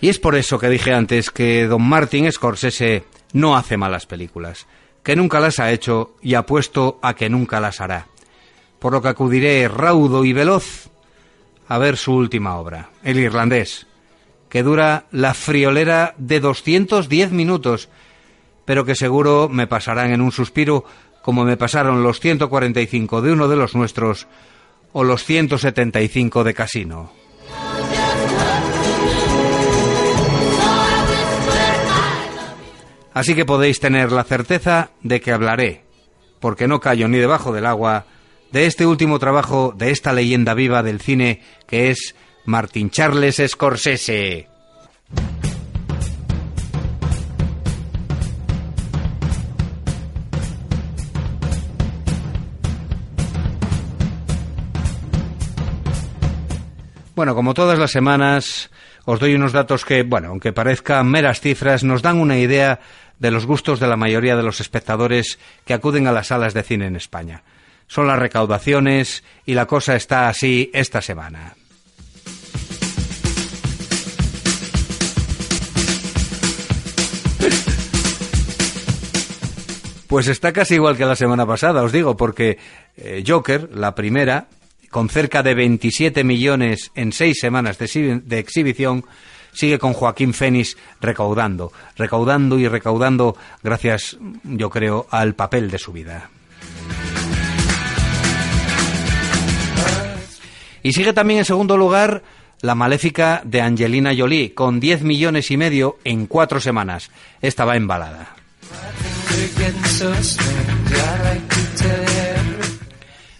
Y 0.00 0.08
es 0.08 0.18
por 0.18 0.34
eso 0.34 0.58
que 0.58 0.68
dije 0.68 0.92
antes 0.92 1.30
que 1.30 1.66
don 1.66 1.82
Martin 1.82 2.30
Scorsese 2.30 3.04
no 3.32 3.56
hace 3.56 3.76
malas 3.76 4.06
películas, 4.06 4.66
que 5.02 5.16
nunca 5.16 5.40
las 5.40 5.58
ha 5.58 5.72
hecho 5.72 6.16
y 6.22 6.34
apuesto 6.34 6.98
a 7.02 7.14
que 7.14 7.30
nunca 7.30 7.60
las 7.60 7.80
hará. 7.80 8.06
Por 8.78 8.92
lo 8.92 9.00
que 9.00 9.08
acudiré 9.08 9.68
raudo 9.68 10.24
y 10.24 10.32
veloz 10.32 10.90
a 11.68 11.78
ver 11.78 11.96
su 11.96 12.14
última 12.14 12.56
obra, 12.56 12.90
El 13.02 13.18
Irlandés, 13.18 13.86
que 14.48 14.62
dura 14.62 15.06
la 15.10 15.34
friolera 15.34 16.14
de 16.18 16.40
210 16.40 17.32
minutos, 17.32 17.88
pero 18.64 18.84
que 18.84 18.94
seguro 18.94 19.48
me 19.48 19.66
pasarán 19.66 20.12
en 20.12 20.20
un 20.20 20.32
suspiro 20.32 20.84
como 21.22 21.44
me 21.44 21.56
pasaron 21.56 22.02
los 22.02 22.20
145 22.20 23.20
de 23.22 23.32
uno 23.32 23.48
de 23.48 23.56
los 23.56 23.74
nuestros 23.74 24.28
o 24.92 25.02
los 25.02 25.24
175 25.24 26.44
de 26.44 26.54
Casino. 26.54 27.25
Así 33.16 33.34
que 33.34 33.46
podéis 33.46 33.80
tener 33.80 34.12
la 34.12 34.24
certeza 34.24 34.90
de 35.02 35.22
que 35.22 35.32
hablaré, 35.32 35.80
porque 36.38 36.68
no 36.68 36.80
callo 36.80 37.08
ni 37.08 37.16
debajo 37.16 37.50
del 37.50 37.64
agua, 37.64 38.04
de 38.52 38.66
este 38.66 38.84
último 38.84 39.18
trabajo 39.18 39.72
de 39.74 39.90
esta 39.90 40.12
leyenda 40.12 40.52
viva 40.52 40.82
del 40.82 41.00
cine 41.00 41.40
que 41.66 41.88
es 41.88 42.14
Martin 42.44 42.90
Charles 42.90 43.42
Scorsese. 43.46 44.48
Bueno, 57.14 57.34
como 57.34 57.54
todas 57.54 57.78
las 57.78 57.92
semanas, 57.92 58.70
os 59.06 59.20
doy 59.20 59.34
unos 59.34 59.52
datos 59.52 59.86
que, 59.86 60.02
bueno, 60.02 60.28
aunque 60.28 60.52
parezcan 60.52 61.06
meras 61.08 61.40
cifras, 61.40 61.82
nos 61.82 62.02
dan 62.02 62.18
una 62.18 62.36
idea 62.36 62.80
de 63.18 63.30
los 63.30 63.46
gustos 63.46 63.80
de 63.80 63.86
la 63.86 63.96
mayoría 63.96 64.36
de 64.36 64.42
los 64.42 64.60
espectadores 64.60 65.38
que 65.64 65.74
acuden 65.74 66.06
a 66.06 66.12
las 66.12 66.28
salas 66.28 66.54
de 66.54 66.62
cine 66.62 66.86
en 66.86 66.96
España. 66.96 67.42
Son 67.86 68.06
las 68.06 68.18
recaudaciones 68.18 69.22
y 69.44 69.54
la 69.54 69.66
cosa 69.66 69.96
está 69.96 70.28
así 70.28 70.70
esta 70.74 71.00
semana. 71.02 71.54
Pues 80.06 80.28
está 80.28 80.52
casi 80.52 80.74
igual 80.74 80.96
que 80.96 81.04
la 81.04 81.16
semana 81.16 81.46
pasada, 81.46 81.82
os 81.82 81.90
digo, 81.92 82.16
porque 82.16 82.58
eh, 82.96 83.24
Joker, 83.26 83.70
la 83.74 83.94
primera, 83.94 84.46
con 84.90 85.08
cerca 85.08 85.42
de 85.42 85.54
27 85.54 86.22
millones 86.22 86.92
en 86.94 87.12
seis 87.12 87.38
semanas 87.40 87.76
de, 87.78 87.86
exhibi- 87.86 88.22
de 88.22 88.38
exhibición, 88.38 89.04
sigue 89.56 89.78
con 89.78 89.94
Joaquín 89.94 90.34
Fénix 90.34 90.76
recaudando, 91.00 91.72
recaudando 91.96 92.58
y 92.58 92.68
recaudando 92.68 93.36
gracias, 93.62 94.18
yo 94.44 94.68
creo, 94.68 95.06
al 95.10 95.34
papel 95.34 95.70
de 95.70 95.78
su 95.78 95.92
vida. 95.92 96.28
Y 100.82 100.92
sigue 100.92 101.12
también 101.14 101.38
en 101.38 101.44
segundo 101.46 101.76
lugar 101.76 102.22
La 102.60 102.74
Maléfica 102.74 103.40
de 103.44 103.62
Angelina 103.62 104.12
Jolie, 104.16 104.52
con 104.52 104.78
10 104.78 105.02
millones 105.02 105.50
y 105.50 105.56
medio 105.56 105.96
en 106.04 106.26
cuatro 106.26 106.60
semanas. 106.60 107.10
Esta 107.40 107.64
va 107.64 107.76
embalada. 107.76 108.36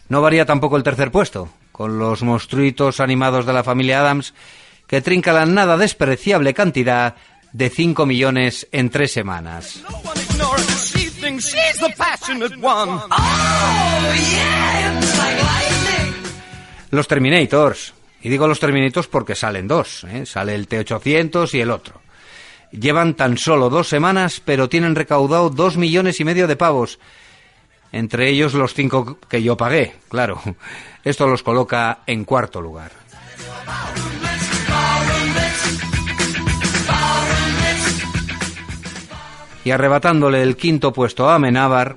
No 0.08 0.22
varía 0.22 0.46
tampoco 0.46 0.76
el 0.76 0.82
tercer 0.82 1.10
puesto, 1.10 1.50
con 1.72 1.98
los 1.98 2.22
monstruitos 2.22 3.00
animados 3.00 3.44
de 3.44 3.52
la 3.52 3.62
familia 3.62 4.00
Adams, 4.00 4.32
que 4.86 5.00
trinca 5.00 5.32
la 5.32 5.46
nada 5.46 5.76
despreciable 5.76 6.54
cantidad 6.54 7.16
de 7.52 7.70
5 7.70 8.06
millones 8.06 8.68
en 8.72 8.90
tres 8.90 9.12
semanas. 9.12 9.82
Los 16.90 17.08
Terminators. 17.08 17.94
Y 18.22 18.28
digo 18.28 18.46
los 18.46 18.60
Terminators 18.60 19.06
porque 19.06 19.34
salen 19.34 19.68
dos. 19.68 20.04
¿eh? 20.04 20.26
Sale 20.26 20.54
el 20.54 20.68
T-800 20.68 21.54
y 21.54 21.60
el 21.60 21.70
otro. 21.70 22.00
Llevan 22.72 23.14
tan 23.14 23.38
solo 23.38 23.70
dos 23.70 23.88
semanas, 23.88 24.42
pero 24.44 24.68
tienen 24.68 24.94
recaudado 24.94 25.50
dos 25.50 25.76
millones 25.76 26.20
y 26.20 26.24
medio 26.24 26.46
de 26.46 26.56
pavos. 26.56 26.98
Entre 27.92 28.28
ellos 28.28 28.54
los 28.54 28.74
cinco 28.74 29.18
que 29.28 29.42
yo 29.42 29.56
pagué, 29.56 29.94
claro. 30.08 30.40
Esto 31.04 31.26
los 31.26 31.42
coloca 31.42 32.00
en 32.06 32.24
cuarto 32.24 32.60
lugar. 32.60 32.90
Y 39.66 39.72
arrebatándole 39.72 40.44
el 40.44 40.56
quinto 40.56 40.92
puesto 40.92 41.28
a 41.28 41.34
Amenábar, 41.34 41.96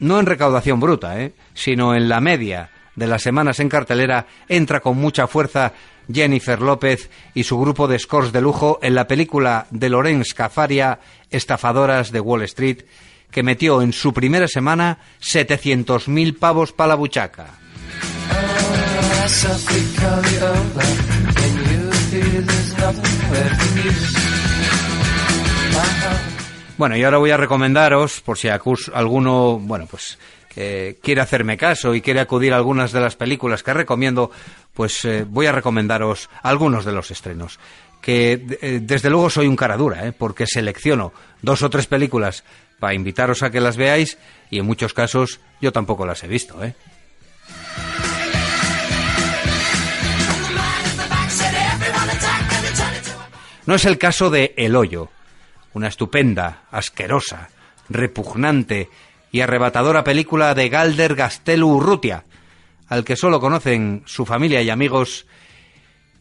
no 0.00 0.18
en 0.18 0.26
recaudación 0.26 0.80
bruta, 0.80 1.20
¿eh? 1.20 1.32
sino 1.54 1.94
en 1.94 2.08
la 2.08 2.20
media 2.20 2.70
de 2.96 3.06
las 3.06 3.22
semanas 3.22 3.60
en 3.60 3.68
cartelera, 3.68 4.26
entra 4.48 4.80
con 4.80 4.96
mucha 4.96 5.28
fuerza 5.28 5.74
Jennifer 6.12 6.60
López 6.60 7.08
y 7.34 7.44
su 7.44 7.56
grupo 7.60 7.86
de 7.86 8.00
scores 8.00 8.32
de 8.32 8.40
lujo 8.40 8.80
en 8.82 8.96
la 8.96 9.06
película 9.06 9.68
de 9.70 9.90
Lorenz 9.90 10.34
Cafaria, 10.34 10.98
Estafadoras 11.30 12.10
de 12.10 12.18
Wall 12.18 12.42
Street, 12.42 12.78
que 13.30 13.44
metió 13.44 13.80
en 13.80 13.92
su 13.92 14.12
primera 14.12 14.48
semana 14.48 14.98
700.000 15.22 16.36
pavos 16.36 16.72
para 16.72 16.88
la 16.88 16.94
buchaca. 16.96 17.46
Bueno, 26.78 26.96
y 26.96 27.02
ahora 27.02 27.18
voy 27.18 27.32
a 27.32 27.36
recomendaros, 27.36 28.20
por 28.20 28.38
si 28.38 28.48
alguno, 28.48 29.58
bueno, 29.58 29.86
pues 29.90 30.16
que 30.48 30.96
quiere 31.02 31.20
hacerme 31.20 31.56
caso 31.56 31.92
y 31.92 32.00
quiere 32.00 32.20
acudir 32.20 32.52
a 32.52 32.56
algunas 32.56 32.92
de 32.92 33.00
las 33.00 33.16
películas 33.16 33.64
que 33.64 33.74
recomiendo, 33.74 34.30
pues 34.74 35.04
eh, 35.04 35.26
voy 35.28 35.46
a 35.46 35.52
recomendaros 35.52 36.30
algunos 36.40 36.84
de 36.84 36.92
los 36.92 37.10
estrenos. 37.10 37.58
Que 38.00 38.40
eh, 38.62 38.78
desde 38.80 39.10
luego 39.10 39.28
soy 39.28 39.48
un 39.48 39.56
cara 39.56 39.76
dura, 39.76 40.06
¿eh? 40.06 40.12
porque 40.12 40.46
selecciono 40.46 41.12
dos 41.42 41.62
o 41.62 41.68
tres 41.68 41.88
películas 41.88 42.44
para 42.78 42.94
invitaros 42.94 43.42
a 43.42 43.50
que 43.50 43.60
las 43.60 43.76
veáis 43.76 44.16
y 44.48 44.60
en 44.60 44.66
muchos 44.66 44.94
casos 44.94 45.40
yo 45.60 45.72
tampoco 45.72 46.06
las 46.06 46.22
he 46.22 46.28
visto, 46.28 46.62
¿eh? 46.62 46.74
No 53.66 53.74
es 53.74 53.84
el 53.84 53.98
caso 53.98 54.30
de 54.30 54.54
El 54.56 54.76
Hoyo, 54.76 55.10
una 55.74 55.88
estupenda, 55.88 56.62
asquerosa, 56.70 57.48
repugnante 57.88 58.88
y 59.30 59.40
arrebatadora 59.40 60.04
película 60.04 60.54
de 60.54 60.68
Galder 60.68 61.14
Gastelu 61.14 61.68
Urrutia, 61.68 62.24
al 62.88 63.04
que 63.04 63.16
solo 63.16 63.40
conocen 63.40 64.02
su 64.06 64.24
familia 64.24 64.62
y 64.62 64.70
amigos 64.70 65.26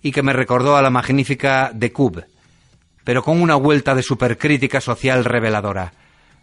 y 0.02 0.12
que 0.12 0.24
me 0.24 0.34
recordó 0.34 0.78
a 0.78 0.82
la 0.82 0.90
magnífica 0.90 1.72
The 1.78 1.92
Cube, 1.92 2.26
pero 3.04 3.24
con 3.24 3.42
una 3.42 3.56
vuelta 3.56 3.96
de 3.96 4.04
supercrítica 4.04 4.82
social 4.82 5.26
reveladora. 5.26 5.94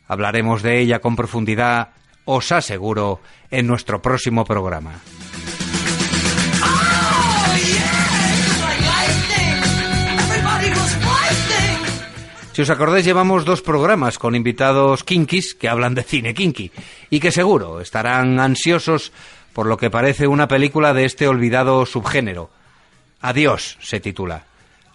Hablaremos 0.07 0.63
de 0.63 0.81
ella 0.81 1.01
con 1.01 1.17
profundidad, 1.17 1.91
os 2.25 2.53
aseguro, 2.53 3.21
en 3.51 3.67
nuestro 3.67 4.01
próximo 4.03 4.45
programa. 4.45 5.01
Si 12.55 12.63
os 12.63 12.71
acordáis, 12.71 13.05
llevamos 13.05 13.45
dos 13.45 13.63
programas 13.63 14.17
con 14.17 14.37
invitados 14.37 15.03
kinkis 15.03 15.57
que 15.57 15.69
hablan 15.69 15.97
de 15.97 16.05
cine 16.05 16.35
kinky 16.35 16.71
y 17.11 17.19
que 17.19 17.33
seguro 17.33 17.81
estarán 17.81 18.39
ansiosos 18.39 19.11
por 19.53 19.67
lo 19.67 19.77
que 19.77 19.91
parece 19.91 20.29
una 20.29 20.47
película 20.47 20.95
de 20.95 21.05
este 21.05 21.27
olvidado 21.27 21.85
subgénero. 21.85 22.51
Adiós 23.21 23.77
se 23.83 23.99
titula. 23.99 24.45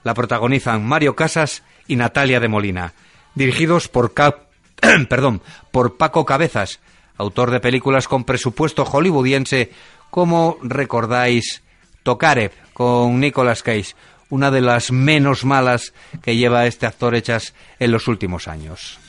La 0.06 0.14
protagonizan 0.14 0.88
Mario 0.88 1.18
Casas 1.18 1.64
y 1.86 1.98
Natalia 1.98 2.40
de 2.40 2.48
Molina, 2.48 2.94
dirigidos 3.36 3.90
por 3.90 4.14
perdón, 5.10 5.42
por 5.72 5.98
Paco 5.98 6.26
Cabezas, 6.26 6.80
autor 7.18 7.52
de 7.52 7.60
películas 7.60 8.08
con 8.08 8.24
presupuesto 8.24 8.86
hollywoodiense 8.86 9.74
como 10.10 10.58
recordáis 10.64 11.62
Tokarev 12.04 12.54
con 12.72 13.20
Nicolas 13.20 13.64
Cage, 13.64 13.96
una 14.30 14.52
de 14.52 14.62
las 14.62 14.92
menos 14.92 15.46
malas 15.46 15.94
que 16.22 16.36
lleva 16.36 16.66
este 16.66 16.86
actor 16.86 17.16
hechas 17.16 17.54
en 17.80 17.92
los 17.92 18.08
últimos 18.08 18.48
años. 18.48 19.00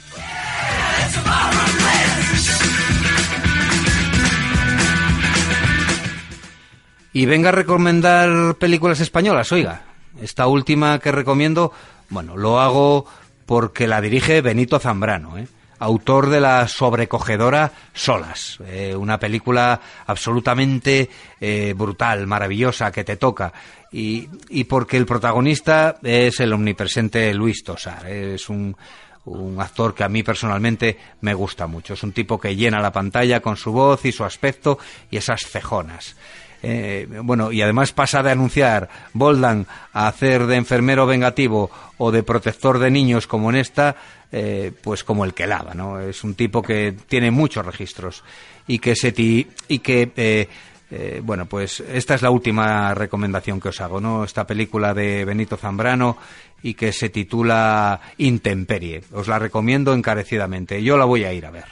Y 7.13 7.27
venga 7.27 7.49
a 7.49 7.53
recomendar 7.53 8.55
películas 8.57 9.01
españolas, 9.01 9.51
oiga. 9.53 9.83
Esta 10.21 10.47
última 10.47 10.99
que 10.99 11.13
recomiendo, 11.13 11.73
bueno, 12.09 12.37
lo 12.37 12.61
hago 12.61 13.07
porque 13.47 13.87
la 13.89 14.01
dirige 14.01 14.41
Benito 14.43 14.79
Zambrano, 14.79 15.39
¿eh? 15.39 15.49
Autor 15.81 16.29
de 16.29 16.41
la 16.41 16.69
sobrecogedora 16.69 17.73
Solas, 17.93 18.59
eh, 18.67 18.95
una 18.95 19.19
película 19.19 19.81
absolutamente 20.07 21.11
eh, 21.41 21.75
brutal, 21.77 22.27
maravillosa, 22.27 22.93
que 22.93 23.03
te 23.03 23.17
toca. 23.17 23.53
Y, 23.91 24.29
y 24.49 24.65
porque 24.65 24.97
el 24.97 25.07
protagonista 25.07 25.97
es 26.03 26.39
el 26.39 26.53
omnipresente 26.53 27.35
Luis 27.35 27.65
Tosar. 27.65 28.07
Es 28.07 28.49
un, 28.49 28.77
un 29.25 29.61
actor 29.61 29.95
que 29.95 30.05
a 30.05 30.09
mí 30.09 30.23
personalmente 30.23 30.97
me 31.23 31.35
gusta 31.35 31.67
mucho. 31.67 31.95
Es 31.95 32.03
un 32.03 32.13
tipo 32.13 32.39
que 32.39 32.55
llena 32.55 32.81
la 32.81 32.93
pantalla 32.93 33.41
con 33.41 33.57
su 33.57 33.73
voz 33.73 34.05
y 34.05 34.13
su 34.13 34.25
aspecto 34.25 34.79
y 35.11 35.17
esas 35.17 35.43
cejonas. 35.43 36.15
Eh, 36.63 37.09
bueno, 37.23 37.53
y 37.53 37.63
además 37.63 37.93
pasa 37.93 38.23
de 38.23 38.33
anunciar 38.33 38.91
Boldan 39.15 39.67
a 39.95 40.09
hacer 40.09 40.47
de 40.47 40.57
enfermero 40.57 41.07
vengativo 41.07 41.71
o 41.97 42.11
de 42.11 42.23
protector 42.23 42.79
de 42.79 42.91
niños 42.91 43.27
como 43.27 43.49
en 43.49 43.57
esta, 43.57 43.97
eh, 44.33 44.73
pues 44.83 45.05
como 45.05 45.25
el 45.25 45.35
que 45.35 45.47
lava, 45.47 45.75
¿no? 45.75 46.01
Es 46.01 46.23
un 46.25 46.35
tipo 46.35 46.63
que 46.63 46.95
tiene 47.09 47.31
muchos 47.31 47.65
registros 47.67 48.23
y 48.67 48.79
que 48.79 48.95
se 48.95 49.13
ti- 49.13 49.47
y 49.69 49.79
que 49.81 50.11
eh, 50.17 50.49
eh, 50.91 51.21
bueno, 51.25 51.47
pues 51.47 51.81
esta 51.81 52.15
es 52.15 52.23
la 52.23 52.31
última 52.31 52.95
recomendación 52.95 53.61
que 53.61 53.69
os 53.69 53.81
hago, 53.81 54.01
¿no? 54.01 54.25
Esta 54.25 54.47
película 54.47 54.93
de 54.95 55.25
Benito 55.25 55.57
Zambrano 55.57 56.17
y 56.63 56.75
que 56.75 56.93
se 56.93 57.09
titula 57.09 58.01
Intemperie. 58.19 59.03
Os 59.13 59.29
la 59.29 59.39
recomiendo 59.39 59.95
encarecidamente. 59.95 60.83
Yo 60.83 60.97
la 60.97 61.05
voy 61.07 61.25
a 61.25 61.33
ir 61.33 61.47
a 61.47 61.51
ver. 61.51 61.67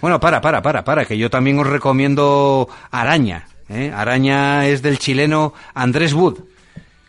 Bueno, 0.00 0.20
para, 0.20 0.40
para, 0.40 0.62
para, 0.62 0.84
para, 0.84 1.04
que 1.04 1.18
yo 1.18 1.28
también 1.28 1.58
os 1.58 1.66
recomiendo 1.66 2.68
Araña. 2.90 3.46
¿Eh? 3.68 3.92
Araña 3.94 4.66
es 4.66 4.82
del 4.82 4.98
chileno 4.98 5.54
Andrés 5.74 6.14
Wood, 6.14 6.40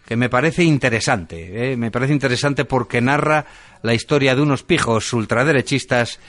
que 0.05 0.15
me 0.15 0.29
parece 0.29 0.63
interesante. 0.63 1.71
¿eh? 1.71 1.77
Me 1.77 1.91
parece 1.91 2.13
interesante 2.13 2.65
porque 2.65 3.01
narra 3.01 3.45
la 3.81 3.93
historia 3.93 4.35
de 4.35 4.41
unos 4.41 4.63
pijos 4.63 5.13
ultraderechistas 5.13 6.19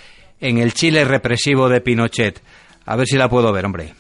en 0.41 0.59
el 0.59 0.75
Chile 0.75 1.05
represivo 1.05 1.69
de 1.69 1.81
Pinochet. 1.81 2.41
A 2.87 2.97
ver 2.97 3.07
si 3.07 3.17
la 3.17 3.29
puedo 3.29 3.53
ver, 3.53 3.67
hombre. 3.67 3.95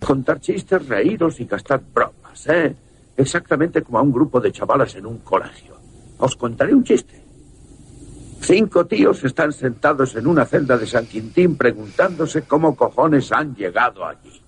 Contar 0.00 0.40
chistes, 0.40 0.88
reíros 0.88 1.38
y 1.38 1.44
gastar 1.44 1.80
bromas, 1.94 2.46
¿eh? 2.48 2.74
Exactamente 3.16 3.82
como 3.82 3.98
a 3.98 4.02
un 4.02 4.12
grupo 4.12 4.40
de 4.40 4.50
chavalas 4.50 4.94
en 4.96 5.06
un 5.06 5.18
colegio. 5.18 5.76
Os 6.18 6.34
contaré 6.34 6.74
un 6.74 6.82
chiste. 6.82 7.19
Cinco 8.40 8.86
tíos 8.86 9.22
están 9.22 9.52
sentados 9.52 10.16
en 10.16 10.26
una 10.26 10.46
celda 10.46 10.76
de 10.76 10.86
San 10.86 11.06
Quintín 11.06 11.56
preguntándose 11.56 12.42
cómo 12.42 12.74
cojones 12.74 13.30
han 13.32 13.54
llegado 13.54 14.04
allí. 14.04 14.40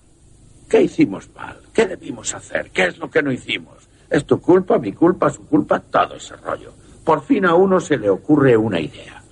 ¿Qué 0.67 0.81
hicimos 0.81 1.29
mal? 1.35 1.59
¿Qué 1.71 1.85
debimos 1.85 2.33
hacer? 2.33 2.71
¿Qué 2.71 2.87
es 2.87 2.97
lo 2.97 3.09
que 3.09 3.21
no 3.21 3.31
hicimos? 3.31 3.87
¿Es 4.09 4.25
tu 4.25 4.41
culpa, 4.41 4.79
mi 4.79 4.91
culpa, 4.93 5.29
su 5.29 5.45
culpa? 5.45 5.79
Todo 5.79 6.15
ese 6.15 6.35
rollo. 6.37 6.73
Por 7.05 7.23
fin 7.23 7.45
a 7.45 7.53
uno 7.53 7.79
se 7.79 7.97
le 7.97 8.09
ocurre 8.09 8.57
una 8.57 8.79
idea. 8.79 9.23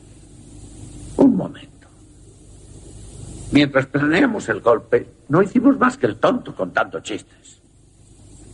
Un 1.17 1.35
momento. 1.35 1.87
Mientras 3.51 3.87
planeamos 3.87 4.47
el 4.49 4.61
golpe, 4.61 5.07
no 5.29 5.41
hicimos 5.41 5.77
más 5.79 5.97
que 5.97 6.05
el 6.05 6.17
tonto 6.17 6.55
contando 6.55 6.99
chistes. 6.99 7.61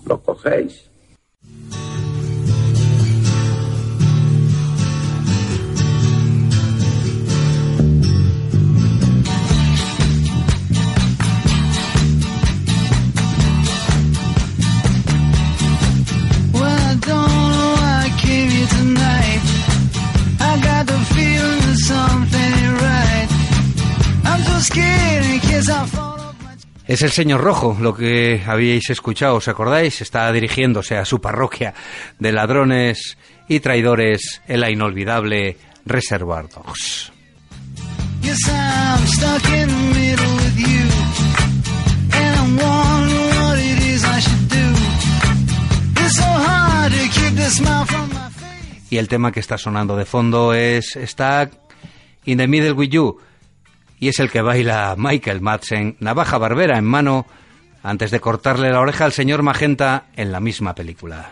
¿Lo 0.05 0.21
cogéis? 0.21 0.86
Es 26.87 27.01
el 27.01 27.11
señor 27.11 27.41
Rojo, 27.41 27.75
lo 27.81 27.93
que 27.93 28.41
habíais 28.45 28.89
escuchado, 28.89 29.35
¿os 29.35 29.47
acordáis? 29.47 30.01
Está 30.01 30.31
dirigiéndose 30.31 30.95
a 30.97 31.03
su 31.03 31.19
parroquia 31.19 31.73
de 32.19 32.31
ladrones 32.31 33.17
y 33.47 33.59
traidores 33.59 34.41
en 34.47 34.61
la 34.61 34.69
inolvidable 34.69 35.57
Reservoir 35.85 36.47
Dogs. 36.47 37.11
Y 48.89 48.97
el 48.97 49.07
tema 49.09 49.31
que 49.31 49.39
está 49.39 49.57
sonando 49.57 49.97
de 49.97 50.05
fondo 50.05 50.53
es 50.53 50.97
Stuck 51.03 51.51
in 52.25 52.37
the 52.37 52.47
Middle 52.47 52.71
with 52.71 52.89
You. 52.89 53.19
Y 53.99 54.09
es 54.09 54.19
el 54.19 54.29
que 54.29 54.41
baila 54.41 54.95
Michael 54.97 55.41
Madsen, 55.41 55.97
navaja 55.99 56.37
barbera 56.37 56.77
en 56.77 56.85
mano, 56.85 57.25
antes 57.83 58.11
de 58.11 58.19
cortarle 58.19 58.71
la 58.71 58.79
oreja 58.79 59.05
al 59.05 59.13
señor 59.13 59.43
Magenta 59.43 60.05
en 60.15 60.31
la 60.31 60.39
misma 60.39 60.75
película. 60.75 61.31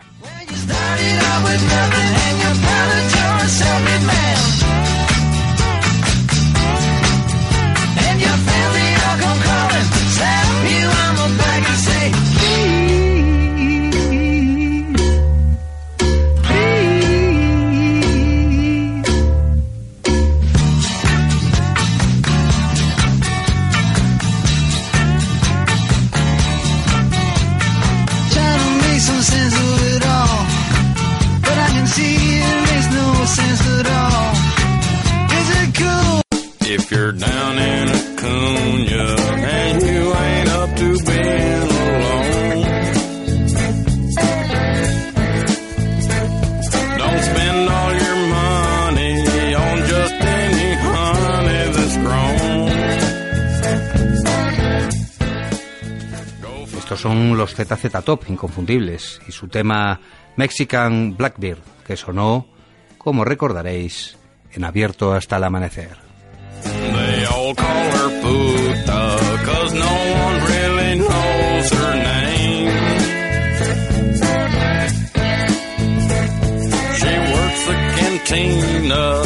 Top, 58.05 58.23
inconfundibles, 58.29 59.19
y 59.27 59.31
su 59.31 59.47
tema 59.47 59.99
Mexican 60.35 61.17
Blackbeard, 61.17 61.59
que 61.85 61.97
sonó, 61.97 62.45
como 62.99 63.25
recordaréis, 63.25 64.17
en 64.53 64.63
abierto 64.63 65.13
hasta 65.13 65.37
el 65.37 65.43
amanecer. 65.43 65.97
She 76.99 77.13
works 77.31 77.65
the 77.67 77.75
cantina, 77.97 79.21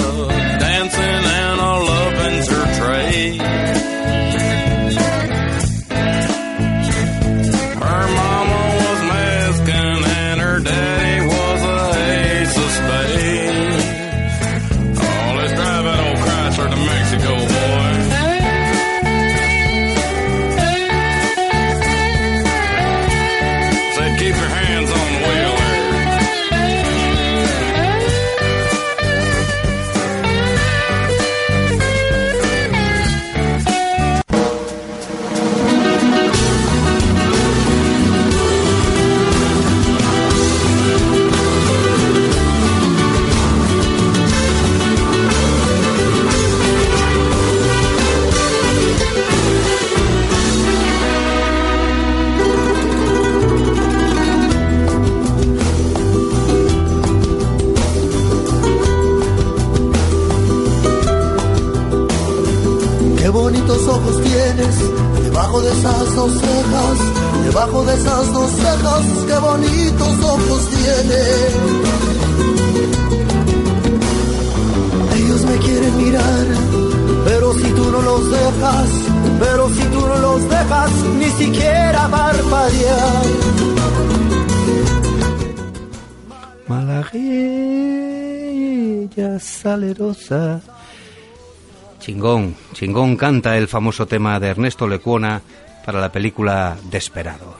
Chingón, 92.10 92.56
chingón 92.74 93.16
canta 93.16 93.56
el 93.56 93.68
famoso 93.68 94.08
tema 94.08 94.40
de 94.40 94.48
Ernesto 94.48 94.88
Lecuona 94.88 95.44
para 95.86 96.02
la 96.02 96.12
película 96.12 96.76
Desperado. 96.90 97.54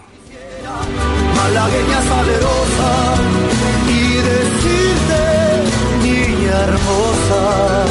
malagueña 1.36 2.00
y 3.88 4.18
niña 6.04 6.64
hermosa. 6.64 7.89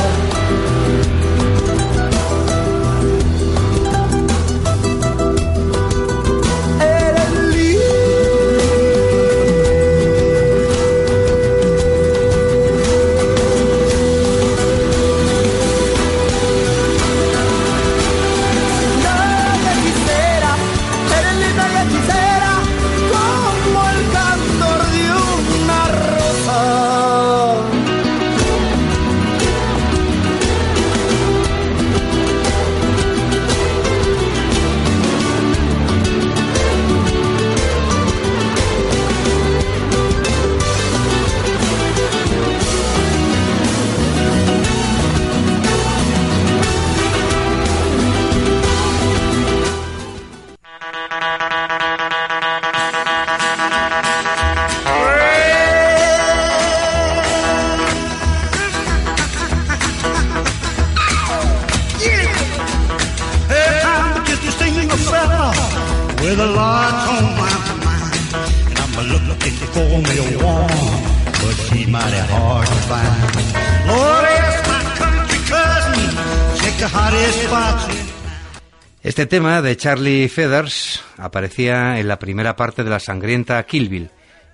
Este 79.18 79.26
tema 79.26 79.62
de 79.62 79.76
Charlie 79.76 80.28
Feathers 80.28 81.02
aparecía 81.16 81.98
en 81.98 82.06
la 82.06 82.20
primera 82.20 82.54
parte 82.54 82.84
de 82.84 82.90
la 82.90 83.00
sangrienta 83.00 83.60
Kill 83.64 83.88
Bill 83.88 84.10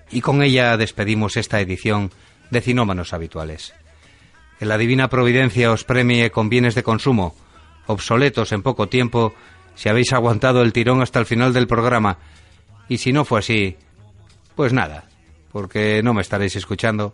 y 0.09 0.21
con 0.21 0.41
ella 0.41 0.75
despedimos 0.75 1.37
esta 1.37 1.61
edición 1.61 2.09
de 2.49 2.61
Cinómanos 2.61 3.13
Habituales. 3.13 3.75
Que 4.57 4.65
la 4.65 4.79
divina 4.79 5.07
providencia 5.07 5.71
os 5.71 5.83
premie 5.83 6.31
con 6.31 6.49
bienes 6.49 6.73
de 6.73 6.81
consumo, 6.81 7.35
obsoletos 7.85 8.53
en 8.53 8.63
poco 8.63 8.89
tiempo, 8.89 9.35
si 9.75 9.87
habéis 9.87 10.11
aguantado 10.13 10.63
el 10.63 10.73
tirón 10.73 11.03
hasta 11.03 11.19
el 11.19 11.27
final 11.27 11.53
del 11.53 11.67
programa. 11.67 12.17
Y 12.89 12.97
si 12.97 13.13
no 13.13 13.23
fue 13.23 13.41
así, 13.41 13.77
pues 14.55 14.73
nada, 14.73 15.03
porque 15.51 16.01
no 16.01 16.15
me 16.15 16.23
estaréis 16.23 16.55
escuchando. 16.55 17.13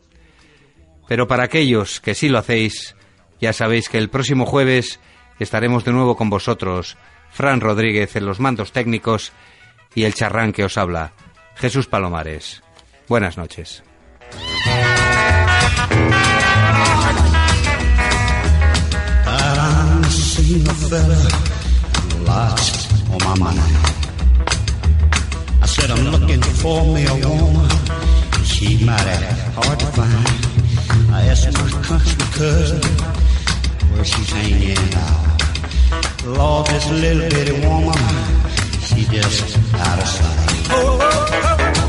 Pero 1.05 1.27
para 1.27 1.43
aquellos 1.43 1.99
que 1.99 2.15
sí 2.15 2.29
lo 2.29 2.37
hacéis, 2.37 2.95
ya 3.41 3.51
sabéis 3.51 3.89
que 3.89 3.97
el 3.97 4.09
próximo 4.09 4.45
jueves 4.45 5.01
estaremos 5.37 5.83
de 5.83 5.91
nuevo 5.91 6.15
con 6.15 6.29
vosotros, 6.29 6.95
Fran 7.31 7.61
Rodríguez 7.61 8.15
en 8.15 8.25
los 8.25 8.39
mandos 8.39 8.71
técnicos 8.71 9.31
y 9.95 10.03
el 10.03 10.13
charrán 10.13 10.53
que 10.53 10.63
os 10.63 10.77
habla, 10.77 11.13
Jesús 11.55 11.87
Palomares. 11.87 12.61
Buenas 13.07 13.37
noches. 13.37 13.83
Lord, 36.25 36.67
this 36.67 36.89
little 36.89 37.29
bitty 37.29 37.67
woman, 37.67 37.93
she 38.81 39.03
just 39.05 39.57
out 39.75 39.99
of 39.99 40.07
sight. 40.07 41.80